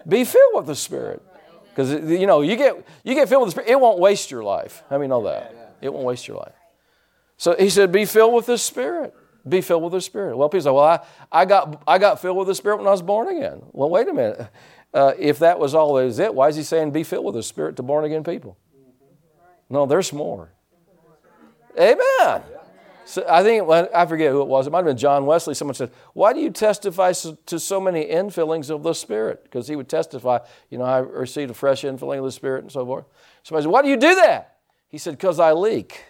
Be 0.07 0.23
filled 0.23 0.53
with 0.53 0.67
the 0.67 0.75
Spirit. 0.75 1.23
Because 1.69 1.91
you 1.91 2.27
know, 2.27 2.41
you 2.41 2.55
get 2.55 2.85
you 3.03 3.15
get 3.15 3.27
filled 3.27 3.41
with 3.41 3.55
the 3.55 3.61
Spirit, 3.61 3.71
it 3.71 3.79
won't 3.79 3.99
waste 3.99 4.29
your 4.29 4.43
life. 4.43 4.83
How 4.89 4.97
many 4.97 5.09
know 5.09 5.23
that? 5.23 5.64
It 5.85 5.93
won't 5.93 6.05
waste 6.05 6.27
your 6.27 6.37
life. 6.37 6.55
So 7.37 7.55
he 7.57 7.69
said, 7.69 7.91
be 7.91 8.05
filled 8.05 8.33
with 8.33 8.45
the 8.45 8.57
Spirit. 8.57 9.13
Be 9.47 9.61
filled 9.61 9.83
with 9.83 9.93
the 9.93 10.01
Spirit. 10.01 10.37
Well, 10.37 10.49
people 10.49 10.63
say, 10.63 10.71
well, 10.71 10.83
I, 10.83 10.99
I, 11.31 11.45
got, 11.45 11.83
I 11.87 11.97
got 11.97 12.21
filled 12.21 12.37
with 12.37 12.47
the 12.47 12.55
Spirit 12.55 12.77
when 12.77 12.87
I 12.87 12.91
was 12.91 13.01
born 13.01 13.27
again. 13.27 13.61
Well, 13.71 13.89
wait 13.89 14.07
a 14.07 14.13
minute. 14.13 14.47
Uh, 14.93 15.13
if 15.19 15.39
that 15.39 15.59
was 15.59 15.75
all 15.75 15.95
that 15.95 16.05
is 16.05 16.19
it, 16.19 16.33
why 16.33 16.47
is 16.47 16.55
he 16.55 16.63
saying 16.63 16.89
be 16.89 17.03
filled 17.03 17.25
with 17.25 17.35
the 17.35 17.43
Spirit 17.43 17.75
to 17.75 17.83
born 17.83 18.05
again 18.05 18.23
people? 18.23 18.57
No, 19.69 19.85
there's 19.85 20.13
more. 20.13 20.53
Amen. 21.77 22.41
So 23.03 23.25
I 23.29 23.43
think, 23.43 23.69
I 23.69 24.05
forget 24.05 24.31
who 24.31 24.41
it 24.41 24.47
was, 24.47 24.65
it 24.65 24.71
might 24.71 24.79
have 24.79 24.85
been 24.85 24.97
John 24.97 25.25
Wesley. 25.25 25.53
Someone 25.53 25.75
said, 25.75 25.91
Why 26.13 26.33
do 26.33 26.39
you 26.39 26.49
testify 26.49 27.11
to 27.11 27.59
so 27.59 27.79
many 27.79 28.05
infillings 28.05 28.69
of 28.69 28.83
the 28.83 28.93
Spirit? 28.93 29.43
Because 29.43 29.67
he 29.67 29.75
would 29.75 29.87
testify, 29.89 30.39
you 30.69 30.77
know, 30.77 30.85
I 30.85 30.99
received 30.99 31.51
a 31.51 31.53
fresh 31.53 31.83
infilling 31.83 32.19
of 32.19 32.23
the 32.23 32.31
Spirit 32.31 32.63
and 32.63 32.71
so 32.71 32.85
forth. 32.85 33.05
Somebody 33.43 33.63
said, 33.63 33.71
Why 33.71 33.81
do 33.83 33.89
you 33.89 33.97
do 33.97 34.15
that? 34.15 34.54
He 34.89 34.97
said, 34.97 35.17
Because 35.17 35.39
I 35.39 35.53
leak. 35.53 36.03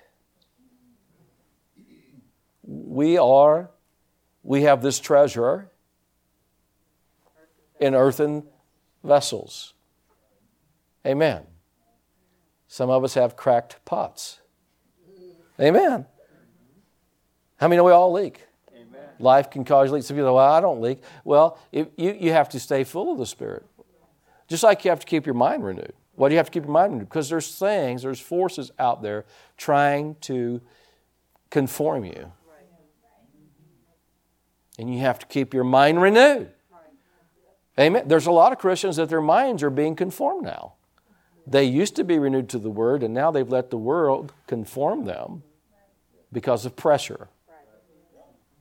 We 2.64 3.18
are, 3.18 3.70
we 4.44 4.64
have 4.64 4.82
this 4.82 5.00
treasure 5.00 5.70
in 7.80 7.94
earthen 7.94 8.44
vessels. 9.04 9.74
Amen. 11.06 11.44
Some 12.68 12.90
of 12.90 13.04
us 13.04 13.14
have 13.14 13.36
cracked 13.36 13.84
pots. 13.86 14.40
Amen. 15.60 16.06
How 17.58 17.68
many 17.68 17.78
know 17.78 17.84
we 17.86 17.92
all 17.92 18.12
leak? 18.12 18.42
Amen. 18.74 19.00
Life 19.20 19.50
can 19.50 19.64
cause 19.64 19.92
leaks. 19.92 20.08
Some 20.08 20.18
people 20.18 20.30
say, 20.30 20.34
well, 20.34 20.52
I 20.52 20.60
don't 20.60 20.82
leak. 20.82 21.02
Well, 21.24 21.58
you, 21.72 21.90
you 21.98 22.32
have 22.34 22.50
to 22.50 22.60
stay 22.60 22.84
full 22.84 23.12
of 23.12 23.18
the 23.18 23.26
Spirit. 23.26 23.66
Just 24.48 24.64
like 24.64 24.84
you 24.84 24.90
have 24.90 25.00
to 25.00 25.06
keep 25.06 25.26
your 25.26 25.36
mind 25.36 25.64
renewed. 25.64 25.94
Why 26.16 26.30
do 26.30 26.34
you 26.34 26.38
have 26.38 26.48
to 26.48 26.52
keep 26.52 26.64
your 26.64 26.72
mind? 26.72 27.00
Because 27.00 27.30
there's 27.30 27.56
things, 27.56 28.04
there's 28.04 28.20
forces 28.20 28.72
out 28.80 29.02
there 29.02 29.26
trying 29.58 30.16
to 30.22 30.62
conform 31.50 32.06
you. 32.06 32.32
And 34.78 34.94
you 34.94 35.00
have 35.02 35.20
to 35.20 35.26
keep 35.26 35.54
your 35.54 35.64
mind 35.64 36.02
renewed. 36.02 36.52
Amen. 37.80 38.08
There's 38.08 38.26
a 38.26 38.32
lot 38.32 38.52
of 38.52 38.58
Christians 38.58 38.96
that 38.96 39.10
their 39.10 39.22
minds 39.22 39.62
are 39.64 39.70
being 39.70 39.96
conformed 39.96 40.44
now. 40.44 40.74
They 41.48 41.66
used 41.66 41.96
to 41.98 42.04
be 42.04 42.18
renewed 42.18 42.50
to 42.50 42.60
the 42.60 42.70
Word, 42.70 43.04
and 43.04 43.14
now 43.14 43.32
they've 43.32 43.48
let 43.48 43.70
the 43.70 43.78
world 43.78 44.34
conform 44.48 45.06
them 45.06 45.44
because 46.32 46.66
of 46.66 46.76
pressure, 46.76 47.28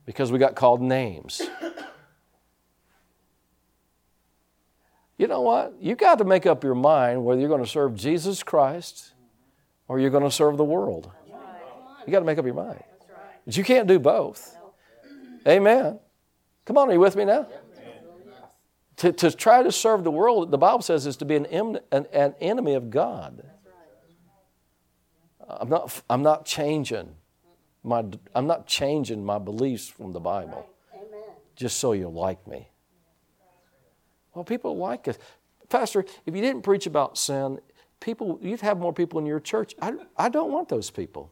because 0.05 0.31
we 0.31 0.39
got 0.39 0.55
called 0.55 0.81
names. 0.81 1.41
You 5.17 5.27
know 5.27 5.41
what? 5.41 5.75
You 5.79 5.95
got 5.95 6.17
to 6.17 6.25
make 6.25 6.45
up 6.45 6.63
your 6.63 6.75
mind 6.75 7.23
whether 7.23 7.39
you're 7.39 7.49
going 7.49 7.63
to 7.63 7.69
serve 7.69 7.95
Jesus 7.95 8.43
Christ 8.43 9.13
or 9.87 9.99
you're 9.99 10.09
going 10.09 10.23
to 10.23 10.31
serve 10.31 10.57
the 10.57 10.65
world. 10.65 11.11
You 12.05 12.11
got 12.11 12.19
to 12.19 12.25
make 12.25 12.37
up 12.37 12.45
your 12.45 12.53
mind. 12.53 12.83
But 13.45 13.57
you 13.57 13.63
can't 13.63 13.87
do 13.87 13.99
both. 13.99 14.55
Amen. 15.47 15.99
Come 16.65 16.77
on, 16.77 16.89
are 16.89 16.93
you 16.93 16.99
with 16.99 17.15
me 17.15 17.25
now? 17.25 17.47
To, 18.97 19.11
to 19.11 19.31
try 19.31 19.61
to 19.61 19.71
serve 19.71 20.03
the 20.03 20.11
world, 20.11 20.51
the 20.51 20.57
Bible 20.57 20.81
says, 20.81 21.05
is 21.05 21.17
to 21.17 21.25
be 21.25 21.35
an, 21.35 21.45
an, 21.91 22.05
an 22.13 22.33
enemy 22.39 22.73
of 22.75 22.89
God. 22.89 23.43
I'm 25.47 25.69
not, 25.69 26.01
I'm 26.09 26.23
not 26.23 26.45
changing 26.45 27.15
my, 27.83 28.03
I'm 28.33 28.47
not 28.47 28.65
changing 28.65 29.23
my 29.23 29.37
beliefs 29.37 29.87
from 29.87 30.11
the 30.11 30.19
Bible 30.19 30.67
just 31.55 31.79
so 31.79 31.93
you'll 31.93 32.13
like 32.13 32.45
me. 32.47 32.67
Well, 34.35 34.43
people 34.43 34.77
like 34.77 35.07
us. 35.07 35.17
Pastor, 35.69 36.05
if 36.25 36.35
you 36.35 36.41
didn't 36.41 36.61
preach 36.61 36.85
about 36.85 37.17
sin, 37.17 37.59
people, 37.99 38.37
you'd 38.41 38.61
have 38.61 38.77
more 38.77 38.93
people 38.93 39.19
in 39.19 39.25
your 39.25 39.39
church. 39.39 39.73
I, 39.81 39.93
I 40.17 40.29
don't 40.29 40.51
want 40.51 40.69
those 40.69 40.91
people. 40.91 41.31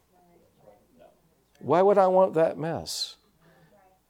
Why 1.59 1.81
would 1.81 1.97
I 1.97 2.07
want 2.07 2.33
that 2.33 2.57
mess? 2.57 3.17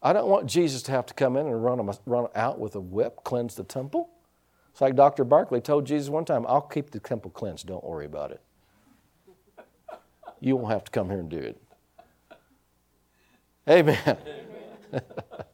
I 0.02 0.14
don't 0.14 0.28
want 0.28 0.48
Jesus 0.48 0.82
to 0.84 0.92
have 0.92 1.06
to 1.08 1.14
come 1.14 1.38
in 1.38 1.48
and 1.48 1.64
run, 1.64 1.90
run 2.06 2.28
out 2.36 2.60
with 2.60 2.76
a 2.76 2.80
whip, 2.80 3.24
cleanse 3.24 3.56
the 3.56 3.64
temple. 3.64 4.10
It's 4.72 4.82
like 4.82 4.96
Dr. 4.96 5.24
Barclay 5.24 5.62
told 5.62 5.86
Jesus 5.86 6.10
one 6.10 6.26
time, 6.26 6.46
I'll 6.48 6.62
keep 6.62 6.92
the 6.92 7.00
temple 7.00 7.32
cleansed. 7.32 7.68
Don't 7.68 7.84
worry 7.84 8.06
about 8.06 8.32
it. 8.32 8.42
You 10.40 10.56
won't 10.56 10.72
have 10.72 10.84
to 10.86 10.92
come 10.92 11.10
here 11.10 11.20
and 11.20 11.30
do 11.30 11.38
it. 11.38 11.62
Amen. 13.70 14.18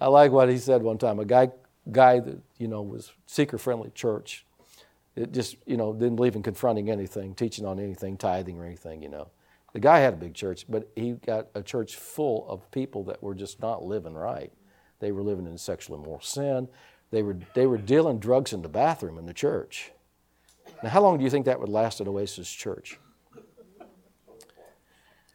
I 0.00 0.08
like 0.08 0.32
what 0.32 0.48
he 0.48 0.58
said 0.58 0.82
one 0.82 0.98
time. 0.98 1.18
A 1.18 1.24
guy, 1.24 1.50
guy 1.90 2.20
that 2.20 2.38
you 2.58 2.68
know 2.68 2.82
was 2.82 3.12
seeker-friendly 3.26 3.90
church. 3.94 4.44
It 5.14 5.32
just 5.32 5.56
you 5.66 5.76
know 5.76 5.92
didn't 5.92 6.16
believe 6.16 6.36
in 6.36 6.42
confronting 6.42 6.90
anything, 6.90 7.34
teaching 7.34 7.64
on 7.64 7.78
anything, 7.78 8.16
tithing 8.16 8.58
or 8.58 8.64
anything. 8.64 9.02
You 9.02 9.08
know, 9.08 9.28
the 9.72 9.80
guy 9.80 10.00
had 10.00 10.14
a 10.14 10.16
big 10.16 10.34
church, 10.34 10.66
but 10.68 10.90
he 10.94 11.12
got 11.12 11.48
a 11.54 11.62
church 11.62 11.96
full 11.96 12.48
of 12.48 12.70
people 12.70 13.04
that 13.04 13.22
were 13.22 13.34
just 13.34 13.60
not 13.60 13.84
living 13.84 14.14
right. 14.14 14.52
They 15.00 15.12
were 15.12 15.22
living 15.22 15.46
in 15.46 15.58
sexual 15.58 15.96
immoral 15.96 16.22
sin. 16.22 16.68
They 17.10 17.22
were, 17.22 17.36
they 17.54 17.66
were 17.66 17.78
dealing 17.78 18.18
drugs 18.18 18.52
in 18.52 18.62
the 18.62 18.68
bathroom 18.68 19.18
in 19.18 19.26
the 19.26 19.34
church. 19.34 19.92
Now, 20.82 20.90
how 20.90 21.02
long 21.02 21.18
do 21.18 21.24
you 21.24 21.30
think 21.30 21.46
that 21.46 21.60
would 21.60 21.68
last 21.68 22.00
at 22.00 22.08
Oasis 22.08 22.50
Church? 22.50 22.98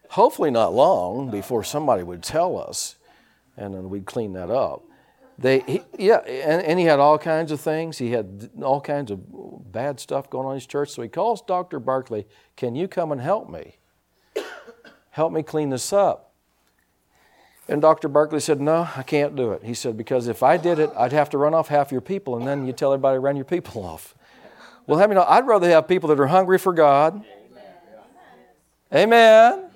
Hopefully, 0.09 0.51
not 0.51 0.73
long 0.73 1.31
before 1.31 1.63
somebody 1.63 2.03
would 2.03 2.21
tell 2.21 2.57
us, 2.57 2.97
and 3.61 3.73
then 3.73 3.89
we'd 3.89 4.05
clean 4.05 4.33
that 4.33 4.49
up. 4.49 4.83
They, 5.37 5.59
he, 5.61 5.81
yeah, 5.97 6.17
and, 6.17 6.61
and 6.61 6.79
he 6.79 6.85
had 6.85 6.99
all 6.99 7.17
kinds 7.17 7.51
of 7.51 7.59
things. 7.59 7.97
He 7.97 8.11
had 8.11 8.49
all 8.61 8.81
kinds 8.81 9.09
of 9.11 9.71
bad 9.71 9.99
stuff 9.99 10.29
going 10.29 10.45
on 10.45 10.53
in 10.53 10.57
his 10.57 10.67
church. 10.67 10.89
So 10.89 11.01
he 11.01 11.07
calls 11.07 11.41
Dr. 11.41 11.79
Barclay, 11.79 12.25
Can 12.55 12.75
you 12.75 12.87
come 12.87 13.11
and 13.11 13.19
help 13.19 13.49
me? 13.49 13.77
Help 15.11 15.33
me 15.33 15.43
clean 15.43 15.69
this 15.69 15.91
up. 15.91 16.33
And 17.67 17.81
Dr. 17.81 18.07
Barclay 18.07 18.39
said, 18.39 18.61
No, 18.61 18.87
I 18.95 19.03
can't 19.03 19.35
do 19.35 19.51
it. 19.51 19.63
He 19.63 19.73
said, 19.73 19.97
Because 19.97 20.27
if 20.27 20.43
I 20.43 20.57
did 20.57 20.77
it, 20.77 20.91
I'd 20.95 21.13
have 21.13 21.29
to 21.31 21.37
run 21.37 21.53
off 21.53 21.69
half 21.69 21.91
your 21.91 22.01
people, 22.01 22.37
and 22.37 22.47
then 22.47 22.67
you 22.67 22.73
tell 22.73 22.93
everybody 22.93 23.15
to 23.15 23.19
run 23.19 23.35
your 23.35 23.45
people 23.45 23.83
off. 23.85 24.13
Well, 24.85 24.99
let 24.99 25.09
me 25.09 25.15
know, 25.15 25.25
I'd 25.27 25.47
rather 25.47 25.69
have 25.69 25.87
people 25.87 26.09
that 26.09 26.19
are 26.19 26.27
hungry 26.27 26.57
for 26.57 26.73
God. 26.73 27.23
Amen. 28.93 29.53
Amen. 29.53 29.69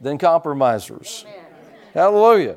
Than 0.00 0.18
compromisers. 0.18 1.24
Amen. 1.26 1.44
Hallelujah. 1.92 2.56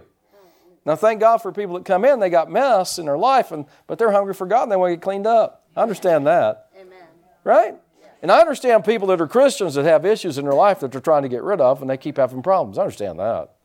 Now, 0.85 0.95
thank 0.95 1.19
God 1.19 1.37
for 1.37 1.51
people 1.51 1.75
that 1.75 1.85
come 1.85 2.05
in, 2.05 2.19
they 2.19 2.29
got 2.29 2.49
mess 2.49 2.97
in 2.97 3.05
their 3.05 3.17
life, 3.17 3.51
and, 3.51 3.65
but 3.85 3.99
they're 3.99 4.11
hungry 4.11 4.33
for 4.33 4.47
God 4.47 4.63
and 4.63 4.71
they 4.71 4.75
want 4.75 4.91
to 4.91 4.95
get 4.95 5.03
cleaned 5.03 5.27
up. 5.27 5.65
I 5.75 5.83
understand 5.83 6.25
that. 6.27 6.69
Amen. 6.75 7.03
Right? 7.43 7.75
And 8.21 8.31
I 8.31 8.39
understand 8.39 8.85
people 8.85 9.07
that 9.07 9.19
are 9.19 9.27
Christians 9.27 9.75
that 9.75 9.85
have 9.85 10.05
issues 10.05 10.37
in 10.37 10.45
their 10.45 10.53
life 10.53 10.79
that 10.81 10.91
they're 10.91 11.01
trying 11.01 11.23
to 11.23 11.29
get 11.29 11.43
rid 11.43 11.61
of 11.61 11.81
and 11.81 11.89
they 11.89 11.97
keep 11.97 12.17
having 12.17 12.43
problems. 12.43 12.77
I 12.77 12.81
understand 12.81 13.19
that. 13.19 13.55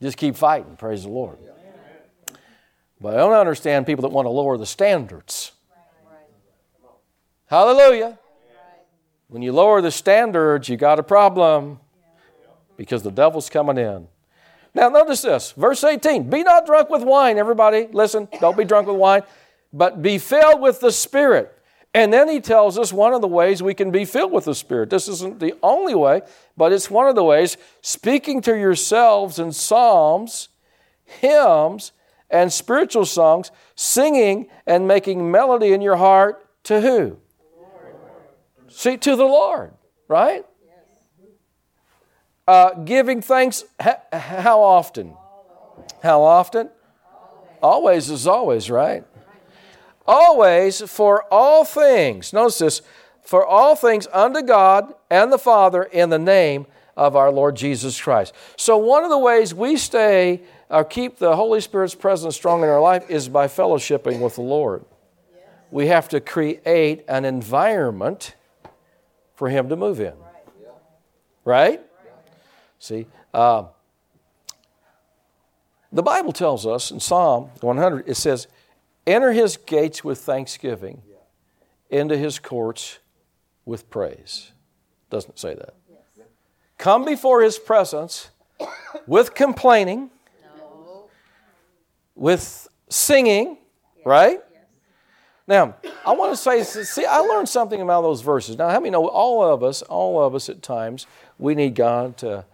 Just 0.00 0.16
keep 0.16 0.36
fighting, 0.36 0.76
praise 0.76 1.02
the 1.02 1.08
Lord. 1.08 1.38
But 3.00 3.14
I 3.14 3.18
don't 3.18 3.32
understand 3.32 3.86
people 3.86 4.02
that 4.02 4.10
want 4.10 4.26
to 4.26 4.30
lower 4.30 4.56
the 4.56 4.66
standards. 4.66 5.52
Hallelujah. 7.46 8.18
When 9.28 9.42
you 9.42 9.52
lower 9.52 9.80
the 9.80 9.90
standards, 9.90 10.68
you 10.68 10.76
got 10.76 10.98
a 10.98 11.02
problem 11.02 11.80
because 12.76 13.02
the 13.02 13.10
devil's 13.10 13.50
coming 13.50 13.78
in. 13.78 14.08
Now, 14.78 14.88
notice 14.88 15.22
this, 15.22 15.52
verse 15.52 15.82
18 15.82 16.30
Be 16.30 16.42
not 16.42 16.64
drunk 16.64 16.88
with 16.88 17.02
wine, 17.02 17.36
everybody. 17.36 17.88
Listen, 17.92 18.28
don't 18.40 18.56
be 18.56 18.64
drunk 18.64 18.86
with 18.86 18.96
wine, 18.96 19.22
but 19.72 20.00
be 20.00 20.18
filled 20.18 20.60
with 20.60 20.80
the 20.80 20.92
Spirit 20.92 21.58
and 21.94 22.12
then 22.12 22.28
he 22.28 22.40
tells 22.40 22.78
us 22.78 22.92
one 22.92 23.14
of 23.14 23.22
the 23.22 23.28
ways 23.28 23.62
we 23.62 23.74
can 23.74 23.90
be 23.90 24.04
filled 24.04 24.30
with 24.30 24.44
the 24.44 24.54
Spirit. 24.54 24.90
This 24.90 25.08
isn't 25.08 25.40
the 25.40 25.54
only 25.62 25.94
way, 25.94 26.22
but 26.56 26.72
it's 26.72 26.90
one 26.90 27.08
of 27.08 27.14
the 27.14 27.24
ways 27.24 27.56
speaking 27.80 28.42
to 28.42 28.56
yourselves 28.56 29.38
in 29.38 29.52
psalms, 29.52 30.48
hymns, 31.04 31.92
and 32.30 32.52
spiritual 32.52 33.06
songs, 33.06 33.50
singing 33.74 34.48
and 34.66 34.86
making 34.86 35.30
melody 35.30 35.72
in 35.72 35.80
your 35.80 35.96
heart 35.96 36.46
to 36.64 36.80
who? 36.80 37.16
See, 38.68 38.98
to 38.98 39.16
the 39.16 39.24
Lord, 39.24 39.72
right? 40.08 40.44
Uh, 42.48 42.72
giving 42.84 43.20
thanks, 43.20 43.62
how 44.10 44.62
often? 44.62 45.14
How 46.02 46.22
often? 46.22 46.70
Always 47.62 48.08
is 48.08 48.26
always, 48.26 48.70
right? 48.70 49.04
always 50.06 50.80
for 50.90 51.22
all 51.30 51.66
things, 51.66 52.32
notice 52.32 52.58
this, 52.58 52.82
for 53.22 53.44
all 53.44 53.76
things 53.76 54.08
unto 54.14 54.40
God 54.40 54.94
and 55.10 55.30
the 55.30 55.38
Father 55.38 55.82
in 55.82 56.08
the 56.08 56.18
name 56.18 56.66
of 56.96 57.14
our 57.14 57.30
Lord 57.30 57.54
Jesus 57.54 58.00
Christ. 58.00 58.34
So, 58.56 58.78
one 58.78 59.04
of 59.04 59.10
the 59.10 59.18
ways 59.18 59.52
we 59.52 59.76
stay 59.76 60.40
or 60.70 60.84
keep 60.84 61.18
the 61.18 61.36
Holy 61.36 61.60
Spirit's 61.60 61.94
presence 61.94 62.34
strong 62.34 62.62
in 62.62 62.70
our 62.70 62.80
life 62.80 63.10
is 63.10 63.28
by 63.28 63.46
fellowshipping 63.46 64.20
with 64.20 64.36
the 64.36 64.42
Lord. 64.42 64.86
We 65.70 65.88
have 65.88 66.08
to 66.08 66.20
create 66.20 67.04
an 67.08 67.26
environment 67.26 68.34
for 69.34 69.50
Him 69.50 69.68
to 69.68 69.76
move 69.76 70.00
in. 70.00 70.14
Right? 71.44 71.82
See, 72.78 73.06
uh, 73.34 73.64
the 75.92 76.02
Bible 76.02 76.32
tells 76.32 76.66
us 76.66 76.90
in 76.90 77.00
Psalm 77.00 77.50
100, 77.60 78.08
it 78.08 78.16
says, 78.16 78.46
Enter 79.06 79.32
his 79.32 79.56
gates 79.56 80.04
with 80.04 80.18
thanksgiving, 80.18 81.02
into 81.88 82.16
his 82.16 82.38
courts 82.38 82.98
with 83.64 83.88
praise. 83.88 84.52
Doesn't 85.10 85.38
say 85.38 85.54
that. 85.54 85.74
Come 86.76 87.04
before 87.04 87.42
his 87.42 87.58
presence 87.58 88.30
with 89.06 89.34
complaining, 89.34 90.10
with 92.14 92.68
singing, 92.88 93.58
right? 94.04 94.40
Now, 95.46 95.76
I 96.04 96.12
want 96.12 96.32
to 96.32 96.36
say, 96.36 96.62
see, 96.62 97.06
I 97.06 97.18
learned 97.18 97.48
something 97.48 97.80
about 97.80 98.02
those 98.02 98.20
verses. 98.20 98.58
Now, 98.58 98.68
how 98.68 98.78
many 98.80 98.90
know 98.90 99.08
all 99.08 99.42
of 99.42 99.62
us, 99.62 99.80
all 99.80 100.22
of 100.22 100.34
us 100.34 100.50
at 100.50 100.62
times, 100.62 101.06
we 101.38 101.54
need 101.54 101.74
God 101.74 102.18
to, 102.18 102.44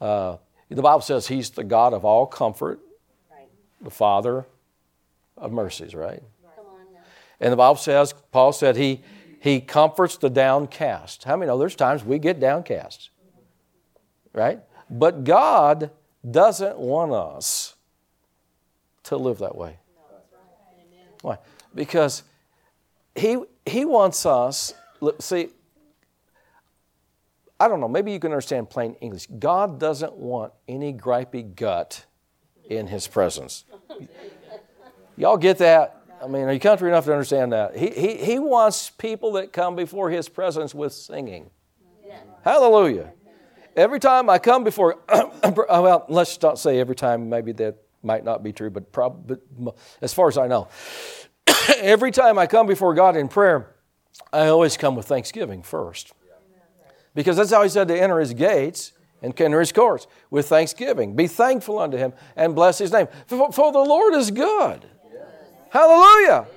uh, 0.00 0.36
the 0.68 0.82
Bible 0.82 1.00
says 1.00 1.26
He's 1.26 1.50
the 1.50 1.64
God 1.64 1.92
of 1.92 2.04
all 2.04 2.26
comfort, 2.26 2.80
the 3.80 3.90
Father 3.90 4.46
of 5.36 5.52
mercies, 5.52 5.94
right? 5.94 6.22
And 7.40 7.52
the 7.52 7.56
Bible 7.56 7.76
says, 7.76 8.14
Paul 8.32 8.52
said, 8.52 8.76
he, 8.76 9.00
he 9.40 9.60
comforts 9.60 10.18
the 10.18 10.28
downcast. 10.28 11.24
How 11.24 11.36
many 11.36 11.48
know 11.48 11.58
there's 11.58 11.74
times 11.74 12.04
we 12.04 12.18
get 12.18 12.38
downcast? 12.38 13.08
Right? 14.34 14.60
But 14.90 15.24
God 15.24 15.90
doesn't 16.28 16.78
want 16.78 17.12
us 17.12 17.74
to 19.04 19.16
live 19.16 19.38
that 19.38 19.56
way. 19.56 19.78
Why? 21.22 21.38
Because 21.74 22.22
he, 23.14 23.38
he 23.64 23.84
wants 23.84 24.26
us, 24.26 24.74
see, 25.18 25.48
I 27.60 27.68
don't 27.68 27.78
know, 27.78 27.88
maybe 27.88 28.10
you 28.10 28.18
can 28.18 28.32
understand 28.32 28.70
plain 28.70 28.94
English. 29.02 29.26
God 29.38 29.78
doesn't 29.78 30.14
want 30.14 30.52
any 30.66 30.94
gripey 30.94 31.54
gut 31.54 32.06
in 32.68 32.86
His 32.86 33.06
presence. 33.06 33.64
Y'all 35.16 35.36
get 35.36 35.58
that? 35.58 36.02
I 36.22 36.26
mean, 36.26 36.44
are 36.44 36.52
you 36.52 36.58
country 36.60 36.88
enough 36.88 37.04
to 37.04 37.12
understand 37.12 37.52
that? 37.52 37.76
He, 37.76 37.90
he, 37.90 38.16
he 38.16 38.38
wants 38.38 38.88
people 38.88 39.32
that 39.32 39.52
come 39.52 39.76
before 39.76 40.08
His 40.10 40.28
presence 40.28 40.74
with 40.74 40.94
singing. 40.94 41.50
Hallelujah. 42.42 43.12
Every 43.76 44.00
time 44.00 44.30
I 44.30 44.38
come 44.38 44.64
before, 44.64 44.98
oh, 45.08 45.82
well, 45.82 46.06
let's 46.08 46.40
not 46.40 46.58
say 46.58 46.80
every 46.80 46.96
time, 46.96 47.28
maybe 47.28 47.52
that 47.52 47.76
Might 48.02 48.24
not 48.24 48.42
be 48.42 48.52
true, 48.52 48.70
but, 48.70 48.92
prob- 48.92 49.26
but 49.26 49.76
as 50.00 50.14
far 50.14 50.28
as 50.28 50.38
I 50.38 50.46
know, 50.46 50.68
every 51.76 52.10
time 52.10 52.38
I 52.38 52.46
come 52.46 52.66
before 52.66 52.94
God 52.94 53.16
in 53.16 53.28
prayer, 53.28 53.74
I 54.32 54.46
always 54.46 54.78
come 54.78 54.96
with 54.96 55.06
thanksgiving 55.06 55.62
first. 55.62 56.12
Because 57.14 57.36
that's 57.36 57.50
how 57.50 57.62
he 57.62 57.68
said 57.68 57.88
to 57.88 58.00
enter 58.00 58.20
his 58.20 58.34
gates 58.34 58.92
and 59.22 59.38
enter 59.40 59.60
his 59.60 59.72
courts 59.72 60.06
with 60.30 60.48
thanksgiving. 60.48 61.14
Be 61.14 61.26
thankful 61.26 61.78
unto 61.78 61.96
him 61.96 62.12
and 62.36 62.54
bless 62.54 62.78
his 62.78 62.92
name. 62.92 63.08
For, 63.26 63.52
for 63.52 63.72
the 63.72 63.78
Lord 63.78 64.14
is 64.14 64.30
good. 64.30 64.86
Yes. 65.12 65.24
Hallelujah. 65.70 66.46
Yes. 66.48 66.56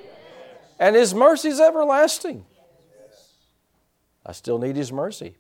And 0.79 0.95
his 0.95 1.13
mercy 1.13 1.49
is 1.49 1.59
everlasting. 1.59 2.45
I 4.25 4.31
still 4.31 4.57
need 4.57 4.75
his 4.75 4.91
mercy. 4.91 5.35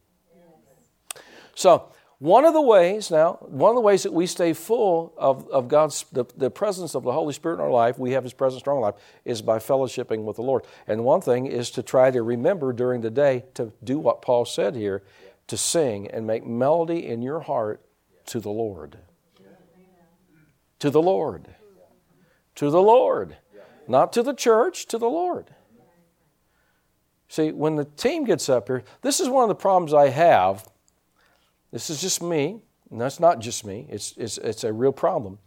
So, 1.55 1.92
one 2.23 2.45
of 2.45 2.53
the 2.53 2.61
ways 2.61 3.11
now, 3.11 3.33
one 3.41 3.71
of 3.71 3.75
the 3.75 3.81
ways 3.81 4.03
that 4.03 4.13
we 4.13 4.27
stay 4.27 4.53
full 4.53 5.13
of, 5.17 5.45
of 5.49 5.67
God's, 5.67 6.05
the, 6.13 6.23
the 6.37 6.49
presence 6.49 6.95
of 6.95 7.03
the 7.03 7.11
Holy 7.11 7.33
Spirit 7.33 7.55
in 7.55 7.59
our 7.59 7.69
life, 7.69 7.99
we 7.99 8.11
have 8.11 8.23
His 8.23 8.31
presence 8.31 8.63
in 8.65 8.71
our 8.71 8.79
life, 8.79 8.95
is 9.25 9.41
by 9.41 9.59
fellowshipping 9.59 10.23
with 10.23 10.37
the 10.37 10.41
Lord. 10.41 10.63
And 10.87 11.03
one 11.03 11.19
thing 11.19 11.47
is 11.47 11.69
to 11.71 11.83
try 11.83 12.11
to 12.11 12.23
remember 12.23 12.71
during 12.71 13.01
the 13.01 13.09
day 13.09 13.43
to 13.55 13.73
do 13.83 13.99
what 13.99 14.21
Paul 14.21 14.45
said 14.45 14.73
here 14.73 15.03
to 15.47 15.57
sing 15.57 16.09
and 16.11 16.25
make 16.25 16.45
melody 16.45 17.05
in 17.05 17.21
your 17.21 17.41
heart 17.41 17.81
to 18.27 18.39
the 18.39 18.49
Lord. 18.49 18.99
To 20.79 20.89
the 20.89 21.01
Lord. 21.01 21.53
To 22.55 22.69
the 22.69 22.81
Lord. 22.81 23.35
Not 23.89 24.13
to 24.13 24.23
the 24.23 24.33
church, 24.33 24.85
to 24.85 24.97
the 24.97 25.09
Lord. 25.09 25.53
See, 27.27 27.51
when 27.51 27.75
the 27.75 27.83
team 27.83 28.23
gets 28.23 28.47
up 28.47 28.69
here, 28.69 28.85
this 29.01 29.19
is 29.19 29.27
one 29.27 29.43
of 29.43 29.49
the 29.49 29.55
problems 29.55 29.93
I 29.93 30.07
have 30.07 30.65
this 31.73 31.89
is 31.89 31.99
just 31.99 32.21
me, 32.21 32.61
and 32.91 33.01
that's 33.01 33.19
not 33.19 33.39
just 33.39 33.65
me, 33.65 33.87
it's, 33.89 34.13
it's, 34.15 34.37
it's 34.37 34.63
a 34.63 34.71
real 34.71 34.93
problem, 34.93 35.39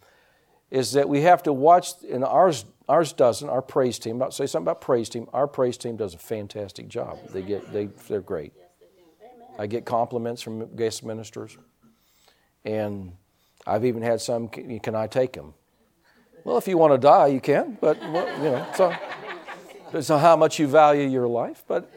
is 0.73 0.93
that 0.93 1.09
we 1.09 1.23
have 1.23 1.41
to 1.45 1.53
watch, 1.53 1.93
and 2.11 2.25
ours, 2.25 2.65
ours 2.89 3.13
doesn't, 3.13 3.49
our 3.49 3.63
praise 3.63 3.97
team, 4.01 4.17
about 4.17 4.35
say 4.35 4.45
something 4.45 4.65
about 4.65 4.81
praise 4.81 5.09
team, 5.09 5.29
our 5.33 5.47
praise 5.47 5.79
team 5.79 5.97
does 5.97 6.15
a 6.15 6.19
fantastic 6.19 6.89
job. 6.89 7.17
They 7.31 7.43
get, 7.43 7.73
they, 7.73 7.87
they're 8.09 8.21
great. 8.21 8.53
I 9.57 9.69
get 9.69 9.85
compliments 9.85 10.43
from 10.43 10.75
guest 10.75 11.05
ministers, 11.05 11.57
and 12.65 13.13
I've 13.65 13.85
even 13.85 14.03
had 14.03 14.21
some, 14.21 14.49
can 14.49 14.97
I 14.97 15.07
take 15.07 15.33
them? 15.33 15.55
Well, 16.43 16.59
if 16.59 16.67
you 16.67 16.77
want 16.77 16.93
to 16.93 16.99
die, 16.99 17.29
you 17.29 17.41
can, 17.41 17.79
but, 17.81 18.01
well, 18.01 18.27
you 18.39 18.51
know, 18.51 18.67
so, 18.75 20.01
so 20.01 20.19
how 20.19 20.35
much 20.35 20.59
you 20.59 20.67
value 20.67 21.07
your 21.07 21.29
life, 21.29 21.63
but 21.69 21.89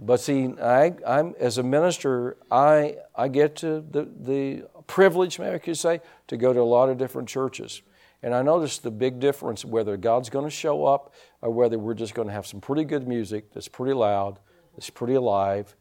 but 0.00 0.20
see, 0.20 0.54
I, 0.60 0.94
I'm, 1.06 1.34
as 1.40 1.58
a 1.58 1.62
minister, 1.62 2.36
I, 2.50 2.96
I 3.16 3.28
get 3.28 3.56
to 3.56 3.80
the, 3.80 4.08
the 4.20 4.68
privilege, 4.86 5.38
maybe 5.38 5.56
I 5.56 5.58
could 5.58 5.76
say, 5.76 6.00
to 6.28 6.36
go 6.36 6.52
to 6.52 6.60
a 6.60 6.62
lot 6.62 6.88
of 6.88 6.98
different 6.98 7.28
churches. 7.28 7.82
And 8.22 8.34
I 8.34 8.42
notice 8.42 8.78
the 8.78 8.90
big 8.90 9.20
difference 9.20 9.64
whether 9.64 9.96
God's 9.96 10.30
going 10.30 10.44
to 10.44 10.50
show 10.50 10.84
up 10.84 11.14
or 11.40 11.50
whether 11.50 11.78
we're 11.78 11.94
just 11.94 12.14
going 12.14 12.28
to 12.28 12.34
have 12.34 12.46
some 12.46 12.60
pretty 12.60 12.84
good 12.84 13.06
music 13.06 13.52
that's 13.52 13.68
pretty 13.68 13.92
loud, 13.92 14.38
that's 14.74 14.90
pretty 14.90 15.14
alive, 15.14 15.74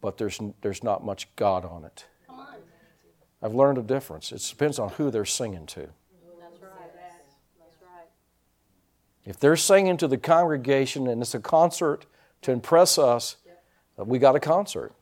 but 0.00 0.18
there's, 0.18 0.40
there's 0.60 0.82
not 0.82 1.04
much 1.04 1.34
God 1.36 1.64
on 1.64 1.84
it. 1.84 2.06
I've 3.42 3.54
learned 3.54 3.76
a 3.76 3.82
difference. 3.82 4.32
It 4.32 4.46
depends 4.48 4.78
on 4.78 4.88
who 4.90 5.10
they're 5.10 5.26
singing 5.26 5.66
to. 5.66 5.80
That's 5.80 6.62
right. 6.62 6.72
That's 7.58 7.76
right. 7.82 8.08
If 9.26 9.38
they're 9.38 9.56
singing 9.56 9.98
to 9.98 10.08
the 10.08 10.16
congregation 10.16 11.06
and 11.08 11.20
it's 11.20 11.34
a 11.34 11.40
concert 11.40 12.06
to 12.40 12.52
impress 12.52 12.96
us, 12.96 13.36
Uh, 13.98 14.04
we 14.04 14.18
got 14.18 14.36
a 14.36 14.40
concert. 14.40 14.92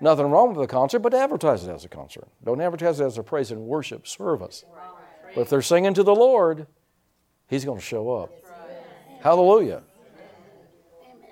Nothing 0.00 0.26
wrong 0.26 0.52
with 0.54 0.64
a 0.64 0.66
concert, 0.66 0.98
but 0.98 1.14
advertise 1.14 1.64
it 1.64 1.70
as 1.70 1.84
a 1.84 1.88
concert. 1.88 2.26
Don't 2.44 2.60
advertise 2.60 2.98
it 2.98 3.04
as 3.04 3.18
a 3.18 3.22
praise 3.22 3.52
and 3.52 3.60
worship 3.62 4.08
service. 4.08 4.64
But 5.34 5.42
if 5.42 5.48
they're 5.48 5.62
singing 5.62 5.94
to 5.94 6.02
the 6.02 6.14
Lord, 6.14 6.66
He's 7.46 7.64
going 7.64 7.78
to 7.78 7.84
show 7.84 8.10
up. 8.10 8.32
Hallelujah. 9.20 9.82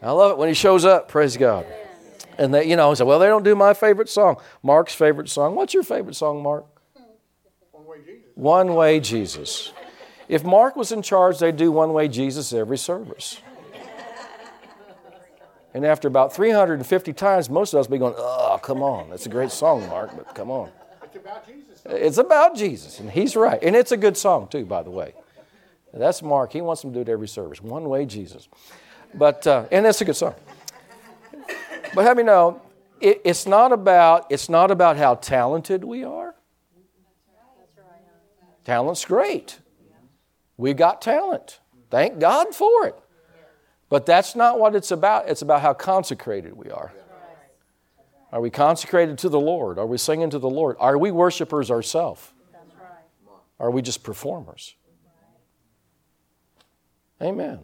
I 0.03 0.13
love 0.13 0.33
it 0.33 0.39
when 0.39 0.49
He 0.49 0.55
shows 0.55 0.85
up. 0.85 1.09
Praise 1.09 1.37
God. 1.37 1.67
And 2.39 2.55
they, 2.55 2.69
you 2.69 2.77
know, 2.77 2.95
say, 2.95 3.05
well, 3.05 3.19
they 3.19 3.27
don't 3.27 3.43
do 3.43 3.57
my 3.57 3.75
favorite 3.75 4.09
song. 4.09 4.37
Mark's 4.63 4.95
favorite 4.95 5.29
song. 5.29 5.57
What's 5.57 5.75
your 5.75 5.83
favorite 5.83 6.15
song, 6.15 6.43
Mark? 6.43 6.65
One 7.73 7.87
Way 7.87 7.99
Jesus. 8.07 8.31
One 8.35 8.75
Way 8.75 9.01
Jesus. 9.01 9.73
If 10.29 10.45
Mark 10.45 10.77
was 10.77 10.93
in 10.93 11.03
charge, 11.03 11.41
they'd 11.41 11.57
do 11.57 11.73
One 11.73 11.93
Way 11.93 12.07
Jesus 12.07 12.53
every 12.53 12.79
service. 12.79 13.41
And 15.73 15.87
after 15.87 16.09
about 16.09 16.35
350 16.35 17.13
times, 17.13 17.49
most 17.49 17.73
of 17.73 17.81
us 17.81 17.89
will 17.89 17.93
be 17.93 17.99
going, 17.99 18.15
oh, 18.17 18.59
come 18.63 18.83
on. 18.83 19.11
That's 19.11 19.27
a 19.27 19.29
great 19.29 19.53
song, 19.53 19.89
Mark, 19.89 20.17
but 20.17 20.35
come 20.35 20.51
on. 20.51 20.71
It's 21.03 21.17
about 21.17 21.47
Jesus. 21.47 21.83
It's 21.87 22.19
about 22.19 22.57
Jesus, 22.57 23.01
and 23.01 23.11
he's 23.11 23.37
right. 23.37 23.61
And 23.63 23.77
it's 23.77 23.93
a 23.93 23.97
good 23.97 24.17
song, 24.17 24.49
too, 24.49 24.65
by 24.65 24.83
the 24.83 24.91
way. 24.91 25.15
That's 25.93 26.23
Mark. 26.23 26.53
He 26.53 26.61
wants 26.61 26.83
them 26.83 26.93
to 26.93 26.99
do 26.99 27.01
it 27.03 27.13
every 27.13 27.29
service. 27.29 27.61
One 27.61 27.89
way, 27.89 28.07
Jesus. 28.07 28.49
But, 29.15 29.47
uh, 29.47 29.67
and 29.73 29.85
that's 29.85 30.01
a 30.01 30.05
good 30.05 30.17
song. 30.17 30.35
But 31.95 32.05
have 32.05 32.19
you 32.19 32.25
know, 32.25 32.63
it, 33.01 33.21
it's, 33.25 33.47
not 33.47 33.73
about, 33.73 34.27
it's 34.31 34.49
not 34.49 34.71
about 34.71 34.97
how 34.97 35.17
talented 35.17 35.83
we 35.83 36.05
are. 36.05 36.35
Talent's 38.65 39.05
great. 39.05 39.59
We 40.57 40.75
got 40.75 41.03
talent. 41.03 41.59
Thank 41.91 42.21
God 42.21 42.55
for 42.55 42.87
it. 42.87 42.95
But 43.91 44.07
that's 44.07 44.35
not 44.35 44.59
what 44.59 44.75
it's 44.75 44.93
about. 44.93 45.29
It's 45.29 45.43
about 45.43 45.61
how 45.61 45.75
consecrated 45.75 46.57
we 46.57 46.71
are. 46.71 46.93
Are 48.33 48.41
we 48.41 48.49
consecrated 48.49 49.19
to 49.19 49.29
the 49.29 49.41
Lord? 49.41 49.79
Are 49.79 49.87
we 49.87 49.99
singing 49.99 50.31
to 50.31 50.39
the 50.39 50.49
Lord? 50.49 50.77
Are 50.79 50.97
we 50.97 51.11
worshipers 51.11 51.71
ourselves? 51.71 52.33
Are 53.59 53.71
we 53.71 53.83
just 53.83 54.03
performers? 54.05 54.75
Amen. 57.21 57.59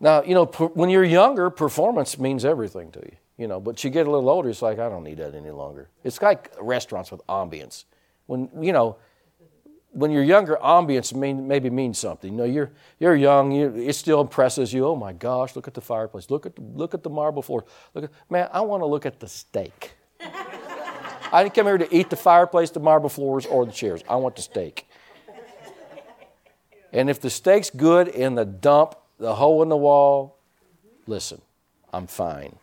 Now, 0.00 0.22
you 0.22 0.34
know, 0.34 0.46
when 0.46 0.90
you're 0.90 1.04
younger, 1.04 1.48
performance 1.50 2.18
means 2.18 2.44
everything 2.44 2.90
to 2.92 3.00
you, 3.00 3.16
you 3.36 3.46
know, 3.48 3.58
but 3.58 3.82
you 3.82 3.90
get 3.90 4.06
a 4.06 4.10
little 4.10 4.28
older, 4.28 4.50
it's 4.50 4.62
like, 4.62 4.78
I 4.78 4.88
don't 4.88 5.02
need 5.02 5.18
that 5.18 5.34
any 5.34 5.50
longer. 5.50 5.88
It's 6.04 6.20
like 6.20 6.52
restaurants 6.60 7.10
with 7.10 7.24
ambience. 7.28 7.84
When, 8.26 8.50
you 8.60 8.72
know, 8.72 8.96
when 9.98 10.10
you're 10.10 10.22
younger, 10.22 10.56
ambience 10.62 11.12
mean, 11.14 11.48
maybe 11.48 11.70
means 11.70 11.98
something. 11.98 12.32
You 12.32 12.38
know, 12.38 12.44
you're, 12.44 12.70
you're 12.98 13.16
young, 13.16 13.50
you, 13.52 13.74
it 13.74 13.94
still 13.94 14.20
impresses 14.20 14.72
you. 14.72 14.86
Oh 14.86 14.96
my 14.96 15.12
gosh, 15.12 15.56
look 15.56 15.66
at 15.66 15.74
the 15.74 15.80
fireplace. 15.80 16.30
Look 16.30 16.46
at 16.46 16.54
the, 16.54 16.62
look 16.62 16.94
at 16.94 17.02
the 17.02 17.10
marble 17.10 17.42
floor. 17.42 17.64
Look 17.94 18.04
at, 18.04 18.10
man, 18.30 18.48
I 18.52 18.60
want 18.60 18.82
to 18.82 18.86
look 18.86 19.06
at 19.06 19.18
the 19.20 19.28
steak. 19.28 19.92
I 20.20 21.42
didn't 21.42 21.54
come 21.54 21.66
here 21.66 21.78
to 21.78 21.94
eat 21.94 22.10
the 22.10 22.16
fireplace, 22.16 22.70
the 22.70 22.80
marble 22.80 23.08
floors, 23.08 23.44
or 23.44 23.66
the 23.66 23.72
chairs. 23.72 24.02
I 24.08 24.16
want 24.16 24.36
the 24.36 24.42
steak. 24.42 24.86
And 26.92 27.10
if 27.10 27.20
the 27.20 27.28
steak's 27.28 27.70
good 27.70 28.08
in 28.08 28.34
the 28.34 28.44
dump, 28.44 28.94
the 29.18 29.34
hole 29.34 29.62
in 29.62 29.68
the 29.68 29.76
wall, 29.76 30.38
listen, 31.06 31.42
I'm 31.92 32.06
fine. 32.06 32.56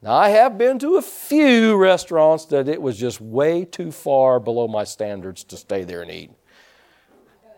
Now, 0.00 0.12
I 0.12 0.28
have 0.28 0.56
been 0.56 0.78
to 0.78 0.96
a 0.96 1.02
few 1.02 1.76
restaurants 1.76 2.44
that 2.46 2.68
it 2.68 2.80
was 2.80 2.96
just 2.96 3.20
way 3.20 3.64
too 3.64 3.90
far 3.90 4.38
below 4.38 4.68
my 4.68 4.84
standards 4.84 5.42
to 5.44 5.56
stay 5.56 5.82
there 5.82 6.02
and 6.02 6.10
eat. 6.10 6.30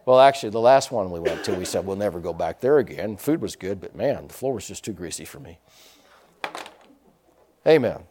Well, 0.06 0.18
actually, 0.18 0.50
the 0.50 0.60
last 0.60 0.90
one 0.90 1.10
we 1.10 1.20
went 1.20 1.44
to, 1.44 1.54
we 1.54 1.66
said 1.66 1.84
we'll 1.84 1.96
never 1.96 2.18
go 2.18 2.32
back 2.32 2.60
there 2.60 2.78
again. 2.78 3.18
Food 3.18 3.42
was 3.42 3.56
good, 3.56 3.80
but 3.80 3.94
man, 3.94 4.28
the 4.28 4.32
floor 4.32 4.54
was 4.54 4.66
just 4.66 4.82
too 4.82 4.94
greasy 4.94 5.26
for 5.26 5.38
me. 5.38 5.58
Amen. 7.66 8.04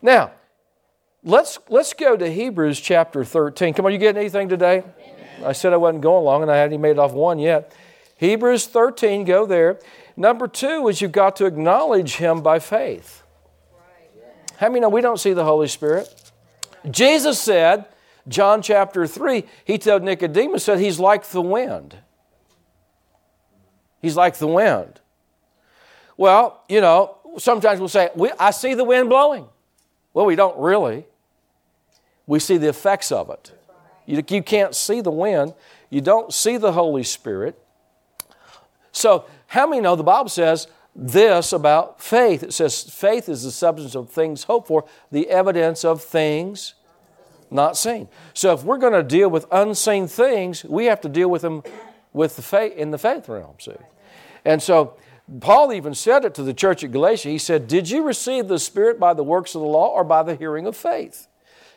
Now, 0.00 0.30
let's 1.24 1.58
let's 1.68 1.92
go 1.92 2.16
to 2.16 2.30
Hebrews 2.30 2.78
chapter 2.80 3.24
13. 3.24 3.74
Come 3.74 3.86
on, 3.86 3.92
you 3.92 3.98
getting 3.98 4.20
anything 4.20 4.48
today? 4.48 4.84
I 5.44 5.52
said 5.52 5.72
I 5.72 5.76
wasn't 5.78 6.02
going 6.02 6.24
long, 6.24 6.42
and 6.42 6.50
I 6.50 6.56
hadn't 6.56 6.80
made 6.80 6.96
off 6.96 7.12
one 7.12 7.40
yet. 7.40 7.74
Hebrews 8.18 8.68
13, 8.68 9.24
go 9.24 9.44
there. 9.44 9.80
Number 10.16 10.46
two 10.46 10.86
is 10.86 11.00
you've 11.00 11.10
got 11.10 11.34
to 11.36 11.46
acknowledge 11.46 12.16
him 12.16 12.40
by 12.40 12.60
faith. 12.60 13.23
How 14.58 14.68
many 14.68 14.80
know 14.80 14.88
we 14.88 15.00
don't 15.00 15.18
see 15.18 15.32
the 15.32 15.44
Holy 15.44 15.68
Spirit? 15.68 16.32
Jesus 16.90 17.40
said, 17.40 17.86
John 18.28 18.62
chapter 18.62 19.06
3, 19.06 19.44
he 19.64 19.78
told 19.78 20.02
Nicodemus, 20.02 20.64
said 20.64 20.78
he's 20.78 20.98
like 20.98 21.26
the 21.26 21.42
wind. 21.42 21.96
He's 24.00 24.16
like 24.16 24.36
the 24.36 24.46
wind. 24.46 25.00
Well, 26.16 26.62
you 26.68 26.80
know, 26.80 27.16
sometimes 27.38 27.80
we'll 27.80 27.88
say, 27.88 28.10
I 28.38 28.50
see 28.50 28.74
the 28.74 28.84
wind 28.84 29.08
blowing. 29.08 29.46
Well, 30.12 30.26
we 30.26 30.36
don't 30.36 30.58
really. 30.58 31.06
We 32.26 32.38
see 32.38 32.56
the 32.56 32.68
effects 32.68 33.10
of 33.10 33.30
it. 33.30 33.52
You, 34.06 34.22
you 34.28 34.42
can't 34.42 34.74
see 34.74 35.00
the 35.00 35.10
wind, 35.10 35.54
you 35.90 36.00
don't 36.00 36.32
see 36.32 36.56
the 36.56 36.72
Holy 36.72 37.02
Spirit. 37.02 37.58
So, 38.92 39.24
how 39.48 39.66
many 39.66 39.80
know 39.80 39.96
the 39.96 40.02
Bible 40.02 40.28
says 40.28 40.68
this 40.96 41.52
about 41.52 42.00
faith. 42.00 42.42
It 42.42 42.52
says, 42.52 42.82
faith 42.82 43.28
is 43.28 43.42
the 43.42 43.50
substance 43.50 43.96
of 43.96 44.10
things 44.10 44.44
hoped 44.44 44.68
for, 44.68 44.84
the 45.10 45.28
evidence 45.28 45.84
of 45.84 46.02
things 46.02 46.74
not 47.50 47.76
seen. 47.76 48.08
So 48.32 48.52
if 48.52 48.64
we're 48.64 48.78
going 48.78 48.92
to 48.92 49.02
deal 49.02 49.28
with 49.28 49.46
unseen 49.50 50.08
things, 50.08 50.64
we 50.64 50.86
have 50.86 51.00
to 51.02 51.08
deal 51.08 51.28
with 51.28 51.42
them 51.42 51.62
with 52.12 52.36
the 52.36 52.42
faith 52.42 52.76
in 52.76 52.90
the 52.90 52.98
faith 52.98 53.28
realm, 53.28 53.56
see. 53.58 53.72
And 54.44 54.62
so 54.62 54.94
Paul 55.40 55.72
even 55.72 55.94
said 55.94 56.24
it 56.24 56.34
to 56.34 56.42
the 56.42 56.54
church 56.54 56.84
at 56.84 56.92
Galatia. 56.92 57.28
He 57.28 57.38
said, 57.38 57.66
Did 57.66 57.88
you 57.88 58.02
receive 58.02 58.48
the 58.48 58.58
Spirit 58.58 59.00
by 59.00 59.14
the 59.14 59.24
works 59.24 59.54
of 59.54 59.62
the 59.62 59.66
law 59.66 59.88
or 59.88 60.04
by 60.04 60.22
the 60.22 60.36
hearing 60.36 60.66
of 60.66 60.76
faith? 60.76 61.28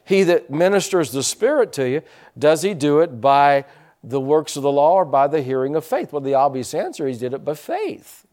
He 0.03 0.23
that 0.23 0.49
ministers 0.49 1.12
the 1.12 1.23
Spirit 1.23 1.73
to 1.73 1.89
you, 1.89 2.01
does 2.38 2.62
he 2.62 2.73
do 2.73 2.99
it 2.99 3.19
by 3.19 3.65
the 4.03 4.21
works 4.21 4.56
of 4.56 4.63
the 4.63 4.71
law 4.71 4.93
or 4.93 5.06
by 5.06 5.27
the 5.27 5.41
hearing 5.41 5.75
of 5.75 5.86
faith? 5.86 6.13
Well, 6.13 6.21
the 6.21 6.34
obvious 6.34 6.73
answer, 6.73 7.08
he 7.08 7.17
did 7.17 7.34
it 7.34 7.43
by 7.43 7.56
faith. 7.56 8.26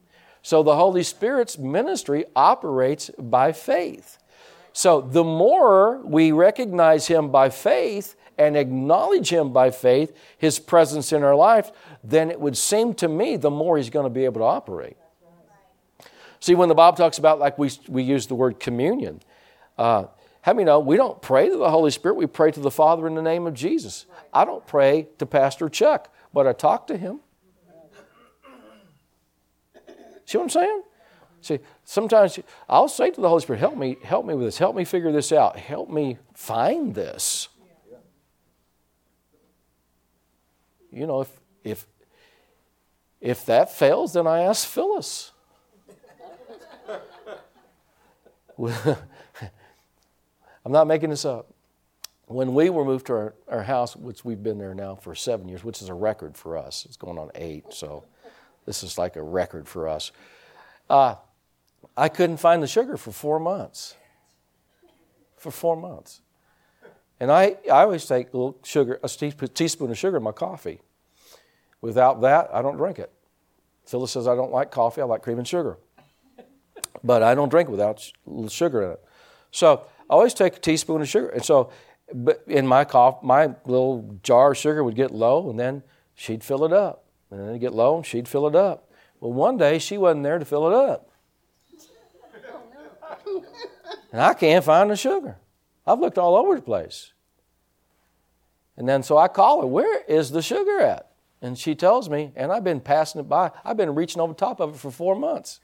So 0.45 0.63
the 0.63 0.77
Holy 0.77 1.03
Spirit's 1.03 1.57
ministry 1.57 2.27
operates 2.37 3.11
by 3.19 3.53
faith. 3.53 4.19
So 4.75 5.01
the 5.01 5.25
more 5.25 6.03
we 6.05 6.33
recognize 6.33 7.07
Him 7.07 7.31
by 7.31 7.49
faith 7.49 8.15
and 8.37 8.55
acknowledge 8.55 9.31
Him 9.31 9.55
by 9.55 9.71
faith, 9.71 10.15
His 10.37 10.59
presence 10.59 11.15
in 11.15 11.23
our 11.23 11.35
life, 11.35 11.73
then 12.05 12.31
it 12.31 12.39
would 12.39 12.59
seem 12.59 12.93
to 12.97 13.09
me 13.09 13.39
the 13.39 13.51
more 13.51 13.79
He's 13.79 13.89
going 13.89 14.05
to 14.05 14.11
be 14.11 14.27
able 14.27 14.43
to 14.43 14.45
operate. 14.45 14.99
See, 16.41 16.55
when 16.55 16.69
the 16.69 16.75
Bible 16.75 16.99
talks 16.99 17.17
about, 17.17 17.39
like 17.39 17.57
we, 17.57 17.71
we 17.89 18.03
use 18.03 18.27
the 18.27 18.35
word 18.35 18.61
communion, 18.61 19.21
uh, 19.79 20.05
how 20.43 20.53
many 20.53 20.65
know 20.65 20.79
we 20.79 20.99
don't 20.99 21.23
pray 21.23 21.49
to 21.49 21.57
the 21.57 21.71
Holy 21.71 21.91
Spirit, 21.91 22.17
we 22.17 22.27
pray 22.27 22.51
to 22.51 22.61
the 22.61 22.71
Father 22.71 23.07
in 23.07 23.15
the 23.15 23.23
name 23.23 23.47
of 23.47 23.55
Jesus. 23.55 24.05
I 24.31 24.45
don't 24.45 24.67
pray 24.67 25.09
to 25.17 25.25
Pastor 25.25 25.71
Chuck, 25.71 26.15
but 26.35 26.47
I 26.47 26.53
talk 26.53 26.87
to 26.89 26.99
him. 26.99 27.21
See 30.27 30.39
what 30.39 30.45
I'm 30.45 30.51
saying? 30.51 30.83
See, 31.41 31.59
sometimes 31.85 32.39
I'll 32.69 32.89
say 32.89 33.11
to 33.11 33.21
the 33.21 33.29
Holy 33.29 33.43
Spirit, 33.43 33.59
help 33.59 33.77
me, 33.77 33.99
help 34.03 34.25
me 34.25 34.35
with 34.35 34.47
this, 34.47 34.57
help 34.57 34.75
me 34.75 34.85
figure 34.85 35.13
this 35.13 35.31
out, 35.31 35.57
help 35.57 35.91
me 35.91 36.17
find 36.33 36.95
this. 36.95 37.49
You 40.91 41.07
know, 41.07 41.21
if 41.21 41.31
if 41.65 41.87
if 43.21 43.45
that 43.47 43.75
fails, 43.75 44.13
then 44.13 44.27
I 44.27 44.41
ask 44.41 44.67
Phyllis. 44.67 45.33
I'm 50.65 50.73
not 50.73 50.87
making 50.87 51.11
this 51.11 51.25
up. 51.25 51.53
When 52.27 52.55
we 52.55 52.71
were 52.71 52.85
moved 52.85 53.07
to 53.07 53.13
our, 53.13 53.35
our 53.49 53.63
house, 53.65 53.97
which 53.97 54.25
we've 54.25 54.43
been 54.43 54.57
there 54.59 54.75
now 54.75 54.95
for 54.95 55.15
seven 55.15 55.49
years, 55.49 55.63
which 55.63 55.83
is 55.83 55.89
a 55.89 55.95
record 55.95 56.37
for 56.37 56.57
us, 56.57 56.87
it's 56.87 56.97
going 56.97 57.19
on 57.19 57.31
eight, 57.35 57.65
so 57.71 58.05
this 58.67 58.83
is 58.83 58.99
like 58.99 59.17
a 59.17 59.23
record 59.23 59.69
for 59.69 59.89
us. 59.89 60.13
Uh, 60.89 61.17
I 61.97 62.09
couldn't 62.09 62.39
find 62.39 62.63
the 62.63 62.67
sugar 62.67 62.97
for 62.97 63.13
four 63.13 63.39
months. 63.39 63.95
For 65.37 65.51
four 65.51 65.77
months. 65.77 66.21
And 67.21 67.31
I, 67.31 67.57
I 67.67 67.83
always 67.83 68.07
take 68.07 68.33
a 68.33 68.37
little 68.37 68.59
sugar, 68.65 68.99
a 69.03 69.09
teaspoon 69.09 69.91
of 69.91 69.99
sugar 69.99 70.17
in 70.17 70.23
my 70.23 70.33
coffee. 70.33 70.81
Without 71.81 72.21
that, 72.23 72.51
I 72.53 72.63
don't 72.63 72.77
drink 72.77 72.99
it. 72.99 73.13
Phyllis 73.87 74.13
says 74.13 74.27
I 74.27 74.35
don't 74.35 74.51
like 74.51 74.71
coffee, 74.71 75.03
I 75.03 75.05
like 75.05 75.23
cream 75.23 75.39
and 75.39 75.47
sugar. 75.47 75.79
But 77.03 77.23
I 77.23 77.35
don't 77.35 77.51
drink 77.51 77.69
without 77.69 78.11
sugar 78.49 78.83
in 78.83 78.91
it. 78.93 79.05
So 79.51 79.85
I 80.09 80.15
always 80.15 80.35
take 80.35 80.57
a 80.57 80.59
teaspoon 80.59 81.03
of 81.03 81.09
sugar. 81.09 81.29
And 81.29 81.45
so 81.45 81.71
but 82.13 82.43
in 82.47 82.67
my 82.67 82.85
cough, 82.85 83.23
my 83.23 83.55
little 83.65 84.19
jar 84.23 84.53
of 84.53 84.59
sugar 84.59 84.85
would 84.85 84.95
get 84.95 85.11
low, 85.11 85.49
and 85.49 85.59
then 85.59 85.83
she'd 86.15 86.45
fill 86.45 86.65
it 86.65 86.73
up. 86.73 87.04
And 87.35 87.43
then 87.43 87.49
it'd 87.49 87.61
get 87.61 87.75
low, 87.75 87.97
and 87.97 88.07
she'd 88.07 88.29
fill 88.29 88.47
it 88.47 88.55
up. 88.55 88.93
Well, 89.19 89.33
one 89.33 89.57
day 89.57 89.81
she 89.81 89.99
wasn't 89.99 90.23
there 90.23 90.39
to 90.39 90.45
fill 90.45 90.69
it 90.69 90.73
up. 90.73 91.11
And 94.13 94.23
I 94.23 94.35
can't 94.35 94.65
find 94.65 94.89
the 94.89 94.95
sugar. 94.95 95.37
I've 95.85 95.99
looked 95.99 96.17
all 96.17 96.37
over 96.37 96.55
the 96.55 96.63
place. 96.63 97.13
And 98.77 98.89
then 98.89 99.03
so 99.03 99.19
I 99.19 99.27
call 99.27 99.63
her, 99.63 99.67
Where 99.67 100.05
is 100.05 100.31
the 100.31 100.43
sugar 100.43 100.79
at? 100.79 101.11
And 101.43 101.59
she 101.59 101.75
tells 101.75 102.09
me, 102.09 102.31
and 102.37 102.53
I've 102.53 102.63
been 102.63 102.79
passing 102.79 103.21
it 103.21 103.29
by. 103.29 103.51
I've 103.65 103.77
been 103.77 103.97
reaching 103.97 104.21
over 104.23 104.33
top 104.33 104.61
of 104.61 104.77
it 104.77 104.79
for 104.79 104.93
four 104.93 105.17
months. 105.17 105.59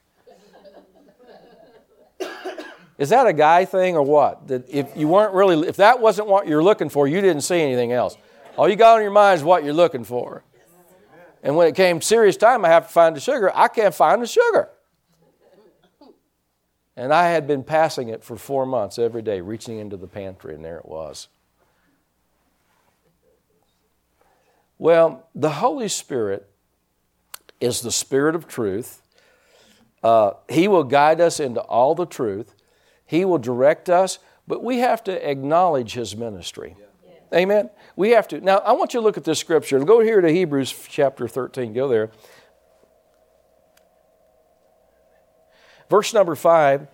Is 2.98 3.10
that 3.10 3.28
a 3.28 3.32
guy 3.32 3.64
thing 3.64 3.94
or 3.94 4.02
what? 4.02 4.48
That 4.48 4.68
if 4.68 4.96
you 4.96 5.06
weren't 5.06 5.34
really, 5.34 5.68
if 5.68 5.76
that 5.76 6.00
wasn't 6.00 6.26
what 6.26 6.48
you're 6.48 6.64
looking 6.64 6.88
for, 6.88 7.06
you 7.06 7.20
didn't 7.20 7.42
see 7.42 7.60
anything 7.60 7.92
else. 7.92 8.16
All 8.56 8.68
you 8.68 8.74
got 8.74 8.96
on 8.96 9.02
your 9.02 9.12
mind 9.12 9.38
is 9.38 9.44
what 9.44 9.62
you're 9.62 9.72
looking 9.72 10.02
for. 10.02 10.42
And 11.42 11.56
when 11.56 11.66
it 11.68 11.74
came 11.74 12.00
serious 12.00 12.36
time, 12.36 12.64
I 12.64 12.68
have 12.68 12.86
to 12.86 12.92
find 12.92 13.16
the 13.16 13.20
sugar. 13.20 13.50
I 13.54 13.68
can't 13.68 13.94
find 13.94 14.22
the 14.22 14.26
sugar. 14.26 14.68
And 16.96 17.14
I 17.14 17.30
had 17.30 17.46
been 17.46 17.64
passing 17.64 18.08
it 18.08 18.22
for 18.22 18.36
four 18.36 18.66
months 18.66 18.98
every 18.98 19.22
day, 19.22 19.40
reaching 19.40 19.78
into 19.78 19.96
the 19.96 20.06
pantry, 20.06 20.54
and 20.54 20.64
there 20.64 20.76
it 20.76 20.86
was. 20.86 21.28
Well, 24.78 25.26
the 25.34 25.50
Holy 25.50 25.88
Spirit 25.88 26.48
is 27.60 27.80
the 27.80 27.92
Spirit 27.92 28.34
of 28.34 28.48
truth. 28.48 29.02
Uh, 30.02 30.32
he 30.48 30.68
will 30.68 30.84
guide 30.84 31.20
us 31.20 31.40
into 31.40 31.60
all 31.60 31.94
the 31.94 32.06
truth. 32.06 32.54
He 33.06 33.24
will 33.24 33.38
direct 33.38 33.88
us, 33.88 34.18
but 34.46 34.64
we 34.64 34.78
have 34.78 35.04
to 35.04 35.30
acknowledge 35.30 35.92
His 35.94 36.16
ministry. 36.16 36.76
Yeah. 36.78 36.86
Amen. 37.34 37.70
We 37.96 38.10
have 38.10 38.26
to. 38.28 38.40
Now, 38.40 38.58
I 38.58 38.72
want 38.72 38.94
you 38.94 39.00
to 39.00 39.04
look 39.04 39.16
at 39.16 39.24
this 39.24 39.38
scripture. 39.38 39.78
Go 39.80 40.00
here 40.00 40.20
to 40.20 40.28
Hebrews 40.30 40.74
chapter 40.88 41.28
13. 41.28 41.72
Go 41.72 41.88
there. 41.88 42.10
Verse 45.88 46.12
number 46.12 46.34
5. 46.34 46.86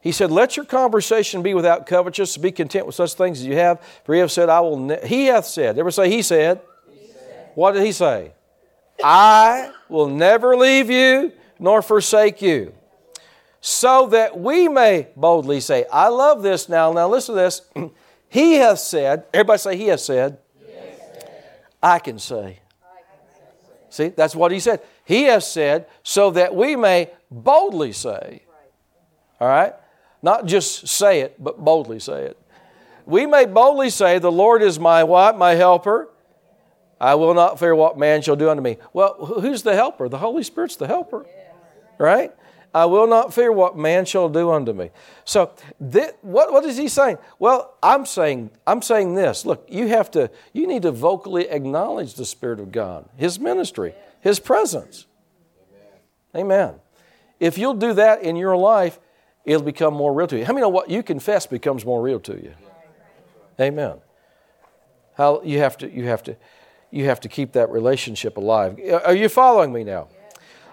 He 0.00 0.12
said, 0.12 0.30
Let 0.30 0.56
your 0.56 0.66
conversation 0.66 1.42
be 1.42 1.54
without 1.54 1.86
covetousness, 1.86 2.36
be 2.38 2.52
content 2.52 2.86
with 2.86 2.94
such 2.94 3.14
things 3.14 3.40
as 3.40 3.46
you 3.46 3.54
have. 3.54 3.80
For 4.04 4.14
he 4.14 4.20
hath 4.20 4.30
said, 4.30 4.48
I 4.48 4.60
will 4.60 4.78
ne-. 4.78 5.06
he 5.06 5.26
hath 5.26 5.46
said. 5.46 5.78
Ever 5.78 5.90
say 5.90 6.10
he 6.10 6.22
said? 6.22 6.60
he 6.90 7.08
said? 7.08 7.50
What 7.54 7.72
did 7.72 7.84
he 7.84 7.92
say? 7.92 8.32
I 9.02 9.72
will 9.88 10.08
never 10.08 10.56
leave 10.56 10.90
you 10.90 11.32
nor 11.58 11.82
forsake 11.82 12.42
you 12.42 12.72
so 13.60 14.06
that 14.08 14.38
we 14.38 14.68
may 14.68 15.08
boldly 15.16 15.60
say, 15.60 15.84
I 15.92 16.08
love 16.08 16.42
this 16.42 16.68
now. 16.68 16.92
Now 16.92 17.08
listen 17.08 17.34
to 17.34 17.40
this. 17.40 17.62
he 18.28 18.54
has 18.54 18.86
said, 18.86 19.24
everybody 19.32 19.58
say, 19.58 19.76
He 19.76 19.86
has 19.88 20.04
said. 20.04 20.38
I 21.82 21.98
can 21.98 22.18
say. 22.18 22.60
See, 23.90 24.08
that's 24.08 24.36
what 24.36 24.52
he 24.52 24.60
said. 24.60 24.80
He 25.04 25.24
has 25.24 25.50
said, 25.50 25.86
so 26.02 26.30
that 26.32 26.54
we 26.54 26.76
may 26.76 27.10
boldly 27.30 27.92
say. 27.92 28.42
All 29.40 29.48
right? 29.48 29.74
Not 30.22 30.46
just 30.46 30.88
say 30.88 31.20
it, 31.20 31.42
but 31.42 31.58
boldly 31.58 32.00
say 32.00 32.24
it. 32.24 32.38
We 33.06 33.24
may 33.24 33.46
boldly 33.46 33.90
say, 33.90 34.18
The 34.18 34.32
Lord 34.32 34.62
is 34.62 34.78
my 34.78 35.04
what? 35.04 35.38
My 35.38 35.54
helper. 35.54 36.10
I 37.00 37.14
will 37.14 37.32
not 37.32 37.58
fear 37.58 37.74
what 37.74 37.96
man 37.96 38.22
shall 38.22 38.36
do 38.36 38.50
unto 38.50 38.62
me. 38.62 38.76
Well, 38.92 39.14
who's 39.14 39.62
the 39.62 39.74
helper? 39.74 40.08
The 40.08 40.18
Holy 40.18 40.42
Spirit's 40.42 40.76
the 40.76 40.88
helper. 40.88 41.24
Right? 41.96 42.32
I 42.74 42.84
will 42.84 43.06
not 43.06 43.32
fear 43.32 43.50
what 43.50 43.76
man 43.78 44.04
shall 44.04 44.28
do 44.28 44.50
unto 44.50 44.72
me. 44.72 44.90
So, 45.24 45.52
this, 45.80 46.12
what, 46.20 46.52
what 46.52 46.64
is 46.64 46.76
he 46.76 46.88
saying? 46.88 47.18
Well, 47.38 47.74
I'm 47.82 48.04
saying, 48.04 48.50
I'm 48.66 48.82
saying 48.82 49.14
this. 49.14 49.46
Look, 49.46 49.66
you 49.70 49.88
have 49.88 50.10
to, 50.12 50.30
you 50.52 50.66
need 50.66 50.82
to 50.82 50.92
vocally 50.92 51.48
acknowledge 51.48 52.14
the 52.14 52.26
Spirit 52.26 52.60
of 52.60 52.70
God, 52.70 53.08
His 53.16 53.40
ministry, 53.40 53.94
His 54.20 54.38
presence. 54.38 55.06
Amen. 56.34 56.68
Amen. 56.68 56.74
If 57.40 57.56
you'll 57.56 57.74
do 57.74 57.94
that 57.94 58.22
in 58.22 58.36
your 58.36 58.56
life, 58.56 59.00
it'll 59.44 59.62
become 59.62 59.94
more 59.94 60.12
real 60.12 60.26
to 60.26 60.38
you. 60.38 60.44
How 60.44 60.52
many 60.52 60.62
know 60.62 60.68
what 60.68 60.90
you 60.90 61.02
confess 61.02 61.46
becomes 61.46 61.86
more 61.86 62.02
real 62.02 62.20
to 62.20 62.34
you? 62.34 62.54
Amen. 63.60 63.96
How 65.14 65.42
you 65.42 65.58
have 65.58 65.78
to, 65.78 65.90
you 65.90 66.04
have 66.04 66.22
to, 66.24 66.36
you 66.90 67.06
have 67.06 67.20
to 67.20 67.28
keep 67.28 67.52
that 67.52 67.70
relationship 67.70 68.36
alive. 68.36 68.78
Are 69.04 69.14
you 69.14 69.28
following 69.28 69.72
me 69.72 69.84
now? 69.84 70.08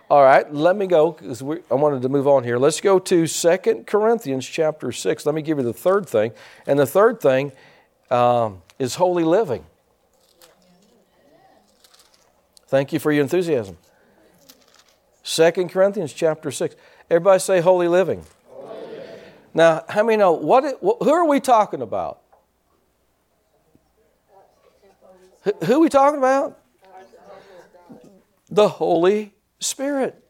All 0.08 0.24
right, 0.24 0.52
let 0.54 0.76
me 0.76 0.86
go 0.86 1.14
because 1.14 1.42
I 1.42 1.74
wanted 1.74 2.04
to 2.04 2.10
move 2.10 2.28
on 2.28 2.44
here. 2.44 2.60
Let's 2.60 2.80
go 2.80 3.00
to 3.00 3.26
Second 3.26 3.88
Corinthians 3.88 4.46
chapter 4.46 4.92
6. 4.92 5.26
Let 5.26 5.34
me 5.34 5.42
give 5.42 5.58
you 5.58 5.64
the 5.64 5.74
third 5.74 6.08
thing. 6.08 6.32
And 6.68 6.78
the 6.78 6.86
third 6.86 7.20
thing 7.20 7.52
um, 8.12 8.62
is 8.78 8.96
holy 8.96 9.24
living. 9.24 9.66
Thank 12.68 12.94
you 12.94 13.00
for 13.00 13.12
your 13.12 13.24
enthusiasm. 13.24 13.78
Second 15.24 15.70
Corinthians 15.70 16.14
chapter 16.14 16.52
6. 16.52 16.76
Everybody 17.10 17.40
say 17.40 17.62
holy 17.62 17.88
living. 17.88 18.24
holy. 18.48 19.00
Now, 19.56 19.86
how 19.90 20.04
many 20.04 20.18
know 20.18 20.34
what, 20.34 20.78
who 20.82 21.12
are 21.12 21.28
we 21.28 21.40
talking 21.40 21.82
about? 21.82 22.22
Who 25.66 25.76
are 25.76 25.80
we 25.80 25.90
talking 25.90 26.20
about? 26.20 26.60
The 28.50 28.68
Holy 28.68 29.35
Spirit. 29.66 30.22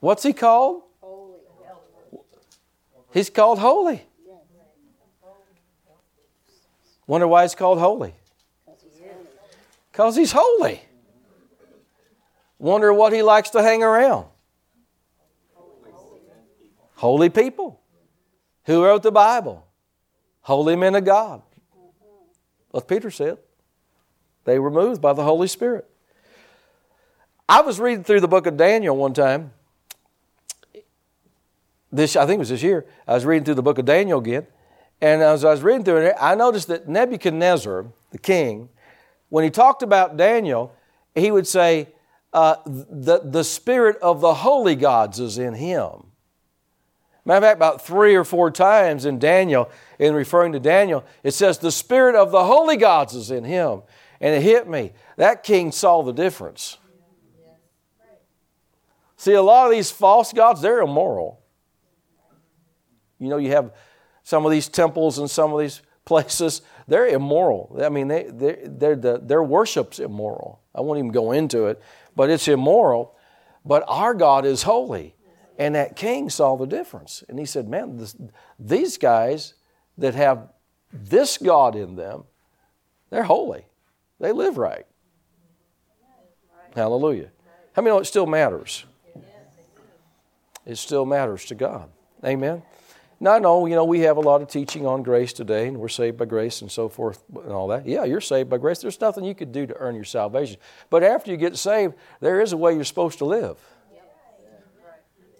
What's 0.00 0.22
he 0.22 0.32
called? 0.32 0.82
He's 3.12 3.30
called 3.30 3.58
holy. 3.58 4.04
Wonder 7.06 7.28
why 7.28 7.42
he's 7.42 7.54
called 7.54 7.78
holy? 7.78 8.14
Because 9.90 10.16
he's 10.16 10.32
holy. 10.32 10.82
Wonder 12.58 12.92
what 12.92 13.12
he 13.12 13.22
likes 13.22 13.50
to 13.50 13.62
hang 13.62 13.82
around? 13.82 14.26
Holy 16.96 17.28
people. 17.28 17.80
Who 18.64 18.84
wrote 18.84 19.02
the 19.02 19.12
Bible? 19.12 19.66
Holy 20.40 20.76
men 20.76 20.94
of 20.94 21.04
God. 21.04 21.42
What 22.70 22.88
Peter 22.88 23.10
said. 23.10 23.38
They 24.44 24.58
were 24.58 24.70
moved 24.70 25.00
by 25.00 25.12
the 25.12 25.24
Holy 25.24 25.48
Spirit. 25.48 25.88
I 27.48 27.60
was 27.60 27.78
reading 27.78 28.02
through 28.02 28.20
the 28.20 28.28
book 28.28 28.46
of 28.46 28.56
Daniel 28.56 28.96
one 28.96 29.14
time, 29.14 29.52
this 31.92 32.16
I 32.16 32.26
think 32.26 32.36
it 32.36 32.40
was 32.40 32.48
this 32.48 32.62
year. 32.62 32.84
I 33.06 33.14
was 33.14 33.24
reading 33.24 33.44
through 33.44 33.54
the 33.54 33.62
book 33.62 33.78
of 33.78 33.84
Daniel 33.84 34.18
again, 34.18 34.46
and 35.00 35.22
as 35.22 35.44
I 35.44 35.50
was 35.50 35.62
reading 35.62 35.84
through 35.84 35.98
it, 35.98 36.16
I 36.20 36.34
noticed 36.34 36.68
that 36.68 36.88
Nebuchadnezzar, 36.88 37.86
the 38.10 38.18
king, 38.18 38.68
when 39.28 39.44
he 39.44 39.50
talked 39.50 39.82
about 39.82 40.16
Daniel, 40.16 40.74
he 41.14 41.30
would 41.30 41.46
say, 41.46 41.88
uh, 42.32 42.56
the, 42.66 43.20
the 43.24 43.44
spirit 43.44 43.96
of 44.02 44.20
the 44.20 44.34
holy 44.34 44.74
gods 44.74 45.20
is 45.20 45.38
in 45.38 45.54
him. 45.54 46.06
Matter 47.24 47.38
of 47.38 47.42
fact, 47.44 47.56
about 47.56 47.84
three 47.84 48.14
or 48.14 48.24
four 48.24 48.50
times 48.50 49.04
in 49.04 49.18
Daniel, 49.18 49.70
in 49.98 50.14
referring 50.14 50.52
to 50.52 50.60
Daniel, 50.60 51.04
it 51.22 51.32
says, 51.32 51.58
The 51.58 51.72
Spirit 51.72 52.14
of 52.14 52.30
the 52.30 52.44
holy 52.44 52.76
gods 52.76 53.14
is 53.14 53.30
in 53.32 53.42
him. 53.42 53.82
And 54.20 54.34
it 54.34 54.42
hit 54.42 54.68
me. 54.68 54.92
That 55.16 55.42
king 55.42 55.72
saw 55.72 56.02
the 56.02 56.12
difference. 56.12 56.78
See, 59.16 59.32
a 59.32 59.42
lot 59.42 59.66
of 59.66 59.72
these 59.72 59.90
false 59.90 60.32
gods, 60.32 60.60
they're 60.60 60.80
immoral. 60.80 61.40
You 63.18 63.28
know, 63.28 63.38
you 63.38 63.50
have 63.50 63.72
some 64.22 64.44
of 64.44 64.52
these 64.52 64.68
temples 64.68 65.18
and 65.18 65.30
some 65.30 65.52
of 65.52 65.60
these 65.60 65.80
places, 66.04 66.62
they're 66.86 67.06
immoral. 67.06 67.78
I 67.82 67.88
mean, 67.88 68.08
they, 68.08 68.24
they, 68.24 68.58
they're 68.64 68.96
the, 68.96 69.18
their 69.18 69.42
worship's 69.42 69.98
immoral. 69.98 70.60
I 70.74 70.80
won't 70.80 70.98
even 70.98 71.10
go 71.10 71.32
into 71.32 71.66
it, 71.66 71.82
but 72.14 72.30
it's 72.30 72.46
immoral. 72.46 73.16
But 73.64 73.84
our 73.88 74.14
God 74.14 74.46
is 74.46 74.62
holy. 74.62 75.16
And 75.58 75.74
that 75.74 75.96
king 75.96 76.30
saw 76.30 76.56
the 76.56 76.66
difference. 76.66 77.24
And 77.28 77.38
he 77.38 77.46
said, 77.46 77.66
Man, 77.66 77.96
this, 77.96 78.14
these 78.58 78.98
guys 78.98 79.54
that 79.98 80.14
have 80.14 80.48
this 80.92 81.38
God 81.38 81.74
in 81.74 81.96
them, 81.96 82.24
they're 83.10 83.24
holy. 83.24 83.66
They 84.20 84.32
live 84.32 84.58
right. 84.58 84.86
Hallelujah. 86.74 87.30
How 87.72 87.82
many 87.82 87.94
know 87.94 88.00
it 88.00 88.04
still 88.04 88.26
matters? 88.26 88.84
It 90.66 90.76
still 90.76 91.06
matters 91.06 91.44
to 91.46 91.54
God. 91.54 91.88
Amen. 92.24 92.62
Now, 93.18 93.32
I 93.32 93.38
know, 93.38 93.64
you 93.64 93.74
know, 93.74 93.84
we 93.84 94.00
have 94.00 94.18
a 94.18 94.20
lot 94.20 94.42
of 94.42 94.48
teaching 94.48 94.84
on 94.84 95.02
grace 95.02 95.32
today, 95.32 95.68
and 95.68 95.78
we're 95.78 95.88
saved 95.88 96.18
by 96.18 96.26
grace 96.26 96.60
and 96.60 96.70
so 96.70 96.90
forth 96.90 97.22
and 97.34 97.52
all 97.52 97.68
that. 97.68 97.86
Yeah, 97.86 98.04
you're 98.04 98.20
saved 98.20 98.50
by 98.50 98.58
grace. 98.58 98.80
There's 98.80 99.00
nothing 99.00 99.24
you 99.24 99.34
could 99.34 99.52
do 99.52 99.64
to 99.66 99.74
earn 99.78 99.94
your 99.94 100.04
salvation. 100.04 100.58
But 100.90 101.02
after 101.02 101.30
you 101.30 101.38
get 101.38 101.56
saved, 101.56 101.94
there 102.20 102.42
is 102.42 102.52
a 102.52 102.58
way 102.58 102.74
you're 102.74 102.84
supposed 102.84 103.18
to 103.18 103.24
live. 103.24 103.58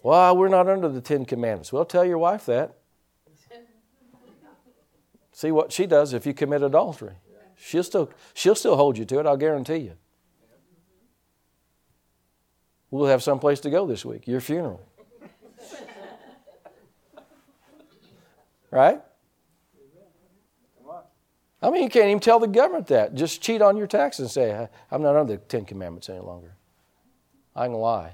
Well, 0.01 0.37
we're 0.37 0.47
not 0.47 0.67
under 0.69 0.89
the 0.89 1.01
Ten 1.01 1.25
Commandments. 1.25 1.71
Well, 1.71 1.85
tell 1.85 2.05
your 2.05 2.17
wife 2.17 2.45
that. 2.45 2.75
See 5.33 5.51
what 5.51 5.71
she 5.71 5.85
does 5.85 6.13
if 6.13 6.25
you 6.25 6.33
commit 6.33 6.63
adultery. 6.63 7.13
She'll 7.57 7.83
still, 7.83 8.09
she'll 8.33 8.55
still 8.55 8.75
hold 8.75 8.97
you 8.97 9.05
to 9.05 9.19
it, 9.19 9.27
I'll 9.27 9.37
guarantee 9.37 9.77
you. 9.77 9.93
We'll 12.89 13.07
have 13.07 13.21
some 13.21 13.39
place 13.39 13.59
to 13.59 13.69
go 13.69 13.85
this 13.85 14.05
week, 14.05 14.27
your 14.27 14.39
funeral. 14.39 14.86
Right? 18.71 19.01
I 21.61 21.71
mean, 21.71 21.83
you 21.83 21.89
can't 21.89 22.05
even 22.05 22.19
tell 22.19 22.39
the 22.39 22.47
government 22.47 22.87
that. 22.87 23.15
Just 23.15 23.41
cheat 23.41 23.61
on 23.61 23.77
your 23.77 23.87
taxes 23.87 24.19
and 24.19 24.31
say, 24.31 24.67
I'm 24.91 25.01
not 25.01 25.15
under 25.15 25.33
the 25.33 25.39
Ten 25.39 25.65
Commandments 25.65 26.07
any 26.09 26.19
longer. 26.19 26.53
I 27.55 27.65
can 27.65 27.73
lie. 27.73 28.13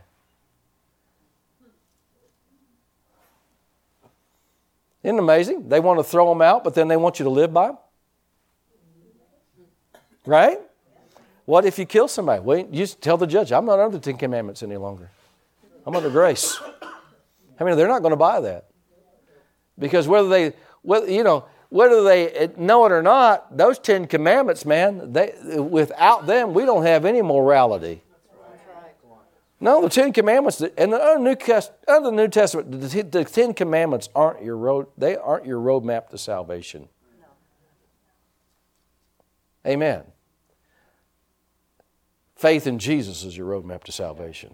Isn't 5.04 5.18
it 5.18 5.20
amazing? 5.20 5.68
They 5.68 5.82
want 5.82 6.00
to 6.00 6.04
throw 6.04 6.30
them 6.30 6.42
out, 6.42 6.64
but 6.64 6.74
then 6.74 6.88
they 6.88 6.96
want 6.96 7.20
you 7.20 7.26
to 7.26 7.30
live 7.30 7.54
by 7.54 7.68
them. 7.68 7.78
Right? 10.26 10.60
What 11.44 11.66
if 11.66 11.78
you 11.78 11.86
kill 11.86 12.08
somebody? 12.08 12.42
Well, 12.42 12.66
you 12.72 12.88
tell 12.88 13.18
the 13.18 13.28
judge, 13.28 13.52
I'm 13.52 13.66
not 13.66 13.80
under 13.80 13.98
the 13.98 14.04
Ten 14.04 14.18
Commandments 14.18 14.64
any 14.64 14.78
longer. 14.78 15.12
I'm 15.86 15.94
under 15.94 16.10
grace. 16.10 16.58
I 17.60 17.66
mean, 17.66 17.76
they're 17.76 17.90
not 17.90 18.02
going 18.02 18.12
to 18.12 18.18
buy 18.18 18.40
that. 18.40 18.68
Because 19.78 20.08
whether 20.08 20.30
they, 20.30 20.54
whether, 20.82 21.10
you 21.10 21.24
know, 21.24 21.46
whether 21.70 22.04
they 22.04 22.52
know 22.56 22.86
it 22.86 22.92
or 22.92 23.02
not, 23.02 23.58
those 23.58 23.80
Ten 23.80 24.06
Commandments, 24.06 24.66
man, 24.66 25.12
they, 25.12 25.34
without 25.58 26.28
them, 26.28 26.54
we 26.54 26.66
don't 26.66 26.86
have 26.86 27.04
any 27.04 27.22
morality. 27.22 28.04
No, 29.60 29.82
the 29.82 29.90
Ten 29.90 30.12
Commandments, 30.14 30.62
and 30.62 30.94
the 30.94 31.16
New, 31.18 31.36
under 31.88 32.10
the 32.10 32.16
New 32.16 32.28
Testament, 32.28 32.82
the, 32.82 33.02
the 33.02 33.24
Ten 33.24 33.54
Commandments 33.54 34.10
aren't 34.14 34.44
your 34.44 34.58
road. 34.58 34.88
They 34.98 35.16
aren't 35.16 35.46
your 35.46 35.60
roadmap 35.60 36.10
to 36.10 36.18
salvation. 36.18 36.90
Amen. 39.66 40.04
Faith 42.36 42.68
in 42.68 42.78
Jesus 42.78 43.24
is 43.24 43.38
your 43.38 43.48
roadmap 43.48 43.86
to 43.86 43.92
salvation. 43.92 44.54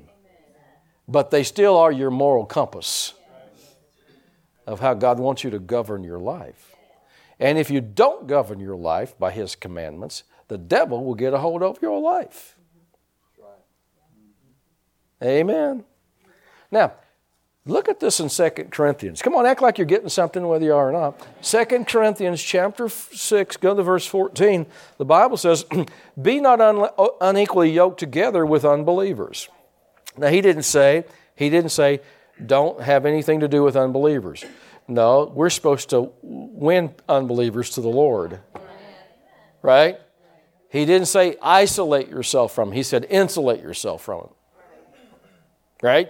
But 1.07 1.32
they 1.32 1.43
still 1.43 1.76
are 1.76 1.91
your 1.91 2.11
moral 2.11 2.45
compass 2.45 3.15
of 4.66 4.80
how 4.80 4.93
God 4.93 5.20
wants 5.20 5.43
you 5.43 5.49
to 5.49 5.60
govern 5.60 6.03
your 6.03 6.20
life. 6.20 6.76
And 7.39 7.57
if 7.57 7.70
you 7.70 7.82
don't 7.82 8.28
govern 8.28 8.60
your 8.60 8.76
life 8.76 9.18
by 9.18 9.32
His 9.32 9.55
commandments, 9.55 10.24
the 10.49 10.57
devil 10.57 11.05
will 11.05 11.16
get 11.16 11.34
a 11.34 11.38
hold 11.38 11.64
of 11.64 11.82
your 11.82 11.99
life. 11.99 12.55
Amen. 15.24 15.84
Now, 16.72 16.93
look 17.66 17.89
at 17.89 17.99
this 17.99 18.20
in 18.20 18.30
2 18.30 18.68
Corinthians. 18.70 19.22
Come 19.22 19.36
on, 19.36 19.45
act 19.45 19.62
like 19.62 19.78
you're 19.78 19.86
getting 19.86 20.10
something 20.10 20.47
whether 20.47 20.64
you 20.64 20.74
are 20.74 20.89
or 20.89 20.91
not. 20.91 21.43
2 21.43 21.86
Corinthians 21.86 22.41
chapter 22.41 22.88
6, 22.89 23.57
go 23.57 23.76
to 23.76 23.84
verse 23.84 24.05
14. 24.05 24.66
The 24.97 25.05
Bible 25.05 25.38
says, 25.38 25.66
Be 26.22 26.39
not 26.39 26.62
un- 26.62 26.89
unequally 27.20 27.72
yoked 27.72 27.99
together 27.99 28.45
with 28.45 28.64
unbelievers. 28.64 29.49
Now, 30.18 30.28
he 30.28 30.41
didn't 30.41 30.64
say, 30.64 31.05
he 31.36 31.49
didn't 31.49 31.72
say, 31.72 32.01
don't 32.45 32.81
have 32.81 33.05
anything 33.05 33.41
to 33.41 33.47
do 33.47 33.63
with 33.63 33.75
unbelievers. 33.75 34.43
No, 34.87 35.31
we're 35.35 35.49
supposed 35.49 35.89
to 35.91 36.11
win 36.23 36.95
unbelievers 37.07 37.69
to 37.71 37.81
the 37.81 37.89
Lord. 37.89 38.39
Right? 39.61 39.99
He 40.69 40.85
didn't 40.85 41.07
say 41.07 41.35
isolate 41.41 42.09
yourself 42.09 42.53
from. 42.53 42.71
He 42.71 42.83
said 42.83 43.05
insulate 43.09 43.61
yourself 43.61 44.03
from 44.03 44.19
them. 44.21 44.29
Right? 45.81 46.09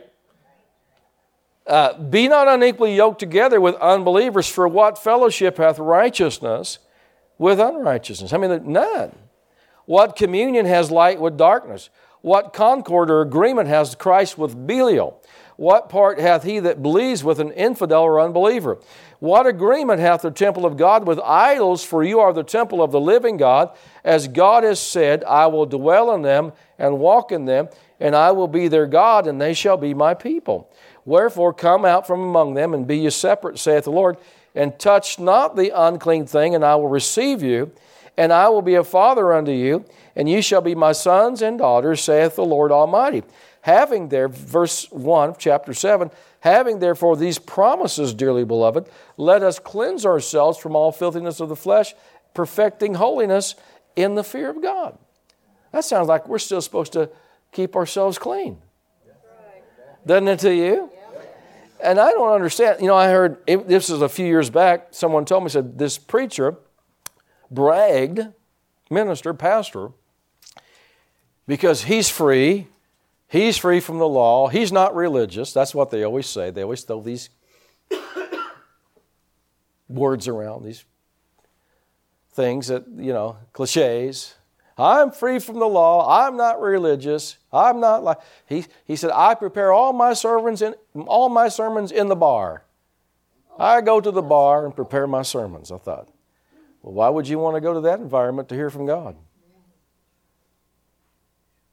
Uh, 1.67 1.99
be 1.99 2.27
not 2.27 2.47
unequally 2.47 2.95
yoked 2.95 3.19
together 3.19 3.61
with 3.61 3.75
unbelievers, 3.75 4.47
for 4.47 4.67
what 4.67 4.97
fellowship 4.97 5.57
hath 5.57 5.77
righteousness 5.77 6.79
with 7.37 7.59
unrighteousness? 7.59 8.33
I 8.33 8.37
mean, 8.37 8.71
none. 8.71 9.15
What 9.85 10.15
communion 10.15 10.65
has 10.65 10.89
light 10.89 11.21
with 11.21 11.37
darkness? 11.37 11.89
What 12.21 12.53
concord 12.53 13.09
or 13.09 13.21
agreement 13.21 13.69
has 13.69 13.95
Christ 13.95 14.37
with 14.37 14.67
Belial? 14.67 15.21
What 15.59 15.89
part 15.89 16.21
hath 16.21 16.43
he 16.43 16.59
that 16.61 16.81
believes 16.81 17.21
with 17.21 17.41
an 17.41 17.51
infidel 17.51 18.03
or 18.03 18.21
unbeliever? 18.21 18.77
What 19.19 19.45
agreement 19.45 19.99
hath 19.99 20.21
the 20.21 20.31
temple 20.31 20.65
of 20.65 20.77
God 20.77 21.05
with 21.05 21.19
idols? 21.19 21.83
For 21.83 22.01
you 22.01 22.21
are 22.21 22.31
the 22.31 22.45
temple 22.45 22.81
of 22.81 22.93
the 22.93 22.99
living 23.01 23.35
God. 23.35 23.75
As 24.01 24.29
God 24.29 24.63
has 24.63 24.79
said, 24.79 25.21
I 25.25 25.47
will 25.47 25.65
dwell 25.65 26.15
in 26.15 26.21
them 26.21 26.53
and 26.77 26.97
walk 26.97 27.33
in 27.33 27.43
them, 27.43 27.67
and 27.99 28.15
I 28.15 28.31
will 28.31 28.47
be 28.47 28.69
their 28.69 28.85
God, 28.85 29.27
and 29.27 29.41
they 29.41 29.53
shall 29.53 29.75
be 29.75 29.93
my 29.93 30.13
people. 30.13 30.71
Wherefore, 31.03 31.53
come 31.53 31.83
out 31.83 32.07
from 32.07 32.21
among 32.21 32.53
them, 32.53 32.73
and 32.73 32.87
be 32.87 32.99
ye 32.99 33.09
separate, 33.09 33.59
saith 33.59 33.83
the 33.83 33.91
Lord, 33.91 34.15
and 34.55 34.79
touch 34.79 35.19
not 35.19 35.57
the 35.57 35.77
unclean 35.77 36.25
thing, 36.25 36.55
and 36.55 36.63
I 36.63 36.75
will 36.75 36.87
receive 36.87 37.43
you, 37.43 37.73
and 38.15 38.31
I 38.31 38.47
will 38.47 38.61
be 38.61 38.75
a 38.75 38.83
father 38.85 39.33
unto 39.33 39.51
you, 39.51 39.83
and 40.15 40.29
ye 40.29 40.39
shall 40.39 40.61
be 40.61 40.73
my 40.73 40.93
sons 40.93 41.41
and 41.41 41.57
daughters, 41.57 41.99
saith 41.99 42.37
the 42.37 42.45
Lord 42.45 42.71
Almighty. 42.71 43.23
Having 43.61 44.09
there, 44.09 44.27
verse 44.27 44.89
1, 44.91 45.29
of 45.29 45.37
chapter 45.37 45.73
7, 45.73 46.09
having 46.39 46.79
therefore 46.79 47.17
these 47.17 47.37
promises, 47.37 48.13
dearly 48.13 48.45
beloved, 48.45 48.89
let 49.17 49.43
us 49.43 49.59
cleanse 49.59 50.05
ourselves 50.05 50.57
from 50.57 50.75
all 50.75 50.91
filthiness 50.91 51.39
of 51.39 51.49
the 51.49 51.55
flesh, 51.55 51.93
perfecting 52.33 52.95
holiness 52.95 53.55
in 53.95 54.15
the 54.15 54.23
fear 54.23 54.49
of 54.49 54.61
God. 54.61 54.97
That 55.71 55.83
sounds 55.83 56.07
like 56.07 56.27
we're 56.27 56.39
still 56.39 56.61
supposed 56.61 56.93
to 56.93 57.09
keep 57.51 57.75
ourselves 57.75 58.17
clean. 58.17 58.57
Doesn't 60.05 60.27
it 60.27 60.39
to 60.39 60.53
you? 60.53 60.89
And 61.81 61.99
I 61.99 62.11
don't 62.11 62.33
understand. 62.33 62.81
You 62.81 62.87
know, 62.87 62.95
I 62.95 63.09
heard 63.09 63.37
this 63.45 63.89
is 63.89 64.01
a 64.01 64.09
few 64.09 64.25
years 64.25 64.49
back. 64.49 64.87
Someone 64.91 65.25
told 65.25 65.43
me 65.43 65.49
said 65.49 65.77
this 65.77 65.97
preacher 65.97 66.55
bragged, 67.51 68.27
minister, 68.89 69.33
pastor, 69.33 69.91
because 71.47 71.83
he's 71.83 72.09
free, 72.09 72.67
he's 73.29 73.57
free 73.57 73.79
from 73.79 73.97
the 73.99 74.07
law, 74.07 74.49
he's 74.49 74.71
not 74.71 74.95
religious. 74.95 75.53
That's 75.53 75.73
what 75.73 75.91
they 75.91 76.03
always 76.03 76.27
say. 76.27 76.51
They 76.51 76.63
always 76.63 76.83
throw 76.83 77.01
these 77.01 77.29
words 79.87 80.27
around, 80.27 80.63
these 80.63 80.85
things 82.33 82.67
that 82.67 82.85
you 82.97 83.13
know, 83.13 83.37
cliches. 83.53 84.35
I'm 84.77 85.11
free 85.11 85.39
from 85.39 85.59
the 85.59 85.67
law. 85.67 86.25
I'm 86.25 86.37
not 86.37 86.61
religious. 86.61 87.37
I'm 87.51 87.81
not 87.81 88.01
like 88.03 88.19
he, 88.47 88.65
he 88.85 88.95
said, 88.95 89.11
I 89.13 89.33
prepare 89.35 89.73
all 89.73 89.91
my 89.91 90.13
sermons 90.13 90.61
in 90.61 90.75
all 90.95 91.27
my 91.27 91.49
sermons 91.49 91.91
in 91.91 92.07
the 92.07 92.15
bar. 92.15 92.63
I 93.57 93.81
go 93.81 93.99
to 93.99 94.09
the 94.09 94.21
bar 94.21 94.65
and 94.65 94.73
prepare 94.73 95.05
my 95.05 95.21
sermons. 95.21 95.69
I 95.69 95.77
thought, 95.77 96.07
well, 96.81 96.93
why 96.93 97.09
would 97.09 97.27
you 97.27 97.39
want 97.39 97.57
to 97.57 97.61
go 97.61 97.73
to 97.73 97.81
that 97.81 97.99
environment 97.99 98.47
to 98.49 98.55
hear 98.55 98.69
from 98.69 98.85
God? 98.85 99.17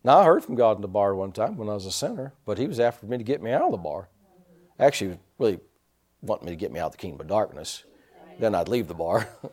Now 0.06 0.20
I 0.20 0.24
heard 0.24 0.44
from 0.44 0.54
God 0.54 0.76
in 0.76 0.82
the 0.82 0.88
bar 0.88 1.16
one 1.16 1.32
time 1.32 1.56
when 1.56 1.68
I 1.68 1.74
was 1.74 1.84
a 1.84 1.90
sinner, 1.90 2.32
but 2.44 2.58
he 2.58 2.68
was 2.68 2.78
after 2.78 3.06
me 3.06 3.18
to 3.18 3.24
get 3.24 3.42
me 3.42 3.50
out 3.50 3.62
of 3.62 3.72
the 3.72 3.76
bar. 3.76 4.08
Actually, 4.78 5.18
really 5.36 5.58
wanting 6.22 6.46
me 6.46 6.52
to 6.52 6.56
get 6.56 6.70
me 6.70 6.78
out 6.78 6.86
of 6.86 6.92
the 6.92 6.98
kingdom 6.98 7.22
of 7.22 7.26
darkness. 7.26 7.82
Then 8.38 8.54
I'd 8.54 8.68
leave 8.68 8.86
the 8.86 8.94
bar. 8.94 9.28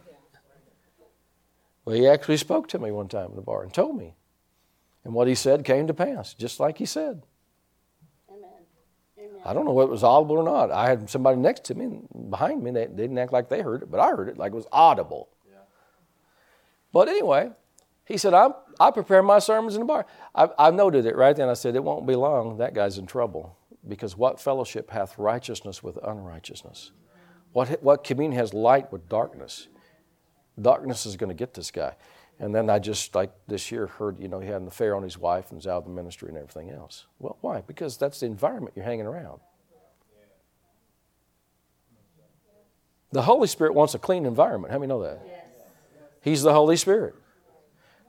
well, 1.85 1.95
he 1.95 2.07
actually 2.07 2.37
spoke 2.37 2.67
to 2.67 2.77
me 2.77 2.91
one 2.91 3.07
time 3.07 3.31
in 3.31 3.35
the 3.35 3.41
bar 3.41 3.63
and 3.63 3.73
told 3.73 3.97
me. 3.97 4.13
And 5.03 5.15
what 5.15 5.27
he 5.27 5.33
said 5.33 5.65
came 5.65 5.87
to 5.87 5.93
pass, 5.93 6.35
just 6.35 6.59
like 6.59 6.77
he 6.77 6.85
said. 6.85 7.23
I 9.43 9.53
don't 9.55 9.65
know 9.65 9.73
whether 9.73 9.89
it 9.89 9.91
was 9.91 10.03
audible 10.03 10.37
or 10.37 10.43
not. 10.43 10.69
I 10.69 10.87
had 10.87 11.09
somebody 11.09 11.37
next 11.37 11.63
to 11.65 11.73
me, 11.73 12.01
behind 12.29 12.61
me, 12.61 12.69
they, 12.69 12.85
they 12.85 13.01
didn't 13.01 13.17
act 13.17 13.33
like 13.33 13.49
they 13.49 13.61
heard 13.61 13.81
it, 13.81 13.89
but 13.89 13.99
I 13.99 14.09
heard 14.11 14.29
it 14.29 14.37
like 14.37 14.51
it 14.51 14.55
was 14.55 14.67
audible. 14.71 15.29
Yeah. 15.49 15.57
But 16.91 17.09
anyway, 17.09 17.49
he 18.05 18.17
said, 18.17 18.35
I'm, 18.35 18.53
I 18.79 18.91
prepare 18.91 19.23
my 19.23 19.39
sermons 19.39 19.75
in 19.75 19.81
the 19.81 19.85
bar. 19.85 20.05
I, 20.33 20.49
I 20.57 20.71
noted 20.71 21.05
it 21.05 21.15
right 21.15 21.35
then. 21.35 21.49
I 21.49 21.53
said, 21.53 21.75
It 21.75 21.83
won't 21.83 22.07
be 22.07 22.15
long. 22.15 22.57
That 22.57 22.73
guy's 22.73 22.97
in 22.97 23.05
trouble. 23.05 23.57
Because 23.87 24.17
what 24.17 24.39
fellowship 24.39 24.91
hath 24.91 25.17
righteousness 25.17 25.83
with 25.83 25.97
unrighteousness? 26.03 26.91
What, 27.51 27.83
what 27.83 28.03
communion 28.03 28.39
has 28.39 28.53
light 28.53 28.91
with 28.91 29.07
darkness? 29.09 29.67
Darkness 30.59 31.05
is 31.05 31.17
going 31.17 31.29
to 31.29 31.35
get 31.35 31.53
this 31.53 31.71
guy. 31.71 31.95
And 32.39 32.53
then 32.53 32.69
I 32.69 32.79
just, 32.79 33.13
like 33.13 33.31
this 33.47 33.71
year, 33.71 33.87
heard, 33.87 34.19
you 34.19 34.27
know, 34.27 34.39
he 34.39 34.47
had 34.47 34.61
an 34.61 34.67
affair 34.67 34.95
on 34.95 35.03
his 35.03 35.17
wife 35.17 35.49
and 35.49 35.57
was 35.57 35.67
out 35.67 35.77
of 35.77 35.83
the 35.85 35.91
ministry 35.91 36.29
and 36.29 36.37
everything 36.37 36.71
else. 36.71 37.05
Well, 37.19 37.37
why? 37.41 37.61
Because 37.61 37.97
that's 37.97 38.21
the 38.21 38.25
environment 38.25 38.73
you're 38.75 38.85
hanging 38.85 39.05
around. 39.05 39.39
The 43.11 43.21
Holy 43.21 43.47
Spirit 43.47 43.75
wants 43.75 43.93
a 43.93 43.99
clean 43.99 44.25
environment. 44.25 44.71
How 44.71 44.79
many 44.79 44.87
know 44.87 45.03
that? 45.03 45.21
He's 46.21 46.41
the 46.41 46.53
Holy 46.53 46.77
Spirit. 46.77 47.13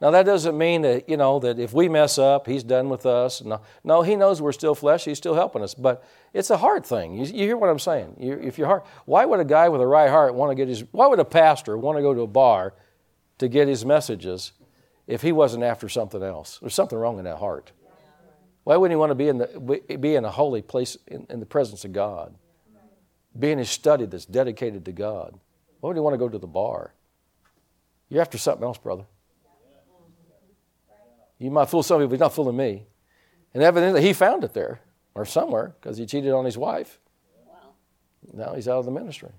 Now 0.05 0.11
that 0.11 0.26
doesn't 0.26 0.59
mean 0.59 0.82
that 0.82 1.09
you 1.09 1.16
know 1.16 1.38
that 1.38 1.59
if 1.59 1.72
we 1.72 1.88
mess 1.88 2.18
up, 2.18 2.46
He's 2.46 2.62
done 2.62 2.90
with 2.90 3.07
us. 3.07 3.42
No, 3.42 3.62
no, 3.84 4.02
He 4.02 4.16
knows 4.16 4.42
we're 4.42 4.52
still 4.52 4.74
flesh. 4.74 5.07
He's 5.07 5.16
still 5.16 5.32
helping 5.32 5.62
us. 5.62 5.72
But 5.72 6.05
it's 6.34 6.50
a 6.50 6.59
hard 6.59 6.84
thing. 6.84 7.14
You, 7.14 7.24
you 7.24 7.46
hear 7.46 7.57
what 7.57 7.70
I'm 7.70 7.78
saying? 7.78 8.18
You, 8.20 8.34
if 8.34 8.59
your 8.59 8.66
heart, 8.66 8.84
why 9.07 9.24
would 9.24 9.40
a 9.40 9.46
guy 9.46 9.70
with 9.70 9.80
a 9.80 9.86
right 9.86 10.11
heart 10.11 10.34
want 10.34 10.50
to 10.50 10.55
get 10.57 10.68
his? 10.68 10.84
Why 10.92 11.07
would 11.07 11.20
a 11.20 11.24
pastor 11.24 11.78
want 11.78 11.96
to 11.96 12.02
go 12.02 12.12
to 12.12 12.20
a 12.20 12.26
bar 12.26 12.74
to 13.38 13.48
get 13.48 13.66
his 13.66 13.86
messages 13.86 14.52
if 15.07 15.22
he 15.22 15.32
wasn't 15.32 15.64
after 15.64 15.88
something 15.88 16.22
else? 16.22 16.59
There's 16.59 16.74
something 16.74 16.98
wrong 16.98 17.18
in 17.18 17.24
that 17.24 17.38
heart. 17.38 17.72
Why 18.64 18.76
wouldn't 18.76 18.92
he 18.92 18.96
want 18.96 19.09
to 19.09 19.14
be 19.14 19.28
in 19.28 19.38
the 19.38 19.96
be 19.98 20.16
in 20.16 20.26
a 20.26 20.30
holy 20.30 20.61
place 20.61 20.98
in, 21.07 21.26
in 21.30 21.40
the 21.40 21.46
presence 21.46 21.86
of 21.86 21.94
God? 21.94 22.34
Be 23.38 23.52
in 23.52 23.59
his 23.59 23.70
study 23.70 24.05
that's 24.05 24.26
dedicated 24.26 24.84
to 24.84 24.92
God. 24.92 25.40
Why 25.80 25.88
would 25.88 25.96
he 25.96 26.02
want 26.02 26.12
to 26.12 26.18
go 26.18 26.28
to 26.28 26.38
the 26.38 26.46
bar? 26.46 26.92
You're 28.11 28.20
after 28.20 28.36
something 28.36 28.64
else, 28.64 28.76
brother. 28.76 29.07
You 31.39 31.51
might 31.51 31.68
fool 31.68 31.82
some 31.82 31.99
people, 31.99 32.09
but 32.09 32.14
he's 32.14 32.20
not 32.20 32.35
fooling 32.35 32.57
me. 32.57 32.87
And 33.53 33.62
evidently, 33.62 34.03
he 34.03 34.12
found 34.12 34.45
it 34.45 34.53
there 34.53 34.80
or 35.14 35.24
somewhere 35.24 35.74
because 35.80 35.97
he 35.97 36.07
cheated 36.07 36.32
on 36.32 36.45
his 36.45 36.59
wife. 36.59 36.99
Wow. 37.47 37.55
Now 38.32 38.55
he's 38.55 38.68
out 38.68 38.78
of 38.78 38.85
the 38.85 38.91
ministry. 38.91 39.30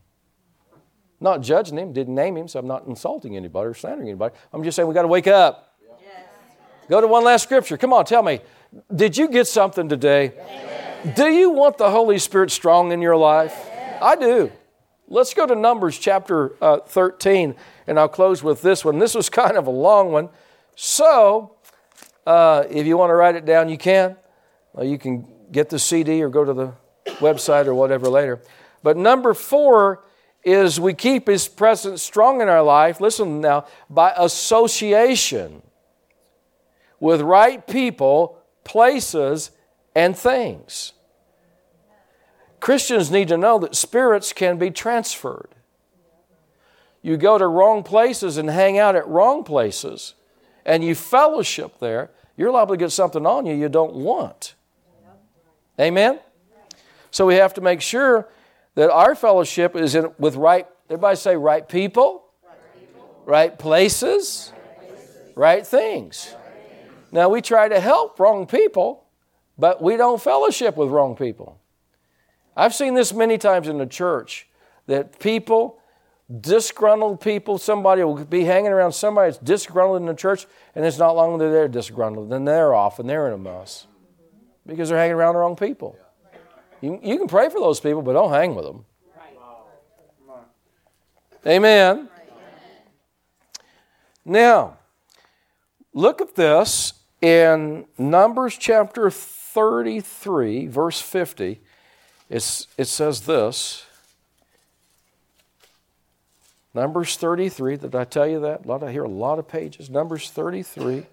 Not 1.19 1.41
judging 1.41 1.77
him, 1.77 1.93
didn't 1.93 2.15
name 2.15 2.37
him, 2.37 2.47
so 2.47 2.59
I'm 2.59 2.67
not 2.67 2.85
insulting 2.87 3.35
anybody 3.37 3.69
or 3.69 3.73
slandering 3.73 4.09
anybody. 4.09 4.35
I'm 4.53 4.63
just 4.63 4.75
saying 4.75 4.87
we 4.87 4.93
got 4.93 5.03
to 5.03 5.07
wake 5.07 5.27
up. 5.27 5.75
Yes. 5.81 6.27
Go 6.89 7.01
to 7.01 7.07
one 7.07 7.23
last 7.23 7.43
scripture. 7.43 7.77
Come 7.77 7.93
on, 7.93 8.05
tell 8.05 8.21
me. 8.21 8.41
Did 8.93 9.17
you 9.17 9.29
get 9.29 9.47
something 9.47 9.87
today? 9.87 10.33
Yes. 10.35 11.15
Do 11.15 11.27
you 11.27 11.51
want 11.51 11.77
the 11.77 11.89
Holy 11.89 12.19
Spirit 12.19 12.51
strong 12.51 12.91
in 12.91 13.01
your 13.01 13.15
life? 13.15 13.53
Yes. 13.55 14.01
I 14.01 14.15
do. 14.15 14.51
Let's 15.07 15.33
go 15.33 15.45
to 15.45 15.55
Numbers 15.55 15.97
chapter 15.97 16.55
uh, 16.61 16.79
13, 16.79 17.55
and 17.87 17.99
I'll 17.99 18.09
close 18.09 18.43
with 18.43 18.61
this 18.61 18.83
one. 18.83 18.99
This 18.99 19.15
was 19.15 19.29
kind 19.41 19.55
of 19.55 19.67
a 19.67 19.71
long 19.71 20.11
one. 20.11 20.29
So, 20.75 21.54
uh, 22.25 22.63
if 22.69 22.85
you 22.85 22.97
want 22.97 23.09
to 23.09 23.15
write 23.15 23.35
it 23.35 23.45
down, 23.45 23.69
you 23.69 23.77
can. 23.77 24.15
Uh, 24.77 24.83
you 24.83 24.97
can 24.97 25.27
get 25.51 25.69
the 25.69 25.79
CD 25.79 26.21
or 26.21 26.29
go 26.29 26.43
to 26.43 26.53
the 26.53 26.73
website 27.19 27.67
or 27.67 27.73
whatever 27.73 28.09
later. 28.09 28.41
But 28.83 28.97
number 28.97 29.33
four 29.33 30.03
is 30.43 30.79
we 30.79 30.93
keep 30.93 31.27
His 31.27 31.47
presence 31.47 32.03
strong 32.03 32.41
in 32.41 32.49
our 32.49 32.63
life. 32.63 32.99
Listen 32.99 33.41
now, 33.41 33.65
by 33.89 34.13
association 34.17 35.61
with 36.99 37.21
right 37.21 37.65
people, 37.67 38.37
places, 38.63 39.51
and 39.95 40.17
things. 40.17 40.93
Christians 42.59 43.11
need 43.11 43.27
to 43.27 43.37
know 43.37 43.59
that 43.59 43.75
spirits 43.75 44.33
can 44.33 44.57
be 44.57 44.71
transferred. 44.71 45.49
You 47.01 47.17
go 47.17 47.37
to 47.37 47.45
wrong 47.45 47.83
places 47.83 48.37
and 48.37 48.49
hang 48.49 48.79
out 48.79 48.95
at 48.95 49.07
wrong 49.07 49.43
places, 49.43 50.14
and 50.65 50.83
you 50.83 50.95
fellowship 50.95 51.79
there, 51.79 52.11
you're 52.37 52.51
liable 52.51 52.75
to 52.75 52.79
get 52.79 52.91
something 52.91 53.25
on 53.25 53.45
you 53.45 53.53
you 53.53 53.69
don't 53.69 53.95
want. 53.95 54.55
Amen? 55.79 56.19
So 57.11 57.25
we 57.25 57.35
have 57.35 57.53
to 57.55 57.61
make 57.61 57.81
sure 57.81 58.29
that 58.75 58.91
our 58.91 59.15
fellowship 59.15 59.75
is 59.75 59.95
in, 59.95 60.11
with 60.17 60.35
right, 60.35 60.67
everybody 60.89 61.15
say 61.15 61.35
right 61.35 61.67
people, 61.67 62.25
right, 63.25 63.57
places. 63.57 64.51
right 65.35 65.65
things. 65.65 66.33
Now 67.11 67.29
we 67.29 67.41
try 67.41 67.69
to 67.69 67.79
help 67.79 68.19
wrong 68.19 68.45
people, 68.47 69.05
but 69.57 69.81
we 69.81 69.95
don't 69.95 70.21
fellowship 70.21 70.75
with 70.75 70.89
wrong 70.89 71.15
people. 71.15 71.59
I've 72.57 72.73
seen 72.73 72.93
this 72.93 73.13
many 73.13 73.37
times 73.37 73.67
in 73.67 73.77
the 73.77 73.85
church 73.85 74.47
that 74.87 75.19
people 75.19 75.79
disgruntled 76.41 77.21
people, 77.21 77.57
somebody 77.57 78.03
will 78.03 78.25
be 78.25 78.43
hanging 78.43 78.71
around 78.71 78.93
somebody 78.93 79.31
that's 79.31 79.43
disgruntled 79.43 80.01
in 80.01 80.07
the 80.07 80.13
church, 80.13 80.47
and 80.73 80.85
it's 80.85 80.97
not 80.97 81.15
long 81.15 81.37
they're 81.37 81.51
there, 81.51 81.67
disgruntled. 81.67 82.29
Then 82.29 82.45
they're 82.45 82.73
off 82.73 82.99
and 82.99 83.09
they're 83.09 83.27
in 83.27 83.33
a 83.33 83.37
mess 83.37 83.87
because 84.65 84.89
they're 84.89 84.97
hanging 84.97 85.15
around 85.15 85.35
the 85.35 85.39
wrong 85.39 85.55
people. 85.55 85.97
You, 86.81 86.99
you 87.01 87.17
can 87.17 87.27
pray 87.27 87.49
for 87.49 87.59
those 87.59 87.79
people, 87.79 88.01
but 88.01 88.13
don't 88.13 88.31
hang 88.31 88.55
with 88.55 88.65
them. 88.65 88.85
Amen. 91.47 92.09
Now, 94.25 94.79
look 95.93 96.19
at 96.21 96.33
this 96.35 96.93
in 97.21 97.85
Numbers 97.99 98.57
chapter 98.57 99.11
33, 99.11 100.67
verse 100.67 100.99
50. 100.99 101.61
It's, 102.29 102.67
it 102.77 102.85
says 102.85 103.21
this. 103.21 103.84
Numbers 106.75 107.15
33, 107.15 107.77
did 107.77 107.95
I 107.95 108.03
tell 108.03 108.27
you 108.27 108.41
that? 108.41 108.65
A 108.65 108.67
lot, 108.67 108.83
I 108.83 108.91
hear 108.91 109.05
a 109.05 109.09
lot 109.09 109.39
of 109.39 109.47
pages. 109.47 109.89
Numbers 109.89 110.29
33. 110.29 111.05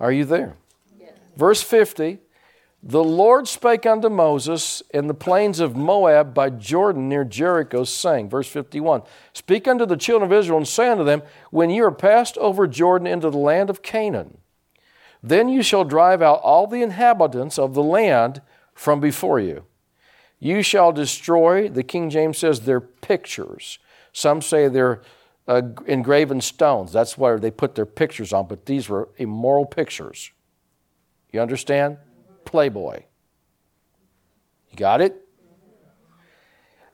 Are 0.00 0.10
you 0.10 0.24
there? 0.24 0.56
Yes. 0.98 1.10
Verse 1.36 1.60
50 1.60 2.20
The 2.82 3.04
Lord 3.04 3.48
spake 3.48 3.84
unto 3.84 4.08
Moses 4.08 4.82
in 4.94 5.08
the 5.08 5.14
plains 5.14 5.60
of 5.60 5.76
Moab 5.76 6.32
by 6.32 6.48
Jordan 6.48 7.06
near 7.06 7.22
Jericho, 7.22 7.84
saying, 7.84 8.30
Verse 8.30 8.48
51 8.48 9.02
Speak 9.34 9.68
unto 9.68 9.84
the 9.84 9.98
children 9.98 10.32
of 10.32 10.38
Israel 10.38 10.56
and 10.56 10.66
say 10.66 10.88
unto 10.88 11.04
them, 11.04 11.22
When 11.50 11.68
ye 11.68 11.80
are 11.80 11.90
passed 11.90 12.38
over 12.38 12.66
Jordan 12.66 13.06
into 13.06 13.28
the 13.28 13.36
land 13.36 13.68
of 13.68 13.82
Canaan, 13.82 14.38
then 15.22 15.50
you 15.50 15.62
shall 15.62 15.84
drive 15.84 16.22
out 16.22 16.40
all 16.40 16.66
the 16.66 16.82
inhabitants 16.82 17.58
of 17.58 17.74
the 17.74 17.82
land 17.82 18.40
from 18.74 19.00
before 19.00 19.38
you. 19.38 19.66
You 20.38 20.62
shall 20.62 20.92
destroy, 20.92 21.68
the 21.68 21.82
King 21.82 22.10
James 22.10 22.38
says, 22.38 22.60
their 22.60 22.80
pictures. 22.80 23.78
Some 24.12 24.42
say 24.42 24.68
they're 24.68 25.02
uh, 25.48 25.62
engraven 25.86 26.40
stones. 26.40 26.92
That's 26.92 27.16
where 27.16 27.38
they 27.38 27.50
put 27.50 27.74
their 27.74 27.86
pictures 27.86 28.32
on, 28.32 28.46
but 28.46 28.66
these 28.66 28.88
were 28.88 29.08
immoral 29.16 29.66
pictures. 29.66 30.30
You 31.32 31.40
understand? 31.40 31.98
Playboy. 32.44 33.02
You 34.70 34.76
got 34.76 35.00
it? 35.00 35.22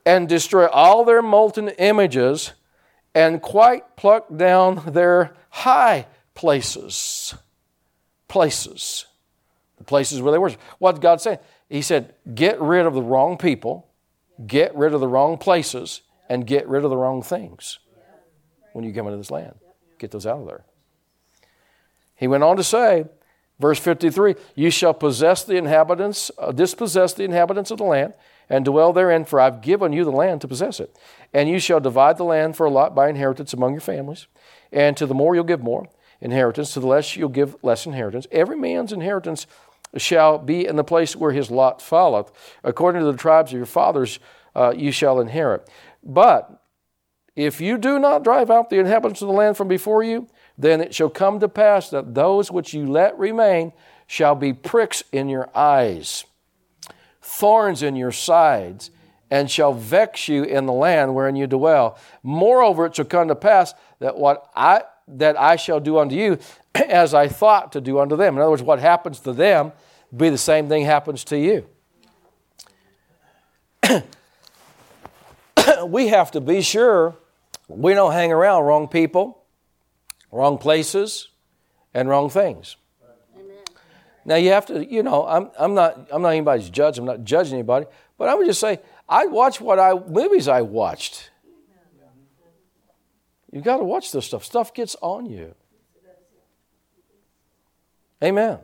And 0.04 0.28
destroy 0.28 0.66
all 0.66 1.04
their 1.04 1.22
molten 1.22 1.68
images 1.68 2.52
and 3.14 3.40
quite 3.40 3.96
pluck 3.96 4.26
down 4.36 4.82
their 4.86 5.34
high 5.50 6.06
places. 6.34 7.34
Places. 8.28 9.06
The 9.78 9.84
places 9.84 10.20
where 10.20 10.32
they 10.32 10.38
worship. 10.38 10.60
What 10.78 11.00
God 11.00 11.20
saying? 11.20 11.38
He 11.72 11.80
said, 11.80 12.12
get 12.34 12.60
rid 12.60 12.84
of 12.84 12.92
the 12.92 13.00
wrong 13.00 13.38
people, 13.38 13.88
get 14.46 14.76
rid 14.76 14.92
of 14.92 15.00
the 15.00 15.08
wrong 15.08 15.38
places, 15.38 16.02
and 16.28 16.46
get 16.46 16.68
rid 16.68 16.84
of 16.84 16.90
the 16.90 16.98
wrong 16.98 17.22
things 17.22 17.78
when 18.74 18.84
you 18.84 18.92
come 18.92 19.06
into 19.06 19.16
this 19.16 19.30
land. 19.30 19.54
Get 19.98 20.10
those 20.10 20.26
out 20.26 20.40
of 20.40 20.46
there. 20.46 20.66
He 22.14 22.26
went 22.26 22.44
on 22.44 22.58
to 22.58 22.62
say, 22.62 23.06
verse 23.58 23.78
53 23.78 24.34
You 24.54 24.68
shall 24.68 24.92
possess 24.92 25.44
the 25.44 25.56
inhabitants, 25.56 26.30
uh, 26.36 26.52
dispossess 26.52 27.14
the 27.14 27.24
inhabitants 27.24 27.70
of 27.70 27.78
the 27.78 27.84
land, 27.84 28.12
and 28.50 28.66
dwell 28.66 28.92
therein, 28.92 29.24
for 29.24 29.40
I've 29.40 29.62
given 29.62 29.94
you 29.94 30.04
the 30.04 30.10
land 30.10 30.42
to 30.42 30.48
possess 30.48 30.78
it. 30.78 30.94
And 31.32 31.48
you 31.48 31.58
shall 31.58 31.80
divide 31.80 32.18
the 32.18 32.24
land 32.24 32.54
for 32.54 32.66
a 32.66 32.70
lot 32.70 32.94
by 32.94 33.08
inheritance 33.08 33.54
among 33.54 33.72
your 33.72 33.80
families. 33.80 34.26
And 34.72 34.94
to 34.98 35.06
the 35.06 35.14
more 35.14 35.34
you'll 35.34 35.44
give 35.44 35.62
more 35.62 35.88
inheritance, 36.20 36.74
to 36.74 36.80
the 36.80 36.86
less 36.86 37.16
you'll 37.16 37.30
give 37.30 37.56
less 37.62 37.86
inheritance. 37.86 38.26
Every 38.30 38.56
man's 38.56 38.92
inheritance 38.92 39.46
shall 39.96 40.38
be 40.38 40.66
in 40.66 40.76
the 40.76 40.84
place 40.84 41.14
where 41.14 41.32
his 41.32 41.50
lot 41.50 41.82
falleth. 41.82 42.32
According 42.64 43.00
to 43.02 43.10
the 43.10 43.18
tribes 43.18 43.52
of 43.52 43.56
your 43.56 43.66
fathers, 43.66 44.18
uh, 44.54 44.72
you 44.76 44.92
shall 44.92 45.20
inherit. 45.20 45.68
But 46.02 46.62
if 47.36 47.60
you 47.60 47.78
do 47.78 47.98
not 47.98 48.24
drive 48.24 48.50
out 48.50 48.70
the 48.70 48.78
inhabitants 48.78 49.22
of 49.22 49.28
the 49.28 49.34
land 49.34 49.56
from 49.56 49.68
before 49.68 50.02
you, 50.02 50.28
then 50.58 50.80
it 50.80 50.94
shall 50.94 51.10
come 51.10 51.40
to 51.40 51.48
pass 51.48 51.90
that 51.90 52.14
those 52.14 52.50
which 52.50 52.74
you 52.74 52.86
let 52.86 53.18
remain 53.18 53.72
shall 54.06 54.34
be 54.34 54.52
pricks 54.52 55.02
in 55.12 55.28
your 55.28 55.48
eyes. 55.54 56.24
thorns 57.24 57.82
in 57.82 57.96
your 57.96 58.12
sides, 58.12 58.90
and 59.30 59.50
shall 59.50 59.72
vex 59.72 60.28
you 60.28 60.42
in 60.42 60.66
the 60.66 60.72
land 60.72 61.14
wherein 61.14 61.36
you 61.36 61.46
dwell. 61.46 61.96
Moreover, 62.22 62.86
it 62.86 62.96
shall 62.96 63.04
come 63.04 63.28
to 63.28 63.34
pass 63.34 63.72
that 64.00 64.18
what 64.18 64.50
I 64.54 64.82
that 65.08 65.40
I 65.40 65.56
shall 65.56 65.80
do 65.80 65.98
unto 65.98 66.14
you, 66.14 66.38
as 66.74 67.14
I 67.14 67.28
thought 67.28 67.72
to 67.72 67.80
do 67.80 67.98
unto 67.98 68.16
them. 68.16 68.34
In 68.34 68.42
other 68.42 68.50
words, 68.50 68.62
what 68.62 68.78
happens 68.78 69.20
to 69.20 69.32
them 69.32 69.72
be 70.14 70.28
the 70.30 70.38
same 70.38 70.68
thing 70.68 70.84
happens 70.84 71.24
to 71.24 71.38
you. 71.38 71.66
we 75.86 76.08
have 76.08 76.30
to 76.32 76.40
be 76.40 76.62
sure 76.62 77.16
we 77.68 77.94
don't 77.94 78.12
hang 78.12 78.32
around 78.32 78.64
wrong 78.64 78.88
people, 78.88 79.42
wrong 80.30 80.58
places, 80.58 81.28
and 81.94 82.08
wrong 82.08 82.28
things. 82.30 82.76
Amen. 83.34 83.56
Now 84.24 84.36
you 84.36 84.50
have 84.50 84.66
to, 84.66 84.84
you 84.84 85.02
know, 85.02 85.26
I'm, 85.26 85.50
I'm 85.58 85.74
not 85.74 86.08
I'm 86.12 86.22
not 86.22 86.30
anybody's 86.30 86.70
judge. 86.70 86.98
I'm 86.98 87.04
not 87.04 87.24
judging 87.24 87.54
anybody, 87.54 87.86
but 88.18 88.28
I 88.28 88.34
would 88.34 88.46
just 88.46 88.60
say 88.60 88.80
I 89.08 89.26
watch 89.26 89.60
what 89.60 89.78
I 89.78 89.94
movies 89.94 90.48
I 90.48 90.62
watched. 90.62 91.30
You 93.50 93.60
got 93.60 93.76
to 93.76 93.84
watch 93.84 94.12
this 94.12 94.24
stuff. 94.24 94.44
Stuff 94.44 94.72
gets 94.72 94.96
on 95.02 95.26
you. 95.26 95.54
Amen. 98.22 98.58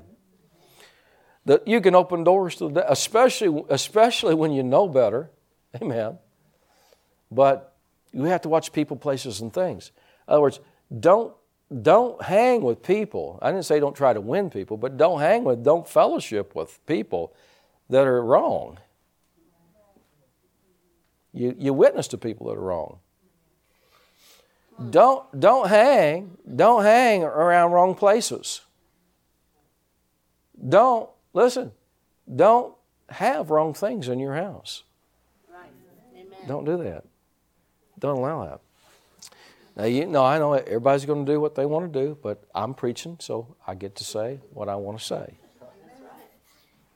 That 1.49 1.67
you 1.67 1.81
can 1.81 1.95
open 1.95 2.25
doors 2.25 2.57
to 2.57 2.69
that, 2.71 2.87
especially 2.93 3.65
especially 3.71 4.35
when 4.35 4.53
you 4.53 4.63
know 4.63 4.87
better. 4.87 5.31
Amen. 5.83 6.19
But 7.31 7.75
you 8.13 8.25
have 8.25 8.43
to 8.43 8.49
watch 8.49 8.73
people, 8.73 8.97
places, 8.97 9.41
and 9.41 9.53
things. 9.53 9.91
In 10.27 10.35
other 10.35 10.43
words, 10.43 10.61
don't 11.01 11.33
don't 11.83 12.23
hang 12.23 12.63
with 12.63 12.83
people. 12.83 13.39
I 13.43 13.51
didn't 13.51 13.65
say 13.65 13.81
don't 13.81 13.97
try 13.97 14.13
to 14.13 14.21
win 14.21 14.51
people, 14.51 14.77
but 14.77 14.97
don't 14.97 15.21
hang 15.21 15.45
with, 15.45 15.65
don't 15.65 15.89
fellowship 15.89 16.55
with 16.55 16.85
people 16.87 17.35
that 17.91 18.07
are 18.07 18.23
wrong. 18.23 18.79
You, 21.33 21.55
you 21.59 21.73
witness 21.73 22.09
to 22.09 22.19
people 22.19 22.49
that 22.49 22.57
are 22.57 22.61
wrong. 22.61 22.99
Don't, 24.91 25.25
don't 25.39 25.69
hang, 25.69 26.37
don't 26.55 26.83
hang 26.83 27.23
around 27.23 27.73
wrong 27.73 27.95
places. 27.95 28.61
Don't, 30.69 31.09
listen, 31.33 31.73
don't 32.35 32.75
have 33.09 33.51
wrong 33.51 33.75
things 33.75 34.09
in 34.09 34.19
your 34.19 34.35
house. 34.35 34.83
Right. 35.53 35.71
Don't 36.47 36.65
do 36.65 36.77
that. 36.83 37.05
Don't 37.99 38.19
allow 38.19 38.45
that. 38.45 38.61
Now, 39.77 39.85
you 39.85 40.07
know, 40.07 40.25
I 40.25 40.39
know 40.39 40.55
everybody's 40.55 41.07
going 41.07 41.25
to 41.25 41.33
do 41.33 41.41
what 41.41 41.55
they 41.55 41.65
want 41.65 41.93
to 41.93 42.01
do, 42.01 42.19
but 42.21 42.43
I'm 42.55 42.75
preaching, 42.75 43.17
so 43.21 43.57
I 43.67 43.75
get 43.75 43.95
to 43.97 44.05
say 44.05 44.41
what 44.53 44.69
I 44.69 44.75
want 44.75 44.99
to 44.99 45.05
say. 45.05 45.39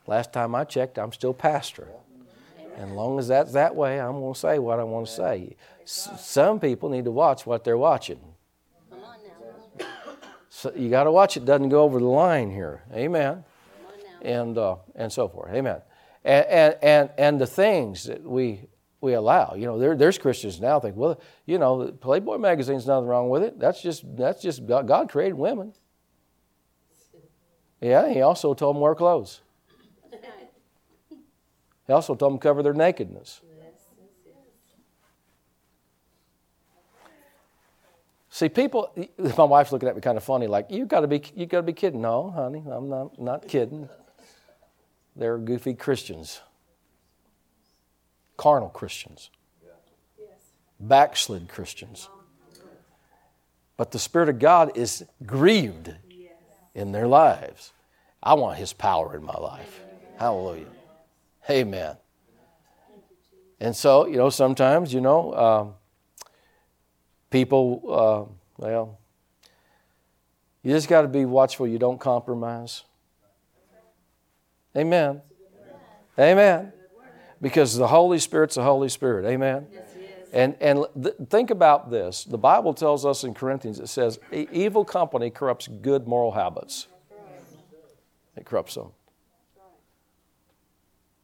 Last 0.06 0.32
time 0.32 0.54
I 0.54 0.64
checked, 0.64 0.98
I'm 0.98 1.12
still 1.12 1.32
pastor. 1.32 1.88
And 2.76 2.90
as 2.90 2.96
long 2.96 3.18
as 3.18 3.28
that's 3.28 3.52
that 3.52 3.76
way, 3.76 4.00
I'm 4.00 4.18
going 4.20 4.34
to 4.34 4.38
say 4.38 4.58
what 4.58 4.80
I 4.80 4.84
want 4.84 5.06
to 5.06 5.12
say. 5.12 5.56
S- 5.82 6.10
some 6.18 6.58
people 6.58 6.88
need 6.88 7.04
to 7.04 7.12
watch 7.12 7.46
what 7.46 7.62
they're 7.62 7.78
watching. 7.78 8.18
So 10.48 10.72
you 10.74 10.90
got 10.90 11.04
to 11.04 11.12
watch 11.12 11.36
it 11.36 11.44
doesn't 11.44 11.68
go 11.68 11.82
over 11.82 11.98
the 11.98 12.04
line 12.04 12.50
here. 12.50 12.82
Amen. 12.92 13.44
And 14.22 14.56
uh, 14.56 14.76
and 14.94 15.12
so 15.12 15.28
forth. 15.28 15.52
Amen. 15.52 15.80
And, 16.24 16.46
and 16.46 16.76
and 16.82 17.10
and 17.18 17.40
the 17.40 17.46
things 17.46 18.04
that 18.04 18.22
we 18.22 18.68
we 19.02 19.14
allow. 19.14 19.54
You 19.56 19.66
know, 19.66 19.78
there, 19.78 19.96
there's 19.96 20.16
Christians 20.16 20.60
now 20.60 20.80
think, 20.80 20.96
well, 20.96 21.20
you 21.44 21.58
know, 21.58 21.92
Playboy 22.00 22.38
magazine's 22.38 22.86
nothing 22.86 23.08
wrong 23.08 23.28
with 23.28 23.42
it. 23.42 23.58
That's 23.58 23.82
just 23.82 24.04
that's 24.16 24.40
just 24.40 24.66
God, 24.66 24.86
God 24.86 25.10
created 25.10 25.34
women. 25.34 25.74
Yeah, 27.80 28.08
he 28.10 28.22
also 28.22 28.54
told 28.54 28.76
them 28.76 28.80
wear 28.80 28.94
clothes. 28.94 29.42
He 31.88 31.92
also 31.92 32.14
told 32.14 32.34
them 32.34 32.38
cover 32.38 32.62
their 32.62 32.74
nakedness. 32.74 33.40
See, 38.30 38.48
people. 38.48 38.94
My 39.36 39.44
wife's 39.44 39.72
looking 39.72 39.88
at 39.88 39.94
me 39.94 40.00
kind 40.00 40.16
of 40.16 40.24
funny, 40.24 40.46
like 40.46 40.70
you 40.70 40.86
got 40.86 41.00
to 41.00 41.08
be 41.08 41.22
you 41.34 41.44
got 41.44 41.58
to 41.58 41.62
be 41.64 41.72
kidding. 41.72 42.00
No, 42.00 42.30
honey, 42.30 42.62
I'm 42.70 42.88
not 42.88 43.20
not 43.20 43.48
kidding. 43.48 43.88
They're 45.16 45.38
goofy 45.38 45.74
Christians 45.74 46.40
carnal 48.42 48.70
Christians, 48.70 49.30
backslid 50.80 51.48
Christians. 51.48 52.08
But 53.76 53.92
the 53.92 54.00
Spirit 54.00 54.28
of 54.28 54.40
God 54.40 54.76
is 54.76 55.04
grieved 55.24 55.94
in 56.74 56.90
their 56.90 57.06
lives. 57.06 57.72
I 58.20 58.34
want 58.34 58.58
His 58.58 58.72
power 58.72 59.16
in 59.16 59.22
my 59.22 59.36
life. 59.36 59.80
Hallelujah. 60.18 60.66
Amen. 61.48 61.96
And 63.60 63.76
so, 63.76 64.06
you 64.06 64.16
know, 64.16 64.28
sometimes, 64.28 64.92
you 64.92 65.00
know, 65.00 65.34
um, 65.34 65.74
people, 67.30 67.82
uh, 67.88 68.32
well, 68.56 68.98
you 70.64 70.72
just 70.72 70.88
got 70.88 71.02
to 71.02 71.08
be 71.08 71.24
watchful 71.24 71.68
you 71.68 71.78
don't 71.78 72.00
compromise. 72.00 72.82
Amen. 74.76 75.22
Amen 76.18 76.72
because 77.42 77.76
the 77.76 77.88
Holy 77.88 78.20
Spirit's 78.20 78.54
the 78.54 78.62
Holy 78.62 78.88
Spirit. 78.88 79.26
Amen? 79.26 79.66
And 80.32 80.56
and 80.60 80.86
th- 81.02 81.16
think 81.28 81.50
about 81.50 81.90
this. 81.90 82.24
The 82.24 82.38
Bible 82.38 82.72
tells 82.72 83.04
us 83.04 83.24
in 83.24 83.34
Corinthians, 83.34 83.80
it 83.80 83.88
says, 83.88 84.18
evil 84.32 84.84
company 84.84 85.28
corrupts 85.28 85.68
good 85.68 86.06
moral 86.06 86.30
habits. 86.30 86.86
It 88.36 88.46
corrupts 88.46 88.76
them. 88.76 88.92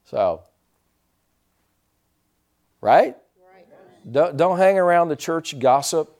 So, 0.03 0.43
right? 2.81 3.15
Don't, 4.09 4.37
don't 4.37 4.57
hang 4.57 4.77
around 4.77 5.09
the 5.09 5.15
church 5.15 5.57
gossip. 5.57 6.15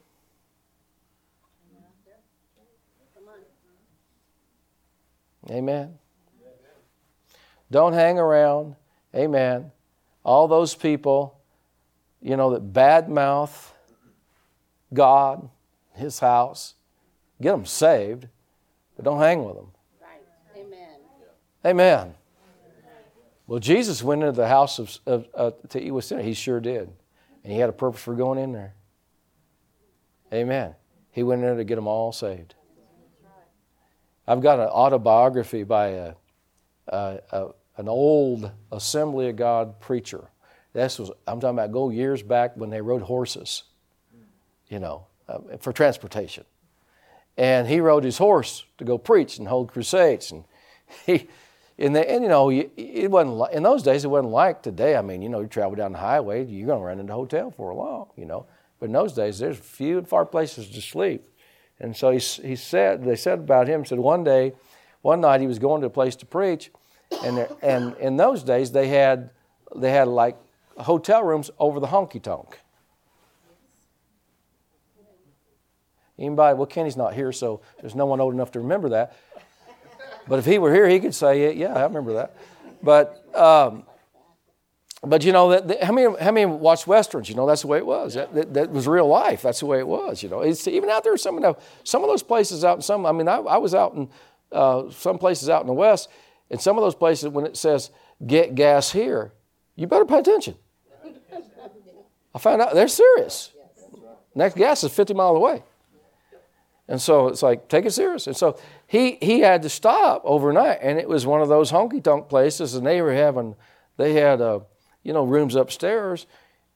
Amen. 5.48 5.99
Don't 7.70 7.92
hang 7.92 8.18
around, 8.18 8.74
amen, 9.14 9.70
all 10.24 10.48
those 10.48 10.74
people, 10.74 11.38
you 12.20 12.36
know, 12.36 12.50
that 12.50 12.72
badmouth 12.72 13.70
God, 14.92 15.48
His 15.94 16.18
house, 16.18 16.74
get 17.40 17.52
them 17.52 17.64
saved, 17.64 18.26
but 18.96 19.04
don't 19.04 19.20
hang 19.20 19.44
with 19.44 19.56
them. 19.56 19.70
Right. 20.00 20.20
Amen. 20.56 20.98
Amen. 21.64 22.14
Well, 23.46 23.60
Jesus 23.60 24.02
went 24.02 24.22
into 24.22 24.32
the 24.32 24.48
house 24.48 24.78
of, 24.78 24.98
of 25.06 25.26
uh, 25.34 25.50
to 25.70 25.80
eat 25.80 25.90
with 25.90 26.04
sinners. 26.04 26.24
He 26.24 26.34
sure 26.34 26.60
did, 26.60 26.90
and 27.42 27.52
He 27.52 27.58
had 27.58 27.68
a 27.68 27.72
purpose 27.72 28.00
for 28.00 28.14
going 28.14 28.38
in 28.38 28.52
there. 28.52 28.74
Amen. 30.32 30.74
He 31.10 31.22
went 31.22 31.40
in 31.40 31.46
there 31.46 31.56
to 31.56 31.64
get 31.64 31.74
them 31.74 31.88
all 31.88 32.12
saved. 32.12 32.54
I've 34.26 34.40
got 34.40 34.60
an 34.60 34.68
autobiography 34.68 35.64
by 35.64 35.88
a, 35.88 36.14
a, 36.86 37.18
a 37.32 37.48
an 37.80 37.88
old 37.88 38.52
Assembly 38.70 39.30
of 39.30 39.36
God 39.36 39.80
preacher. 39.80 40.28
This 40.74 40.98
was, 40.98 41.10
I'm 41.26 41.40
talking 41.40 41.58
about 41.58 41.72
go 41.72 41.88
years 41.90 42.22
back 42.22 42.56
when 42.56 42.70
they 42.70 42.82
rode 42.82 43.02
horses, 43.02 43.64
you 44.68 44.78
know, 44.78 45.06
uh, 45.28 45.38
for 45.60 45.72
transportation. 45.72 46.44
And 47.38 47.66
he 47.66 47.80
rode 47.80 48.04
his 48.04 48.18
horse 48.18 48.64
to 48.76 48.84
go 48.84 48.98
preach 48.98 49.38
and 49.38 49.48
hold 49.48 49.72
crusades. 49.72 50.30
And 50.30 50.44
he, 51.06 51.26
and, 51.78 51.96
the, 51.96 52.08
and 52.08 52.22
you 52.22 52.28
know, 52.28 52.50
it 52.50 53.10
wasn't 53.10 53.54
in 53.54 53.62
those 53.62 53.82
days. 53.82 54.04
It 54.04 54.08
wasn't 54.08 54.32
like 54.32 54.62
today. 54.62 54.94
I 54.94 55.00
mean, 55.00 55.22
you 55.22 55.30
know, 55.30 55.40
you 55.40 55.46
travel 55.46 55.74
down 55.74 55.92
the 55.92 55.98
highway, 55.98 56.44
you're 56.44 56.66
going 56.66 56.80
to 56.80 56.84
run 56.84 57.00
into 57.00 57.14
a 57.14 57.16
hotel 57.16 57.50
for 57.50 57.70
a 57.70 57.74
long, 57.74 58.08
you 58.14 58.26
know. 58.26 58.44
But 58.78 58.86
in 58.86 58.92
those 58.92 59.14
days, 59.14 59.38
there's 59.38 59.58
few 59.58 59.98
and 59.98 60.06
far 60.06 60.26
places 60.26 60.68
to 60.68 60.82
sleep. 60.82 61.26
And 61.80 61.96
so 61.96 62.10
he, 62.10 62.18
he 62.18 62.56
said, 62.56 63.04
they 63.04 63.16
said 63.16 63.38
about 63.38 63.68
him, 63.68 63.86
said 63.86 63.98
one 63.98 64.22
day, 64.22 64.52
one 65.00 65.22
night 65.22 65.40
he 65.40 65.46
was 65.46 65.58
going 65.58 65.80
to 65.80 65.86
a 65.86 65.90
place 65.90 66.14
to 66.16 66.26
preach, 66.26 66.70
and, 67.24 67.48
and 67.62 67.96
in 67.96 68.16
those 68.16 68.42
days, 68.42 68.72
they 68.72 68.88
had, 68.88 69.30
they 69.74 69.90
had 69.90 70.08
like 70.08 70.36
hotel 70.78 71.22
rooms 71.22 71.50
over 71.58 71.80
the 71.80 71.86
honky 71.86 72.22
tonk. 72.22 72.58
Anybody? 76.18 76.56
Well, 76.56 76.66
Kenny's 76.66 76.98
not 76.98 77.14
here, 77.14 77.32
so 77.32 77.62
there's 77.80 77.94
no 77.94 78.04
one 78.04 78.20
old 78.20 78.34
enough 78.34 78.52
to 78.52 78.60
remember 78.60 78.90
that. 78.90 79.16
But 80.28 80.38
if 80.38 80.44
he 80.44 80.58
were 80.58 80.72
here, 80.72 80.86
he 80.86 81.00
could 81.00 81.14
say, 81.14 81.44
it. 81.44 81.56
"Yeah, 81.56 81.72
I 81.72 81.82
remember 81.84 82.12
that." 82.12 82.36
But 82.82 83.24
um, 83.34 83.84
but 85.02 85.24
you 85.24 85.32
know, 85.32 85.58
that, 85.58 85.82
how 85.82 85.92
many 85.92 86.14
how 86.20 86.30
many 86.30 86.44
watched 86.44 86.86
westerns? 86.86 87.30
You 87.30 87.34
know, 87.34 87.46
that's 87.46 87.62
the 87.62 87.68
way 87.68 87.78
it 87.78 87.86
was. 87.86 88.14
That, 88.14 88.34
that, 88.34 88.54
that, 88.54 88.70
was 88.70 88.86
real 88.86 89.08
life. 89.08 89.40
That's 89.40 89.60
the 89.60 89.66
way 89.66 89.78
it 89.78 89.88
was. 89.88 90.22
You 90.22 90.28
know, 90.28 90.42
it's 90.42 90.68
even 90.68 90.90
out 90.90 91.04
there. 91.04 91.16
Some 91.16 91.36
of 91.36 91.42
the, 91.42 91.56
some 91.84 92.02
of 92.02 92.10
those 92.10 92.22
places 92.22 92.64
out 92.64 92.76
in 92.76 92.82
some. 92.82 93.06
I 93.06 93.12
mean, 93.12 93.26
I, 93.26 93.36
I 93.36 93.56
was 93.56 93.74
out 93.74 93.94
in 93.94 94.10
uh, 94.52 94.90
some 94.90 95.18
places 95.18 95.48
out 95.48 95.62
in 95.62 95.66
the 95.66 95.72
west, 95.72 96.10
in 96.50 96.58
some 96.58 96.76
of 96.76 96.82
those 96.82 96.94
places, 96.94 97.28
when 97.28 97.46
it 97.46 97.56
says 97.56 97.90
get 98.26 98.54
gas 98.54 98.90
here, 98.92 99.32
you 99.76 99.86
better 99.86 100.04
pay 100.04 100.18
attention. 100.18 100.56
I 102.34 102.38
found 102.38 102.62
out 102.62 102.74
they're 102.74 102.88
serious. 102.88 103.52
Next 104.34 104.56
gas 104.56 104.84
is 104.84 104.92
50 104.92 105.14
miles 105.14 105.36
away. 105.36 105.62
And 106.86 107.00
so 107.00 107.28
it's 107.28 107.42
like, 107.42 107.68
take 107.68 107.86
it 107.86 107.92
serious. 107.92 108.26
And 108.26 108.36
so 108.36 108.58
he, 108.86 109.16
he 109.22 109.40
had 109.40 109.62
to 109.62 109.68
stop 109.68 110.22
overnight, 110.24 110.78
and 110.82 110.98
it 110.98 111.08
was 111.08 111.24
one 111.24 111.40
of 111.40 111.48
those 111.48 111.70
honky 111.70 112.02
tonk 112.02 112.28
places, 112.28 112.74
and 112.74 112.84
they 112.84 113.00
were 113.00 113.14
having 113.14 113.54
they 114.00 114.14
had, 114.14 114.40
uh, 114.40 114.60
you 115.02 115.12
know, 115.12 115.24
rooms 115.24 115.54
upstairs. 115.54 116.26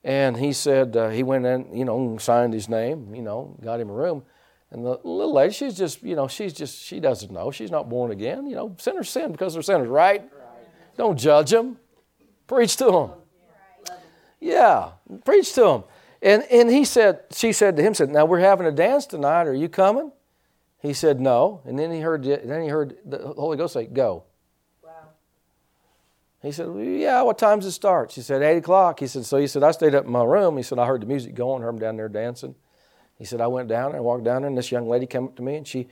And 0.05 0.37
he 0.37 0.53
said, 0.53 0.95
uh, 0.95 1.09
he 1.09 1.23
went 1.23 1.47
in, 1.47 1.75
you 1.75 1.87
know, 1.87 2.19
signed 2.19 2.53
his 2.53 2.69
name, 2.69 3.15
you 3.15 3.23
know, 3.23 3.57
got 3.63 3.81
him 3.81 3.89
a 3.89 3.93
room. 3.93 4.25
And 4.75 4.85
the 4.85 4.99
little 5.05 5.33
lady, 5.33 5.55
she's 5.55 5.77
just, 5.77 6.03
you 6.03 6.17
know, 6.17 6.27
she's 6.27 6.53
just, 6.53 6.83
she 6.83 6.99
doesn't 6.99 7.31
know. 7.31 7.53
She's 7.53 7.71
not 7.71 7.89
born 7.89 8.11
again. 8.11 8.45
You 8.49 8.57
know, 8.57 8.77
sinners 8.81 9.09
sin 9.09 9.31
because 9.31 9.55
they're 9.55 9.63
sinners, 9.63 9.89
right? 9.89 10.23
right. 10.23 10.31
Don't 10.97 11.17
judge 11.17 11.51
them. 11.51 11.79
Preach 12.49 12.77
to 12.79 12.87
them. 12.87 13.11
Yeah, 14.41 14.91
preach 15.25 15.55
to 15.55 15.61
them. 15.61 15.85
And, 16.21 16.43
and 16.51 16.69
he 16.69 16.85
said, 16.85 17.21
she 17.31 17.53
said 17.53 17.77
to 17.77 17.85
him, 17.85 17.95
said, 17.95 18.11
now 18.11 18.25
we're 18.25 18.41
having 18.41 18.67
a 18.67 18.73
dance 18.73 19.07
tonight. 19.07 19.47
Are 19.47 19.55
you 19.55 19.69
coming? 19.69 20.11
He 20.81 20.93
said, 20.93 21.21
no. 21.21 21.63
And 21.65 21.79
then 21.79 21.93
he 21.93 22.01
heard, 22.01 22.25
then 22.25 22.61
he 22.61 22.69
heard 22.69 22.97
the 23.05 23.19
Holy 23.19 23.57
Ghost 23.57 23.75
say, 23.75 23.87
go. 23.87 24.25
He 26.43 26.51
said, 26.51 26.67
well, 26.67 26.85
Yeah, 26.85 27.23
what 27.23 27.39
time 27.39 27.61
does 27.61 27.69
it 27.69 27.73
start? 27.73 28.11
She 28.11 28.23
said, 28.23 28.43
8 28.43 28.57
o'clock. 28.57 28.99
He 28.99 29.07
said, 29.07 29.25
So 29.25 29.39
he 29.39 29.47
said, 29.47 29.63
I 29.63 29.71
stayed 29.71 29.95
up 29.95 30.05
in 30.05 30.11
my 30.11 30.25
room. 30.25 30.57
He 30.57 30.63
said, 30.63 30.79
I 30.79 30.87
heard 30.87 31.01
the 31.01 31.07
music 31.07 31.35
going, 31.35 31.63
heard 31.63 31.75
them 31.75 31.79
down 31.79 31.97
there 31.97 32.09
dancing. 32.09 32.55
He 33.25 33.27
said, 33.27 33.41
I 33.41 33.47
went 33.47 33.69
down 33.69 33.93
there, 33.93 34.03
walked 34.03 34.25
down 34.25 34.45
and 34.45 34.59
this 34.59 34.71
young 34.71 34.87
lady 34.87 35.07
came 35.07 35.25
up 35.25 35.37
to 35.37 35.43
me 35.43 35.57
and 35.57 35.67
she, 35.67 35.89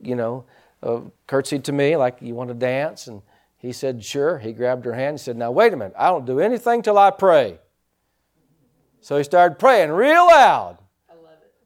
you 0.00 0.14
know, 0.14 0.44
uh, 0.82 1.00
curtsied 1.26 1.64
to 1.64 1.72
me 1.72 1.96
like, 1.96 2.18
You 2.20 2.34
want 2.34 2.48
to 2.48 2.54
dance? 2.54 3.06
And 3.06 3.22
he 3.56 3.72
said, 3.72 4.04
Sure. 4.04 4.38
He 4.38 4.52
grabbed 4.52 4.84
her 4.84 4.92
hand 4.92 5.10
and 5.10 5.20
said, 5.20 5.36
Now, 5.36 5.50
wait 5.50 5.72
a 5.72 5.76
minute. 5.76 5.94
I 5.98 6.10
don't 6.10 6.26
do 6.26 6.40
anything 6.40 6.82
till 6.82 6.98
I 6.98 7.10
pray. 7.10 7.58
So 9.00 9.16
he 9.16 9.24
started 9.24 9.58
praying 9.58 9.92
real 9.92 10.26
loud. 10.26 10.78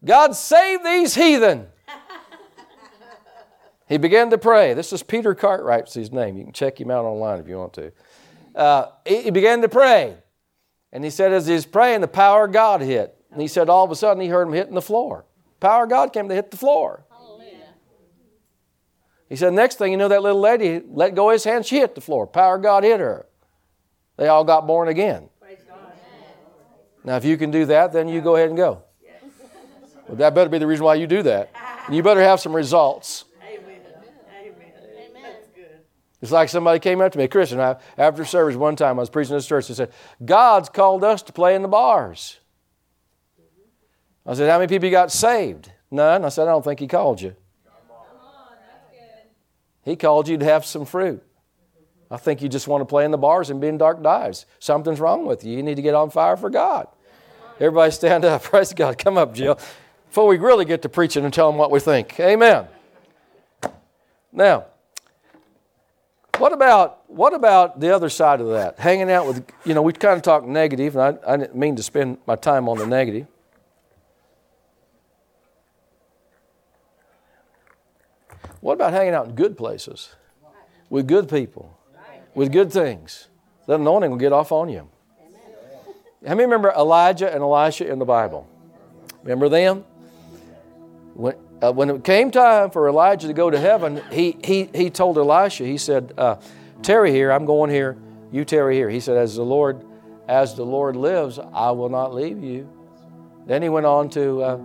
God 0.05 0.37
save 0.37 0.85
these 0.85 1.17
heathen. 1.17 1.67
he 3.89 3.99
began 3.99 4.31
to 4.31 4.39
pray. 4.39 4.75
This 4.75 4.93
is 4.93 5.03
Peter 5.03 5.35
Cartwright's 5.35 5.95
his 5.95 6.13
name. 6.13 6.37
You 6.37 6.45
can 6.45 6.53
check 6.53 6.81
him 6.81 6.91
out 6.91 7.05
online 7.05 7.41
if 7.41 7.49
you 7.49 7.59
want 7.59 7.73
to 7.75 7.91
uh, 8.59 8.87
he 9.07 9.31
began 9.31 9.63
to 9.63 9.69
pray. 9.69 10.17
And 10.93 11.05
he 11.05 11.11
said, 11.11 11.33
as 11.33 11.47
he 11.47 11.55
was 11.55 11.65
praying, 11.67 12.01
the 12.01 12.09
power 12.09 12.47
of 12.47 12.53
God 12.53 12.81
hit. 12.81 13.15
And 13.31 13.41
he 13.41 13.49
said, 13.49 13.69
all 13.69 13.85
of 13.85 13.91
a 13.91 13.97
sudden, 13.97 14.23
he 14.23 14.29
heard 14.29 14.49
him 14.49 14.55
hitting 14.55 14.75
the 14.75 14.83
floor. 14.83 15.25
Power 15.61 15.85
of 15.85 15.91
God 15.91 16.13
came 16.13 16.29
to 16.29 16.35
hit 16.35 16.51
the 16.51 16.57
floor. 16.57 17.05
He 19.29 19.37
said, 19.37 19.53
next 19.53 19.77
thing 19.77 19.93
you 19.93 19.99
know, 19.99 20.09
that 20.09 20.23
little 20.23 20.41
lady 20.41 20.83
let 20.89 21.15
go 21.15 21.29
of 21.29 21.35
his 21.35 21.45
hand, 21.45 21.67
she 21.67 21.79
hit 21.79 21.95
the 21.95 22.01
floor. 22.01 22.27
Power 22.27 22.57
of 22.57 22.63
God 22.63 22.83
hit 22.85 22.99
her. 22.99 23.27
They 24.17 24.29
all 24.29 24.45
got 24.45 24.67
born 24.67 24.89
again. 24.89 25.29
Now, 27.05 27.17
if 27.17 27.25
you 27.25 27.37
can 27.37 27.51
do 27.51 27.67
that, 27.67 27.93
then 27.93 28.09
you 28.09 28.21
go 28.21 28.37
ahead 28.37 28.49
and 28.49 28.57
go. 28.57 28.83
Well, 30.07 30.17
that 30.17 30.35
better 30.35 30.49
be 30.49 30.59
the 30.59 30.67
reason 30.67 30.85
why 30.85 30.95
you 30.95 31.07
do 31.07 31.23
that. 31.23 31.51
And 31.87 31.95
you 31.95 32.03
better 32.03 32.23
have 32.23 32.41
some 32.41 32.57
results. 32.57 33.27
It's 36.21 36.33
like 36.33 36.49
somebody 36.49 36.81
came 36.81 37.01
up 37.01 37.13
to 37.13 37.19
me, 37.19 37.29
Christian, 37.29 37.61
after 37.97 38.25
service 38.25 38.57
one 38.57 38.75
time, 38.75 38.99
I 38.99 39.01
was 39.01 39.11
preaching 39.11 39.33
in 39.33 39.37
this 39.37 39.47
church, 39.47 39.69
and 39.69 39.77
said, 39.77 39.93
God's 40.25 40.69
called 40.69 41.05
us 41.05 41.23
to 41.23 41.33
play 41.33 41.55
in 41.55 41.63
the 41.63 41.69
bars. 41.69 42.41
I 44.29 44.35
said, 44.35 44.51
How 44.51 44.59
many 44.59 44.69
people 44.69 44.91
got 44.91 45.11
saved? 45.11 45.73
None. 45.91 46.25
I 46.25 46.29
said, 46.29 46.47
I 46.47 46.51
don't 46.53 46.63
think 46.63 46.79
He 46.79 46.87
called 46.87 47.21
you. 47.21 47.35
He 49.83 49.97
called 49.97 50.29
you 50.29 50.37
to 50.37 50.45
have 50.45 50.67
some 50.67 50.85
fruit. 50.85 51.23
I 52.11 52.19
think 52.19 52.43
you 52.43 52.49
just 52.49 52.69
want 52.69 52.83
to 52.83 52.85
play 52.85 53.07
in 53.07 53.11
the 53.11 53.19
bars 53.19 53.49
and 53.49 53.59
be 53.59 53.69
in 53.69 53.79
dark 53.79 54.03
dives. 54.03 54.45
Something's 54.59 55.01
wrong 55.01 55.25
with 55.25 55.45
you. 55.45 55.57
You 55.57 55.63
need 55.63 55.77
to 55.77 55.83
get 55.83 55.95
on 55.95 56.11
fire 56.11 56.37
for 56.37 56.51
God. 56.51 56.89
Everybody 57.59 57.91
stand 57.91 58.25
up. 58.27 58.43
Praise 58.45 58.75
God. 58.75 58.99
Come 58.99 59.17
up, 59.17 59.35
Jill. 59.35 59.59
Before 60.09 60.27
we 60.27 60.37
really 60.37 60.67
get 60.67 60.83
to 60.83 60.91
preaching 60.91 61.25
and 61.25 61.33
tell 61.33 61.51
them 61.51 61.59
what 61.59 61.71
we 61.71 61.81
think. 61.81 62.21
Amen. 62.21 62.67
Now, 64.31 64.67
what 66.37 66.53
about 66.53 67.11
what 67.11 67.33
about 67.33 67.81
the 67.81 67.95
other 67.95 68.11
side 68.11 68.41
of 68.41 68.49
that? 68.49 68.79
Hanging 68.79 69.11
out 69.11 69.27
with 69.27 69.45
you 69.65 69.75
know 69.75 69.83
we 69.83 69.93
kind 69.95 70.17
of 70.17 70.23
talk 70.23 70.47
negative, 70.47 70.97
and 70.97 71.19
I, 71.25 71.33
I 71.33 71.37
didn't 71.39 71.57
mean 71.57 71.77
to 71.77 71.83
spend 71.83 72.19
my 72.27 72.37
time 72.37 72.69
on 72.69 72.79
the 72.79 72.87
negative. 72.87 73.27
What 78.61 78.75
about 78.75 78.93
hanging 78.93 79.15
out 79.15 79.29
in 79.29 79.35
good 79.35 79.57
places 79.57 80.15
with 80.91 81.07
good 81.07 81.29
people, 81.29 81.79
with 82.35 82.53
good 82.53 82.73
things? 82.73 83.29
That 83.67 83.81
anointing 83.81 84.11
will 84.11 84.19
get 84.19 84.33
off 84.33 84.51
on 84.51 84.69
you. 84.69 84.89
How 86.27 86.35
many 86.35 86.45
remember 86.45 86.73
Elijah 86.77 87.33
and 87.33 87.43
Elisha 87.43 87.89
in 87.89 87.99
the 87.99 88.05
Bible? 88.05 88.49
Remember 89.23 89.49
them? 89.49 89.85
When, 91.15 91.35
uh, 91.63 91.73
when 91.73 91.91
it 91.91 92.03
came 92.03 92.31
time 92.31 92.71
for 92.71 92.89
Elijah 92.89 93.29
to 93.29 93.33
go 93.33 93.51
to 93.51 93.59
heaven, 93.59 94.03
he, 94.11 94.37
he, 94.43 94.69
he 94.75 94.91
told 94.91 95.17
Elisha, 95.19 95.65
he 95.65 95.79
said, 95.79 96.13
uh, 96.19 96.37
here, 96.85 97.31
I'm 97.31 97.45
going 97.45 97.71
here, 97.71 97.97
you 98.33 98.45
tarry 98.45 98.75
here. 98.75 98.89
He 98.89 99.01
said, 99.01 99.17
as 99.17 99.37
the 99.37 99.43
Lord, 99.43 99.85
as 100.29 100.55
the 100.55 100.65
Lord 100.65 100.97
lives, 100.97 101.39
I 101.39 101.71
will 101.73 101.89
not 101.89 102.15
leave 102.15 102.43
you. 102.43 102.69
Then 103.47 103.63
he 103.63 103.69
went 103.69 103.87
on 103.87 104.11
to 104.11 104.43
uh, 104.43 104.59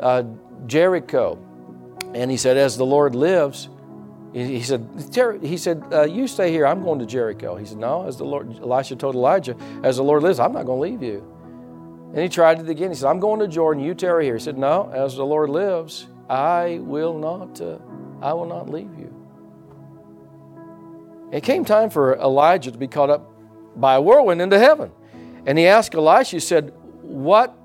uh 0.00 0.22
Jericho, 0.66 1.38
and 2.14 2.30
he 2.30 2.36
said, 2.36 2.56
as 2.56 2.76
the 2.76 2.86
Lord 2.86 3.14
lives, 3.14 3.68
he 4.32 4.62
said, 4.62 4.86
he 5.42 5.56
said, 5.56 5.82
uh, 5.92 6.02
you 6.04 6.28
stay 6.28 6.52
here. 6.52 6.64
I'm 6.64 6.84
going 6.84 7.00
to 7.00 7.06
Jericho. 7.06 7.56
He 7.56 7.66
said, 7.66 7.78
no. 7.78 8.06
As 8.06 8.16
the 8.16 8.24
Lord, 8.24 8.60
Elisha 8.60 8.94
told 8.94 9.16
Elijah, 9.16 9.56
as 9.82 9.96
the 9.96 10.04
Lord 10.04 10.22
lives, 10.22 10.38
I'm 10.38 10.52
not 10.52 10.66
going 10.66 10.78
to 10.78 10.88
leave 10.88 11.02
you. 11.02 11.24
And 12.12 12.18
he 12.18 12.28
tried 12.28 12.60
it 12.60 12.68
again. 12.68 12.90
He 12.90 12.96
said, 12.96 13.08
I'm 13.08 13.18
going 13.18 13.40
to 13.40 13.48
Jordan. 13.48 13.82
You 13.82 13.94
tarry 13.94 14.24
here. 14.24 14.34
He 14.34 14.40
said, 14.40 14.56
No, 14.56 14.90
as 14.92 15.16
the 15.16 15.24
Lord 15.24 15.50
lives, 15.50 16.06
I 16.28 16.78
will 16.82 17.18
not, 17.18 17.60
uh, 17.60 17.78
I 18.20 18.32
will 18.32 18.46
not 18.46 18.68
leave 18.68 18.96
you. 18.98 19.14
It 21.32 21.42
came 21.42 21.64
time 21.64 21.90
for 21.90 22.16
Elijah 22.16 22.72
to 22.72 22.78
be 22.78 22.88
caught 22.88 23.10
up 23.10 23.32
by 23.76 23.94
a 23.94 24.00
whirlwind 24.00 24.42
into 24.42 24.58
heaven. 24.58 24.92
And 25.46 25.56
he 25.56 25.66
asked 25.66 25.94
Elisha, 25.94 26.36
he 26.36 26.40
said, 26.40 26.72
What 27.02 27.56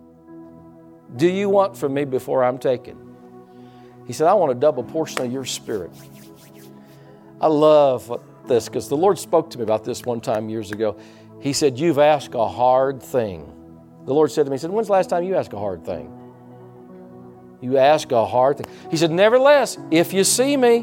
do 1.15 1.27
you 1.27 1.49
want 1.49 1.75
from 1.77 1.93
me 1.93 2.05
before 2.05 2.43
I'm 2.43 2.57
taken? 2.57 3.04
He 4.05 4.13
said, 4.13 4.27
I 4.27 4.33
want 4.33 4.51
a 4.51 4.55
double 4.55 4.83
portion 4.83 5.21
of 5.21 5.31
your 5.31 5.45
spirit. 5.45 5.91
I 7.41 7.47
love 7.47 8.21
this 8.47 8.67
because 8.67 8.87
the 8.87 8.97
Lord 8.97 9.19
spoke 9.19 9.49
to 9.51 9.57
me 9.57 9.63
about 9.63 9.83
this 9.83 10.03
one 10.03 10.21
time 10.21 10.49
years 10.49 10.71
ago. 10.71 10.97
He 11.41 11.53
said, 11.53 11.77
You've 11.77 11.99
asked 11.99 12.33
a 12.33 12.47
hard 12.47 13.01
thing. 13.01 13.51
The 14.05 14.13
Lord 14.13 14.31
said 14.31 14.45
to 14.45 14.51
me, 14.51 14.55
He 14.55 14.59
said, 14.59 14.71
When's 14.71 14.87
the 14.87 14.93
last 14.93 15.09
time 15.09 15.23
you 15.23 15.35
asked 15.35 15.53
a 15.53 15.59
hard 15.59 15.83
thing? 15.85 16.11
You 17.61 17.77
ask 17.77 18.11
a 18.11 18.25
hard 18.25 18.57
thing. 18.57 18.67
He 18.91 18.97
said, 18.97 19.11
Nevertheless, 19.11 19.77
if 19.91 20.13
you 20.13 20.23
see 20.23 20.55
me 20.55 20.81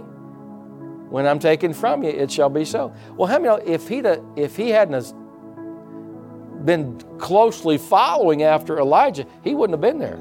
when 1.08 1.26
I'm 1.26 1.38
taken 1.38 1.72
from 1.72 2.02
you, 2.02 2.10
it 2.10 2.30
shall 2.30 2.48
be 2.48 2.64
so. 2.64 2.92
Well, 3.16 3.28
how 3.28 3.38
many 3.38 3.62
if 3.68 3.88
he'd 3.88 4.06
if 4.36 4.56
he 4.56 4.70
hadn't 4.70 5.14
been 6.64 7.00
closely 7.18 7.78
following 7.78 8.42
after 8.42 8.78
Elijah, 8.78 9.26
he 9.42 9.54
wouldn't 9.54 9.74
have 9.74 9.80
been 9.80 9.98
there. 9.98 10.18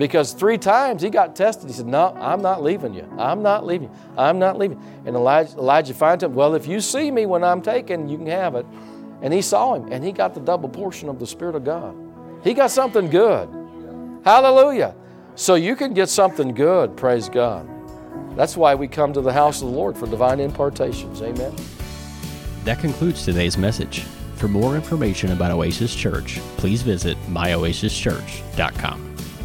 Because 0.00 0.32
three 0.32 0.56
times 0.56 1.02
he 1.02 1.10
got 1.10 1.36
tested. 1.36 1.68
He 1.68 1.74
said, 1.74 1.86
No, 1.86 2.14
I'm 2.18 2.40
not 2.40 2.62
leaving 2.62 2.94
you. 2.94 3.06
I'm 3.18 3.42
not 3.42 3.66
leaving. 3.66 3.90
I'm 4.16 4.38
not 4.38 4.56
leaving. 4.58 4.82
And 5.04 5.14
Elijah, 5.14 5.58
Elijah 5.58 5.92
finds 5.92 6.24
him, 6.24 6.32
Well, 6.32 6.54
if 6.54 6.66
you 6.66 6.80
see 6.80 7.10
me 7.10 7.26
when 7.26 7.44
I'm 7.44 7.60
taken, 7.60 8.08
you 8.08 8.16
can 8.16 8.26
have 8.28 8.54
it. 8.54 8.64
And 9.20 9.30
he 9.30 9.42
saw 9.42 9.74
him, 9.74 9.92
and 9.92 10.02
he 10.02 10.12
got 10.12 10.32
the 10.32 10.40
double 10.40 10.70
portion 10.70 11.10
of 11.10 11.18
the 11.18 11.26
Spirit 11.26 11.54
of 11.54 11.64
God. 11.64 11.94
He 12.42 12.54
got 12.54 12.70
something 12.70 13.10
good. 13.10 13.50
Hallelujah. 14.24 14.94
So 15.34 15.54
you 15.54 15.76
can 15.76 15.92
get 15.92 16.08
something 16.08 16.54
good, 16.54 16.96
praise 16.96 17.28
God. 17.28 17.68
That's 18.36 18.56
why 18.56 18.74
we 18.74 18.88
come 18.88 19.12
to 19.12 19.20
the 19.20 19.34
house 19.34 19.60
of 19.60 19.68
the 19.68 19.74
Lord 19.74 19.98
for 19.98 20.06
divine 20.06 20.40
impartations. 20.40 21.20
Amen. 21.20 21.54
That 22.64 22.78
concludes 22.78 23.26
today's 23.26 23.58
message. 23.58 24.00
For 24.36 24.48
more 24.48 24.76
information 24.76 25.32
about 25.32 25.50
Oasis 25.50 25.94
Church, 25.94 26.38
please 26.56 26.80
visit 26.80 27.18
myoasischurch.com. 27.28 29.09